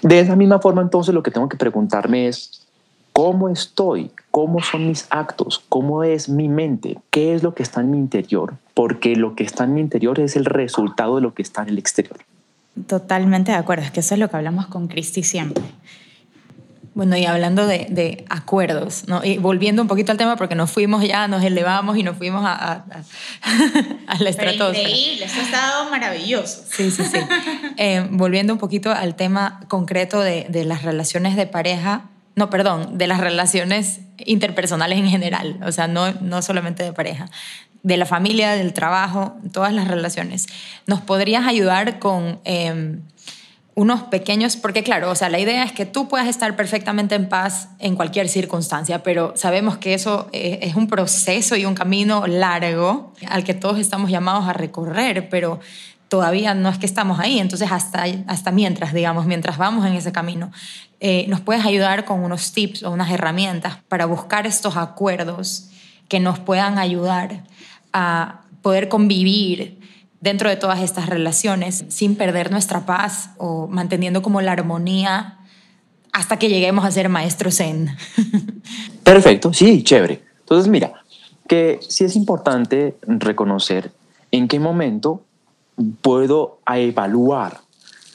De 0.01 0.19
esa 0.19 0.36
misma 0.36 0.59
forma, 0.59 0.82
entonces, 0.82 1.13
lo 1.13 1.24
que 1.24 1.32
tengo 1.32 1.47
que 1.47 1.57
preguntarme 1.57 2.28
es, 2.28 2.67
¿cómo 3.13 3.49
estoy? 3.49 4.11
¿Cómo 4.32 4.61
son 4.61 4.88
mis 4.88 5.07
actos? 5.09 5.63
¿Cómo 5.69 6.03
es 6.03 6.28
mi 6.28 6.49
mente? 6.49 6.97
¿Qué 7.11 7.34
es 7.36 7.43
lo 7.43 7.53
que 7.53 7.63
está 7.63 7.82
en 7.82 7.91
mi 7.91 7.97
interior? 7.97 8.55
Porque 8.74 9.15
lo 9.15 9.36
que 9.36 9.43
está 9.43 9.63
en 9.63 9.74
mi 9.74 9.82
interior 9.82 10.19
es 10.19 10.36
el 10.36 10.45
resultado 10.45 11.15
de 11.15 11.22
lo 11.22 11.34
que 11.34 11.41
está 11.41 11.61
en 11.63 11.69
el 11.69 11.78
exterior. 11.78 12.17
Totalmente 12.88 13.51
de 13.51 13.57
acuerdo, 13.57 13.84
es 13.84 13.91
que 13.91 13.99
eso 13.99 14.15
es 14.15 14.19
lo 14.19 14.30
que 14.30 14.38
hablamos 14.38 14.67
con 14.67 14.88
Cristi 14.88 15.24
siempre. 15.24 15.63
Bueno, 16.94 17.16
y 17.16 17.26
hablando 17.26 17.68
de, 17.68 18.26
acuerdos, 18.30 19.08
¿no? 19.08 19.24
y 19.24 19.38
volviendo 19.38 19.82
un 19.82 19.88
poquito 19.88 20.12
al 20.12 20.18
tema, 20.18 20.36
porque 20.36 20.56
nos 20.56 20.72
fuimos 20.72 21.02
ya, 21.08 21.30
nos 21.30 21.42
elevamos 21.42 21.98
y 21.98 22.04
nos 22.04 22.18
fuimos 22.18 22.44
a, 22.46 22.54
a, 22.54 22.84
a, 24.08 24.18
la 24.20 24.30
estratosfera. 24.30 24.89
Increíble, 24.89 25.26
eso 25.26 25.39
ha 25.39 25.44
estado 25.44 25.89
maravilloso. 25.89 26.66
Sí, 26.70 26.92
sí, 26.92 27.04
sí. 27.04 27.18
Eh, 27.78 28.06
volviendo 28.12 28.54
un 28.54 28.60
poquito 28.60 28.92
al 28.92 29.16
tema 29.16 29.62
concreto 29.70 30.20
de, 30.20 30.46
de 30.50 30.66
las 30.66 30.84
relaciones 30.84 31.38
de 31.38 31.48
pareja, 31.48 32.10
no, 32.36 32.50
perdón, 32.50 32.98
de 32.98 33.08
las 33.08 33.20
relaciones 33.20 34.02
interpersonales 34.26 35.00
en 35.00 35.08
general, 35.08 35.60
o 35.66 35.72
sea, 35.72 35.88
no, 35.88 36.12
no 36.22 36.42
solamente 36.42 36.84
de 36.84 36.92
pareja, 36.92 37.30
de 37.84 37.98
la 37.98 38.06
familia, 38.06 38.52
del 38.52 38.74
trabajo, 38.74 39.36
todas 39.54 39.74
las 39.74 39.88
relaciones. 39.88 40.48
¿Nos 40.88 41.02
podrías 41.02 41.48
ayudar 41.48 42.00
con... 42.00 42.39
Eh, 42.44 43.00
unos 43.74 44.03
pequeños, 44.03 44.57
porque 44.57 44.84
claro, 44.84 45.09
o 45.09 45.15
sea, 45.15 45.30
la 45.30 45.39
idea 45.39 45.63
es 45.63 45.72
que 45.72 45.86
tú 45.86 46.09
puedas 46.09 46.28
estar 46.28 46.55
perfectamente 46.55 47.15
en 47.15 47.30
paz 47.30 47.69
en 47.80 47.95
cualquier 47.95 48.28
circunstancia, 48.28 49.01
pero 49.01 49.34
sabemos 49.36 49.78
que 49.78 49.93
eso 49.93 50.28
eh, 50.34 50.59
es 50.61 50.76
un 50.76 50.88
proceso 50.88 51.55
y 51.55 51.65
un 51.65 51.74
camino 51.74 52.28
largo 52.28 53.13
al 53.30 53.43
que 53.43 53.53
todos 53.53 53.80
estamos 53.80 54.11
llamados 54.11 54.47
a 54.47 54.53
recorrer, 54.53 55.30
pero 55.30 55.59
todavía 56.09 56.53
no 56.53 56.67
es 56.67 56.78
que 56.78 56.86
estamos 56.86 57.19
ahí, 57.22 57.39
entonces 57.39 57.72
hasta, 57.72 58.03
hasta 58.28 58.51
mientras, 58.51 58.93
digamos, 58.93 59.26
mientras 59.26 59.57
vamos 59.57 59.86
en 59.86 59.93
ese 59.93 60.11
camino, 60.11 60.51
eh, 60.99 61.26
nos 61.30 61.39
puedes 61.39 61.65
ayudar 61.65 62.03
con 62.03 62.22
unos 62.22 62.51
tips 62.51 62.84
o 62.84 62.91
unas 62.91 63.09
herramientas 63.09 63.78
para 63.88 64.05
buscar 64.05 64.45
estos 64.45 64.76
acuerdos 64.76 65.69
que 66.09 66.19
nos 66.19 66.39
puedan 66.39 66.78
ayudar 66.78 67.45
a 67.93 68.41
poder 68.61 68.89
convivir 68.89 69.80
dentro 70.22 70.49
de 70.49 70.55
todas 70.55 70.80
estas 70.80 71.09
relaciones 71.09 71.84
sin 71.89 72.15
perder 72.15 72.51
nuestra 72.51 72.86
paz 72.86 73.32
o 73.38 73.67
manteniendo 73.67 74.22
como 74.22 74.39
la 74.41 74.53
armonía 74.53 75.39
hasta 76.13 76.38
que 76.38 76.49
lleguemos 76.49 76.86
a 76.86 76.91
ser 76.91 77.09
maestros 77.09 77.57
zen. 77.57 77.89
Perfecto, 79.03 79.51
sí, 79.53 79.84
chévere. 79.84 80.24
Entonces, 80.39 80.69
mira, 80.69 80.93
que 81.47 81.80
sí 81.88 82.03
es 82.03 82.15
importante 82.15 82.95
reconocer 83.01 83.91
en 84.32 84.47
qué 84.47 84.59
momento 84.59 85.24
puedo 86.01 86.59
evaluar 86.67 87.61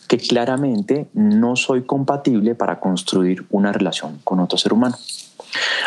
que 0.08 0.18
claramente 0.18 1.08
no 1.14 1.56
soy 1.56 1.82
compatible 1.82 2.54
para 2.54 2.78
construir 2.78 3.44
una 3.50 3.72
relación 3.72 4.20
con 4.22 4.38
otro 4.38 4.56
ser 4.56 4.72
humano. 4.72 4.96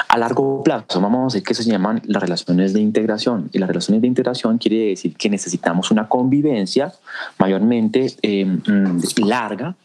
A 0.08 0.18
largo 0.18 0.64
plazo, 0.64 1.00
vamos 1.02 1.34
a 1.34 1.36
decir 1.36 1.48
que 1.48 1.54
se 1.54 1.64
llaman 1.64 2.02
las 2.06 2.22
relaciones 2.22 2.74
de 2.74 2.82
integración. 2.82 3.50
Y 3.54 3.60
las 3.60 3.68
relaciones 3.68 4.02
de 4.02 4.08
integración 4.08 4.58
quiere 4.58 4.90
decir 4.90 5.16
que 5.16 5.30
necesitamos 5.30 5.92
una 5.92 6.08
convivencia 6.08 6.94
mayormente 7.38 8.14
eh, 8.22 8.46
mm, 8.46 9.02
larga 9.26 9.76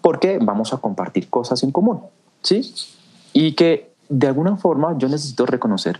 porque 0.00 0.38
vamos 0.40 0.72
a 0.72 0.78
compartir 0.78 1.28
cosas 1.28 1.62
en 1.62 1.70
común. 1.70 2.00
¿sí? 2.42 2.72
Y 3.32 3.52
que 3.52 3.90
de 4.08 4.28
alguna 4.28 4.56
forma 4.56 4.96
yo 4.98 5.08
necesito 5.08 5.46
reconocer 5.46 5.98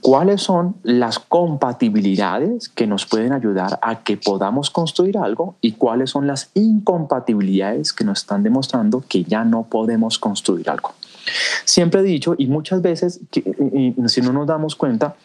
cuáles 0.00 0.42
son 0.42 0.76
las 0.82 1.18
compatibilidades 1.18 2.68
que 2.68 2.86
nos 2.86 3.06
pueden 3.06 3.32
ayudar 3.32 3.78
a 3.82 4.02
que 4.02 4.16
podamos 4.16 4.70
construir 4.70 5.18
algo 5.18 5.56
y 5.60 5.72
cuáles 5.72 6.10
son 6.10 6.26
las 6.26 6.50
incompatibilidades 6.54 7.92
que 7.92 8.04
nos 8.04 8.20
están 8.20 8.42
demostrando 8.42 9.02
que 9.08 9.24
ya 9.24 9.44
no 9.44 9.64
podemos 9.64 10.18
construir 10.18 10.70
algo. 10.70 10.92
Siempre 11.64 12.00
he 12.00 12.04
dicho, 12.04 12.34
y 12.38 12.46
muchas 12.46 12.82
veces, 12.82 13.20
si 13.32 14.20
no 14.20 14.32
nos 14.32 14.46
damos 14.46 14.74
cuenta, 14.76 15.16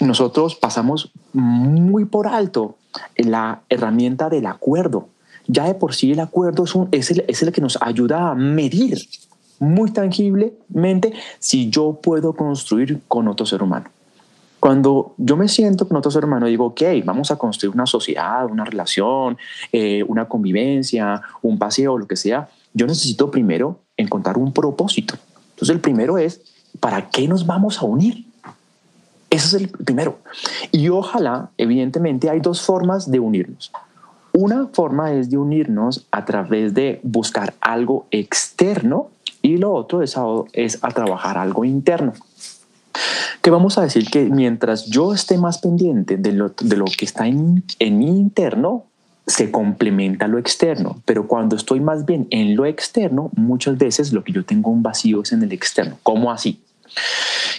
nosotros 0.00 0.54
pasamos 0.54 1.10
muy 1.32 2.04
por 2.04 2.26
alto 2.26 2.76
la 3.16 3.60
herramienta 3.68 4.28
del 4.28 4.46
acuerdo. 4.46 5.08
Ya 5.46 5.64
de 5.64 5.74
por 5.74 5.94
sí 5.94 6.12
el 6.12 6.20
acuerdo 6.20 6.64
es, 6.64 6.74
es, 6.92 7.10
el, 7.10 7.24
es 7.26 7.42
el 7.42 7.52
que 7.52 7.60
nos 7.60 7.80
ayuda 7.80 8.30
a 8.30 8.34
medir 8.34 8.98
muy 9.58 9.92
tangiblemente 9.92 11.12
si 11.38 11.70
yo 11.70 11.98
puedo 12.02 12.32
construir 12.34 13.00
con 13.08 13.28
otro 13.28 13.46
ser 13.46 13.62
humano. 13.62 13.86
Cuando 14.58 15.14
yo 15.16 15.38
me 15.38 15.48
siento 15.48 15.88
con 15.88 15.96
otro 15.96 16.10
ser 16.10 16.24
humano, 16.24 16.46
digo, 16.46 16.66
ok, 16.66 16.82
vamos 17.04 17.30
a 17.30 17.36
construir 17.36 17.74
una 17.74 17.86
sociedad, 17.86 18.44
una 18.50 18.64
relación, 18.64 19.38
eh, 19.72 20.04
una 20.06 20.26
convivencia, 20.26 21.22
un 21.40 21.58
paseo, 21.58 21.96
lo 21.96 22.06
que 22.06 22.16
sea. 22.16 22.48
Yo 22.74 22.86
necesito 22.86 23.30
primero 23.30 23.80
encontrar 23.96 24.36
un 24.36 24.52
propósito. 24.52 25.14
Entonces 25.60 25.76
el 25.76 25.80
primero 25.80 26.16
es, 26.16 26.40
¿para 26.80 27.10
qué 27.10 27.28
nos 27.28 27.44
vamos 27.44 27.82
a 27.82 27.84
unir? 27.84 28.24
Ese 29.28 29.46
es 29.46 29.62
el 29.62 29.68
primero. 29.68 30.18
Y 30.72 30.88
ojalá, 30.88 31.50
evidentemente, 31.58 32.30
hay 32.30 32.40
dos 32.40 32.62
formas 32.62 33.10
de 33.10 33.20
unirnos. 33.20 33.70
Una 34.32 34.68
forma 34.68 35.12
es 35.12 35.28
de 35.28 35.36
unirnos 35.36 36.06
a 36.12 36.24
través 36.24 36.72
de 36.72 36.98
buscar 37.02 37.52
algo 37.60 38.06
externo 38.10 39.10
y 39.42 39.58
lo 39.58 39.74
otro 39.74 40.02
es 40.02 40.16
a, 40.16 40.24
es 40.54 40.78
a 40.82 40.88
trabajar 40.88 41.36
algo 41.36 41.66
interno. 41.66 42.14
Que 43.42 43.50
vamos 43.50 43.76
a 43.76 43.82
decir 43.82 44.08
que 44.10 44.24
mientras 44.24 44.86
yo 44.86 45.12
esté 45.12 45.36
más 45.36 45.58
pendiente 45.58 46.16
de 46.16 46.32
lo, 46.32 46.54
de 46.58 46.76
lo 46.76 46.86
que 46.86 47.04
está 47.04 47.26
en, 47.26 47.64
en 47.78 47.98
mi 47.98 48.08
interno, 48.08 48.86
se 49.30 49.50
complementa 49.50 50.28
lo 50.28 50.38
externo, 50.38 51.00
pero 51.04 51.26
cuando 51.26 51.56
estoy 51.56 51.80
más 51.80 52.04
bien 52.04 52.26
en 52.30 52.56
lo 52.56 52.66
externo, 52.66 53.30
muchas 53.36 53.78
veces 53.78 54.12
lo 54.12 54.24
que 54.24 54.32
yo 54.32 54.44
tengo 54.44 54.70
un 54.70 54.82
vacío 54.82 55.22
es 55.22 55.32
en 55.32 55.42
el 55.42 55.52
externo. 55.52 55.98
¿Cómo 56.02 56.30
así? 56.30 56.60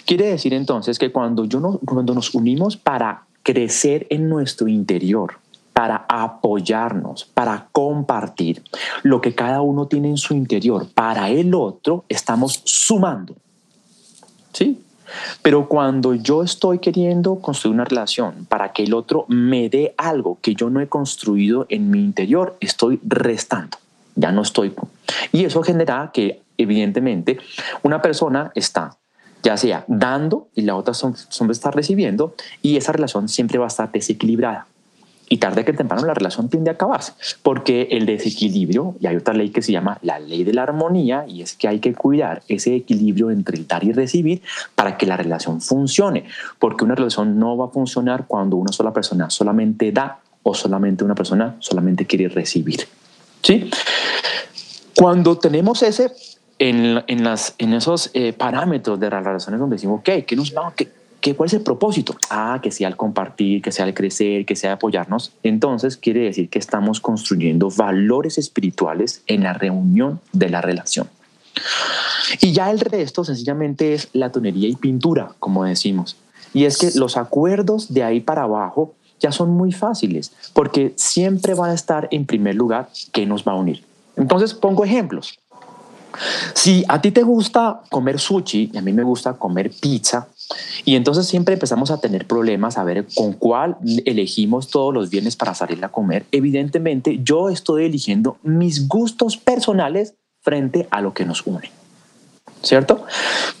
Quiere 0.06 0.26
decir 0.26 0.52
entonces 0.54 0.98
que 0.98 1.10
cuando, 1.10 1.44
yo 1.46 1.60
no, 1.60 1.78
cuando 1.78 2.14
nos 2.14 2.34
unimos 2.34 2.76
para 2.76 3.24
crecer 3.42 4.06
en 4.10 4.28
nuestro 4.28 4.68
interior, 4.68 5.38
para 5.72 6.04
apoyarnos, 6.08 7.24
para 7.32 7.68
compartir 7.72 8.62
lo 9.02 9.20
que 9.20 9.34
cada 9.34 9.62
uno 9.62 9.86
tiene 9.86 10.10
en 10.10 10.18
su 10.18 10.34
interior, 10.34 10.86
para 10.94 11.30
el 11.30 11.54
otro 11.54 12.04
estamos 12.08 12.60
sumando. 12.64 13.34
¿Sí? 14.52 14.82
Pero 15.42 15.68
cuando 15.68 16.14
yo 16.14 16.42
estoy 16.42 16.78
queriendo 16.78 17.36
construir 17.36 17.74
una 17.74 17.84
relación 17.84 18.46
para 18.46 18.72
que 18.72 18.84
el 18.84 18.94
otro 18.94 19.24
me 19.28 19.68
dé 19.68 19.94
algo 19.96 20.38
que 20.40 20.54
yo 20.54 20.70
no 20.70 20.80
he 20.80 20.88
construido 20.88 21.66
en 21.68 21.90
mi 21.90 22.00
interior, 22.00 22.56
estoy 22.60 23.00
restando, 23.04 23.78
ya 24.14 24.32
no 24.32 24.42
estoy. 24.42 24.74
Y 25.32 25.44
eso 25.44 25.62
genera 25.62 26.10
que, 26.12 26.42
evidentemente, 26.58 27.38
una 27.82 28.00
persona 28.00 28.52
está 28.54 28.96
ya 29.42 29.56
sea 29.56 29.84
dando 29.88 30.48
y 30.54 30.62
la 30.62 30.76
otra 30.76 30.94
son, 30.94 31.16
son 31.16 31.50
está 31.50 31.72
recibiendo 31.72 32.34
y 32.62 32.76
esa 32.76 32.92
relación 32.92 33.28
siempre 33.28 33.58
va 33.58 33.64
a 33.64 33.68
estar 33.68 33.90
desequilibrada 33.90 34.68
y 35.32 35.38
tarde 35.38 35.64
que 35.64 35.72
temprano 35.72 36.04
la 36.04 36.12
relación 36.12 36.50
tiende 36.50 36.68
a 36.68 36.74
acabarse, 36.74 37.14
porque 37.42 37.88
el 37.90 38.04
desequilibrio, 38.04 38.96
y 39.00 39.06
hay 39.06 39.16
otra 39.16 39.32
ley 39.32 39.48
que 39.48 39.62
se 39.62 39.72
llama 39.72 39.96
la 40.02 40.18
ley 40.18 40.44
de 40.44 40.52
la 40.52 40.64
armonía, 40.64 41.24
y 41.26 41.40
es 41.40 41.54
que 41.54 41.68
hay 41.68 41.78
que 41.78 41.94
cuidar 41.94 42.42
ese 42.48 42.76
equilibrio 42.76 43.30
entre 43.30 43.56
el 43.56 43.66
dar 43.66 43.82
y 43.82 43.92
recibir 43.92 44.42
para 44.74 44.98
que 44.98 45.06
la 45.06 45.16
relación 45.16 45.62
funcione, 45.62 46.26
porque 46.58 46.84
una 46.84 46.96
relación 46.96 47.38
no 47.38 47.56
va 47.56 47.64
a 47.64 47.68
funcionar 47.68 48.26
cuando 48.26 48.56
una 48.56 48.72
sola 48.72 48.92
persona 48.92 49.30
solamente 49.30 49.90
da 49.90 50.18
o 50.42 50.52
solamente 50.52 51.02
una 51.02 51.14
persona 51.14 51.56
solamente 51.60 52.04
quiere 52.04 52.28
recibir. 52.28 52.80
¿Sí? 53.40 53.70
Cuando 54.94 55.38
tenemos 55.38 55.82
ese 55.82 56.12
en, 56.58 57.02
en, 57.06 57.24
las, 57.24 57.54
en 57.56 57.72
esos 57.72 58.10
eh, 58.12 58.34
parámetros 58.34 59.00
de 59.00 59.08
las 59.08 59.24
relaciones 59.24 59.58
donde 59.58 59.76
decimos, 59.76 60.00
ok, 60.00 60.26
¿qué 60.26 60.36
nos 60.36 60.54
va, 60.54 60.74
qué, 60.76 60.92
¿qué, 61.22 61.34
¿cuál 61.34 61.46
es 61.46 61.54
el 61.54 61.62
propósito? 61.62 62.14
Ah, 62.28 62.58
que 62.62 62.70
sea 62.70 62.88
el 62.88 62.96
compartir, 62.96 63.62
que 63.62 63.72
sea 63.72 63.86
el 63.86 63.94
crecer, 63.94 64.44
que 64.44 64.56
sea 64.56 64.74
apoyarnos. 64.74 65.32
Entonces 65.42 65.96
quiere 65.96 66.20
decir 66.20 66.50
que 66.50 66.58
estamos 66.58 67.00
construyendo 67.00 67.70
valores 67.70 68.36
espirituales 68.36 69.22
en 69.26 69.44
la 69.44 69.54
reunión 69.54 70.20
de 70.32 70.50
la 70.50 70.60
relación. 70.60 71.08
Y 72.40 72.52
ya 72.52 72.70
el 72.70 72.80
resto 72.80 73.24
sencillamente 73.24 73.94
es 73.94 74.08
la 74.12 74.30
tonería 74.30 74.68
y 74.68 74.74
pintura, 74.74 75.32
como 75.38 75.64
decimos. 75.64 76.16
Y 76.52 76.64
es 76.64 76.76
que 76.76 76.90
los 76.98 77.16
acuerdos 77.16 77.94
de 77.94 78.02
ahí 78.02 78.20
para 78.20 78.42
abajo 78.42 78.94
ya 79.20 79.30
son 79.30 79.50
muy 79.50 79.70
fáciles, 79.72 80.32
porque 80.52 80.92
siempre 80.96 81.54
va 81.54 81.68
a 81.68 81.74
estar 81.74 82.08
en 82.10 82.26
primer 82.26 82.56
lugar 82.56 82.88
qué 83.12 83.24
nos 83.24 83.44
va 83.44 83.52
a 83.52 83.56
unir. 83.56 83.84
Entonces 84.16 84.52
pongo 84.52 84.84
ejemplos. 84.84 85.38
Si 86.54 86.84
a 86.88 87.00
ti 87.00 87.10
te 87.10 87.22
gusta 87.22 87.82
comer 87.88 88.18
sushi 88.18 88.70
y 88.72 88.76
a 88.76 88.82
mí 88.82 88.92
me 88.92 89.02
gusta 89.02 89.34
comer 89.34 89.70
pizza, 89.70 90.28
y 90.84 90.96
entonces 90.96 91.26
siempre 91.26 91.54
empezamos 91.54 91.90
a 91.90 92.00
tener 92.00 92.26
problemas 92.26 92.78
a 92.78 92.84
ver 92.84 93.06
con 93.14 93.32
cuál 93.32 93.76
elegimos 94.04 94.68
todos 94.68 94.92
los 94.92 95.10
viernes 95.10 95.36
para 95.36 95.54
salir 95.54 95.84
a 95.84 95.88
comer, 95.88 96.24
evidentemente 96.32 97.20
yo 97.22 97.48
estoy 97.48 97.84
eligiendo 97.84 98.36
mis 98.42 98.88
gustos 98.88 99.36
personales 99.36 100.14
frente 100.40 100.88
a 100.90 101.00
lo 101.00 101.14
que 101.14 101.24
nos 101.24 101.46
une. 101.46 101.70
¿Cierto? 102.62 103.04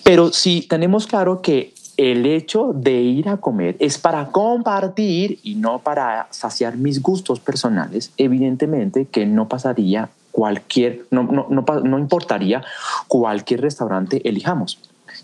Pero 0.04 0.32
si 0.32 0.62
tenemos 0.62 1.06
claro 1.06 1.42
que 1.42 1.74
el 1.96 2.26
hecho 2.26 2.72
de 2.74 3.00
ir 3.00 3.28
a 3.28 3.36
comer 3.36 3.76
es 3.78 3.98
para 3.98 4.26
compartir 4.28 5.38
y 5.42 5.56
no 5.56 5.80
para 5.80 6.28
saciar 6.30 6.76
mis 6.76 7.02
gustos 7.02 7.40
personales, 7.40 8.12
evidentemente 8.16 9.06
que 9.06 9.26
no 9.26 9.48
pasaría 9.48 10.10
cualquier, 10.30 11.06
no, 11.10 11.24
no, 11.24 11.46
no, 11.50 11.98
importaría 11.98 12.62
cualquier 13.06 13.60
restaurante 13.60 14.26
elijamos. 14.28 14.78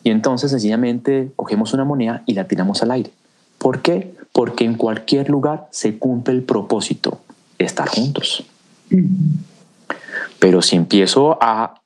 Y 0.05 0.11
entonces 0.11 0.51
sencillamente 0.51 1.31
cogemos 1.37 1.75
una 1.75 1.85
moneda 1.85 2.23
y 2.27 2.35
la 2.35 2.45
tiramos 2.45 2.83
al 2.83 2.91
aire. 2.93 3.11
¿Por 3.59 3.83
qué? 3.83 4.15
Porque 4.33 4.65
en 4.65 4.75
cualquier 4.75 5.29
lugar 5.31 5.69
se 5.71 5.99
cumple 5.99 6.35
el 6.35 6.43
propósito, 6.43 7.21
estar 7.59 7.89
juntos. 7.89 8.45
Pero 10.39 10.63
si 10.63 10.77
empiezo 10.77 11.39
a 11.41 11.81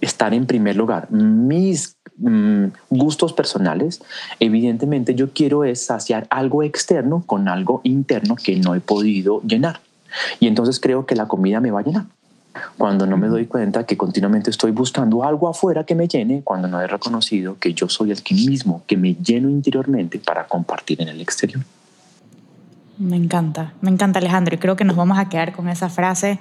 estar 0.00 0.34
en 0.34 0.46
primer 0.46 0.76
lugar 0.76 1.10
mis 1.10 1.96
mm, 2.16 2.66
gustos 2.90 3.32
personales, 3.32 4.02
evidentemente 4.40 5.14
yo 5.14 5.30
quiero 5.32 5.64
es 5.64 5.86
saciar 5.86 6.26
algo 6.30 6.62
externo 6.62 7.22
con 7.26 7.48
algo 7.48 7.80
interno 7.84 8.34
que 8.36 8.56
no 8.56 8.74
he 8.74 8.80
podido 8.80 9.40
llenar. 9.42 9.80
Y 10.40 10.48
entonces 10.48 10.80
creo 10.80 11.06
que 11.06 11.14
la 11.14 11.28
comida 11.28 11.60
me 11.60 11.70
va 11.70 11.80
a 11.80 11.84
llenar 11.84 12.06
cuando 12.78 13.06
no 13.06 13.16
me 13.16 13.28
doy 13.28 13.46
cuenta 13.46 13.84
que 13.84 13.96
continuamente 13.96 14.50
estoy 14.50 14.70
buscando 14.70 15.24
algo 15.24 15.48
afuera 15.48 15.84
que 15.84 15.94
me 15.94 16.08
llene, 16.08 16.42
cuando 16.42 16.68
no 16.68 16.80
he 16.80 16.86
reconocido 16.86 17.58
que 17.58 17.74
yo 17.74 17.88
soy 17.88 18.10
el 18.10 18.22
que 18.22 18.34
mismo, 18.34 18.82
que 18.86 18.96
me 18.96 19.14
lleno 19.14 19.48
interiormente 19.48 20.18
para 20.18 20.46
compartir 20.46 21.00
en 21.02 21.08
el 21.08 21.20
exterior. 21.20 21.62
Me 22.98 23.16
encanta, 23.16 23.72
me 23.80 23.90
encanta 23.90 24.20
Alejandro 24.20 24.54
y 24.54 24.58
creo 24.58 24.76
que 24.76 24.84
nos 24.84 24.96
vamos 24.96 25.18
a 25.18 25.28
quedar 25.28 25.52
con 25.52 25.68
esa 25.68 25.88
frase 25.88 26.38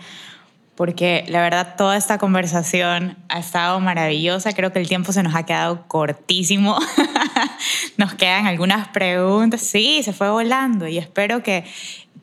porque 0.76 1.24
la 1.28 1.42
verdad 1.42 1.76
toda 1.78 1.98
esta 1.98 2.18
conversación 2.18 3.16
ha 3.30 3.40
estado 3.40 3.80
maravillosa, 3.80 4.54
creo 4.54 4.74
que 4.74 4.80
el 4.80 4.88
tiempo 4.88 5.12
se 5.12 5.22
nos 5.22 5.36
ha 5.36 5.44
quedado 5.44 5.88
cortísimo, 5.88 6.78
nos 7.98 8.16
quedan 8.16 8.48
algunas 8.48 8.88
preguntas, 8.88 9.62
sí, 9.62 10.02
se 10.04 10.14
fue 10.14 10.30
volando 10.30 10.88
y 10.88 10.98
espero 10.98 11.44
que 11.44 11.64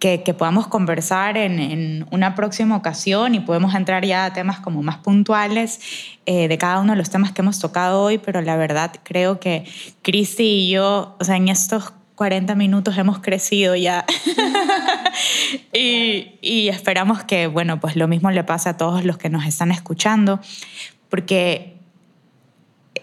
que, 0.01 0.35
podamos 0.37 0.67
conversar 0.67 1.37
en, 1.37 2.07
una 2.11 2.35
próxima 2.35 2.75
ocasión 2.75 3.35
y 3.35 3.41
podemos 3.41 3.75
entrar 3.75 4.05
ya 4.05 4.25
a 4.25 4.33
temas 4.33 4.59
como 4.59 4.83
más 4.83 4.97
puntuales 4.97 5.81
eh, 6.25 6.49
de 6.49 6.59
cada 6.59 6.81
uno 6.81 6.93
de 6.93 6.99
los 6.99 7.11
temas 7.11 7.33
que 7.33 7.43
hemos 7.43 7.61
tocado 7.61 8.03
hoy, 8.03 8.17
pero 8.19 8.41
la 8.41 8.57
verdad 8.57 8.93
creo 9.05 9.39
que 9.39 9.65
Cristi 10.03 10.45
y 10.45 10.71
yo, 10.71 11.17
o 11.21 11.25
sea, 11.25 11.37
en 11.37 11.49
estos 11.49 11.93
40 12.15 12.55
minutos 12.55 12.99
hemos 12.99 13.21
crecido 13.21 13.77
ya. 13.77 14.05
Y, 15.73 16.69
esperamos 16.69 17.25
que, 17.25 17.47
bueno, 17.47 17.81
pues 17.81 17.97
lo 17.97 18.09
mismo 18.09 18.31
le 18.31 18.45
pase 18.45 18.69
a 18.69 18.77
todos 18.77 19.05
los 19.05 19.19
que 19.19 19.29
nos 19.29 19.45
están 19.47 19.71
escuchando, 19.71 20.41
porque 21.09 21.77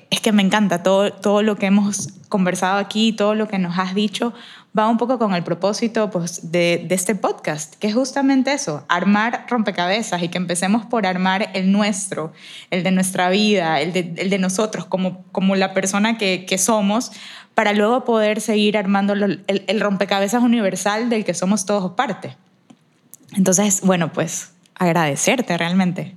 es 0.10 0.22
que 0.22 0.32
me 0.32 0.42
encanta 0.42 0.84
todo, 0.84 1.12
todo 1.12 1.42
lo 1.42 1.58
que 1.58 1.68
hemos 1.68 2.10
conversado 2.30 2.78
aquí, 2.78 3.14
todo 3.14 3.36
lo 3.36 3.48
que 3.48 3.58
nos 3.58 3.78
has 3.78 3.94
dicho, 3.94 4.34
va 4.78 4.88
un 4.88 4.98
poco 4.98 5.18
con 5.18 5.34
el 5.34 5.44
propósito 5.44 6.10
pues, 6.10 6.52
de, 6.52 6.86
este 6.90 7.16
podcast, 7.16 7.76
que 7.76 7.88
es 7.88 7.94
justamente 7.94 8.54
eso, 8.54 8.84
armar 8.88 9.46
rompecabezas 9.50 10.22
y 10.22 10.30
que 10.30 10.38
empecemos 10.38 10.86
por 10.86 11.06
armar 11.06 11.50
el 11.54 11.72
nuestro, 11.72 12.34
el 12.70 12.84
de 12.84 12.92
nuestra 12.92 13.30
vida, 13.30 13.82
el 13.82 13.94
de, 13.94 14.14
el 14.18 14.30
de 14.30 14.40
nosotros 14.40 14.86
como, 14.86 15.24
como 15.32 15.56
la 15.56 15.74
persona 15.74 16.18
que, 16.18 16.46
que, 16.46 16.58
somos, 16.58 17.12
para 17.56 17.74
luego 17.74 18.04
poder 18.04 18.42
seguir 18.42 18.78
armando 18.78 19.14
el, 19.14 19.44
el 19.48 19.80
rompecabezas 19.80 20.44
universal 20.44 21.10
del 21.10 21.26
que 21.26 21.34
somos 21.34 21.66
todos 21.66 21.94
parte. 21.94 22.38
Entonces, 23.36 23.82
bueno, 23.82 24.14
pues 24.14 24.52
agradecerte 24.76 25.58
realmente. 25.58 26.16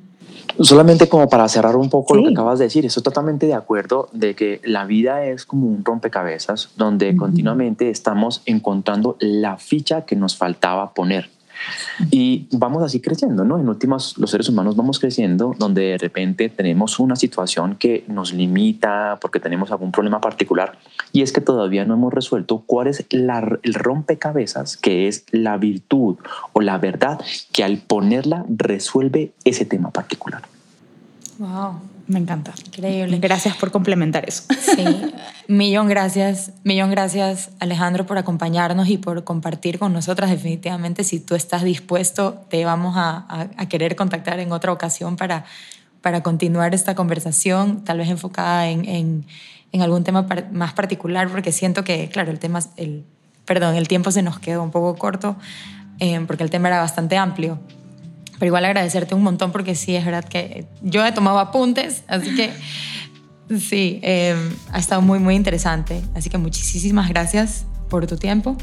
Solamente 0.63 1.09
como 1.09 1.29
para 1.31 1.49
cerrar 1.49 1.75
un 1.77 1.89
poco 1.89 2.15
lo 2.15 2.23
que 2.23 2.33
acabas 2.33 2.59
de 2.59 2.67
decir, 2.67 2.85
estoy 2.85 3.03
totalmente 3.03 3.47
de 3.47 3.55
acuerdo 3.55 4.11
de 4.13 4.35
que 4.35 4.61
la 4.63 4.85
vida 4.85 5.25
es 5.25 5.47
como 5.47 5.67
un 5.67 5.83
rompecabezas 5.83 6.69
donde 6.77 7.17
continuamente 7.17 7.89
estamos 7.89 8.43
encontrando 8.45 9.17
la 9.21 9.57
ficha 9.57 10.03
que 10.03 10.17
nos 10.17 10.37
faltaba 10.37 10.93
poner. 10.93 11.31
Y 12.11 12.47
vamos 12.53 12.83
así 12.83 13.01
creciendo, 13.01 13.45
¿no? 13.45 13.59
En 13.59 13.69
últimas, 13.69 14.17
los 14.19 14.31
seres 14.31 14.49
humanos 14.49 14.77
vamos 14.77 14.99
creciendo 14.99 15.55
donde 15.59 15.83
de 15.83 15.99
repente 15.99 16.49
tenemos 16.49 16.99
una 16.99 17.17
situación 17.17 17.77
que 17.77 18.05
nos 18.09 18.33
limita 18.33 19.19
porque 19.21 19.41
tenemos 19.41 19.71
algún 19.71 19.93
problema 19.93 20.21
particular 20.21 20.79
y 21.13 21.23
es 21.23 21.33
que 21.33 21.41
todavía 21.41 21.85
no 21.85 21.95
hemos 21.95 22.13
resuelto 22.13 22.63
cuál 22.67 22.87
es 22.89 23.07
el 23.11 23.75
rompecabezas 23.75 24.77
que 24.77 25.09
es 25.09 25.25
la 25.31 25.57
virtud 25.57 26.17
o 26.53 26.61
la 26.61 26.79
verdad 26.79 27.21
que 27.53 27.65
al 27.65 27.79
ponerla 27.79 28.45
resuelve 28.49 29.33
ese 29.45 29.65
tema 29.65 29.91
particular. 29.91 30.43
Wow. 31.39 31.81
Me 32.11 32.19
encanta. 32.19 32.53
Increíble. 32.67 33.19
Gracias 33.21 33.57
por 33.57 33.71
complementar 33.71 34.29
eso. 34.29 34.43
Sí, 34.61 34.85
millón 35.47 35.89
gracias, 35.89 36.51
millón 36.65 36.91
gracias 36.91 37.51
Alejandro 37.61 38.05
por 38.05 38.19
acompañarnos 38.19 38.89
y 38.89 38.99
por 38.99 39.23
compartir 39.23 39.79
con 39.79 39.93
nosotras. 39.93 40.29
Definitivamente, 40.29 41.05
si 41.05 41.21
tú 41.21 41.37
estás 41.37 41.63
dispuesto, 41.63 42.45
te 42.49 42.65
vamos 42.65 42.97
a, 42.97 43.49
a, 43.57 43.69
querer 43.69 43.95
contactar 43.95 44.41
en 44.41 44.51
otra 44.51 44.73
ocasión 44.73 45.17
para, 45.17 45.45
para 46.01 46.21
continuar 46.25 46.75
esta 46.75 46.97
conversación, 46.97 47.85
tal 47.85 47.99
vez 47.99 48.09
enfocada 48.09 48.69
en, 48.69 48.87
en, 48.87 49.27
en 49.71 49.83
algún 49.83 50.03
tema 50.03 50.27
más 50.51 50.73
particular, 50.73 51.29
porque 51.29 51.53
siento 51.53 51.85
que, 51.85 52.09
claro, 52.09 52.33
el 52.33 52.41
tema, 52.41 52.59
el, 52.77 53.05
perdón, 53.45 53.77
el 53.77 53.87
tiempo 53.87 54.11
se 54.11 54.23
nos 54.23 54.41
quedó 54.41 54.65
un 54.65 54.73
poco 54.73 54.97
corto, 54.97 55.37
eh, 56.01 56.21
porque 56.27 56.43
el 56.43 56.51
tema 56.51 56.67
era 56.67 56.81
bastante 56.81 57.17
amplio 57.17 57.61
pero 58.41 58.49
igual 58.49 58.65
agradecerte 58.65 59.15
un 59.15 59.23
montón 59.23 59.53
porque 59.53 59.75
sí, 59.75 59.95
es 59.95 60.05
verdad 60.05 60.25
que 60.25 60.65
yo 60.81 61.05
he 61.05 61.13
tomado 61.13 61.39
apuntes, 61.39 62.05
así 62.09 62.35
que 62.35 62.51
sí, 63.59 64.01
eh, 64.03 64.35
ha 64.73 64.79
estado 64.79 65.03
muy, 65.03 65.19
muy 65.19 65.35
interesante. 65.35 66.01
Así 66.15 66.31
que 66.31 66.39
muchísimas 66.39 67.11
gracias 67.11 67.67
por 67.91 68.07
tu 68.07 68.17
tiempo. 68.17 68.57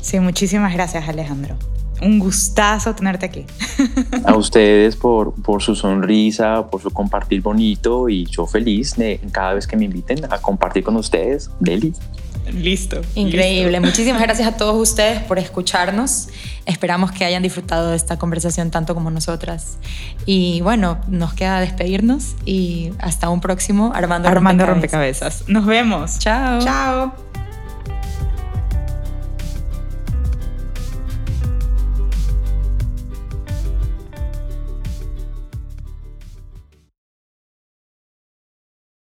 Sí, 0.00 0.18
muchísimas 0.20 0.72
gracias 0.72 1.06
Alejandro. 1.06 1.56
Un 2.00 2.18
gustazo 2.18 2.94
tenerte 2.94 3.26
aquí. 3.26 3.44
A 4.24 4.34
ustedes 4.36 4.96
por, 4.96 5.34
por 5.42 5.62
su 5.62 5.74
sonrisa, 5.76 6.70
por 6.70 6.80
su 6.80 6.90
compartir 6.90 7.42
bonito 7.42 8.08
y 8.08 8.24
yo 8.24 8.46
feliz 8.46 8.96
de 8.96 9.20
cada 9.32 9.52
vez 9.52 9.66
que 9.66 9.76
me 9.76 9.84
inviten 9.84 10.24
a 10.32 10.38
compartir 10.38 10.82
con 10.82 10.96
ustedes. 10.96 11.50
Deli. 11.60 11.92
Listo. 12.52 13.00
Increíble. 13.14 13.80
Muchísimas 13.80 14.20
gracias 14.20 14.48
a 14.48 14.56
todos 14.56 14.76
ustedes 14.90 15.20
por 15.22 15.38
escucharnos. 15.38 16.28
Esperamos 16.66 17.12
que 17.12 17.24
hayan 17.24 17.42
disfrutado 17.42 17.90
de 17.90 17.96
esta 17.96 18.18
conversación 18.18 18.70
tanto 18.70 18.94
como 18.94 19.10
nosotras. 19.10 19.78
Y 20.26 20.60
bueno, 20.60 20.98
nos 21.08 21.34
queda 21.34 21.60
despedirnos 21.60 22.36
y 22.44 22.92
hasta 22.98 23.28
un 23.28 23.40
próximo 23.40 23.92
Armando, 23.94 24.28
Armando 24.28 24.66
rompecabezas. 24.66 25.44
Nos 25.48 25.66
vemos. 25.66 26.18
Chao. 26.18 26.60
Chao. 26.60 27.29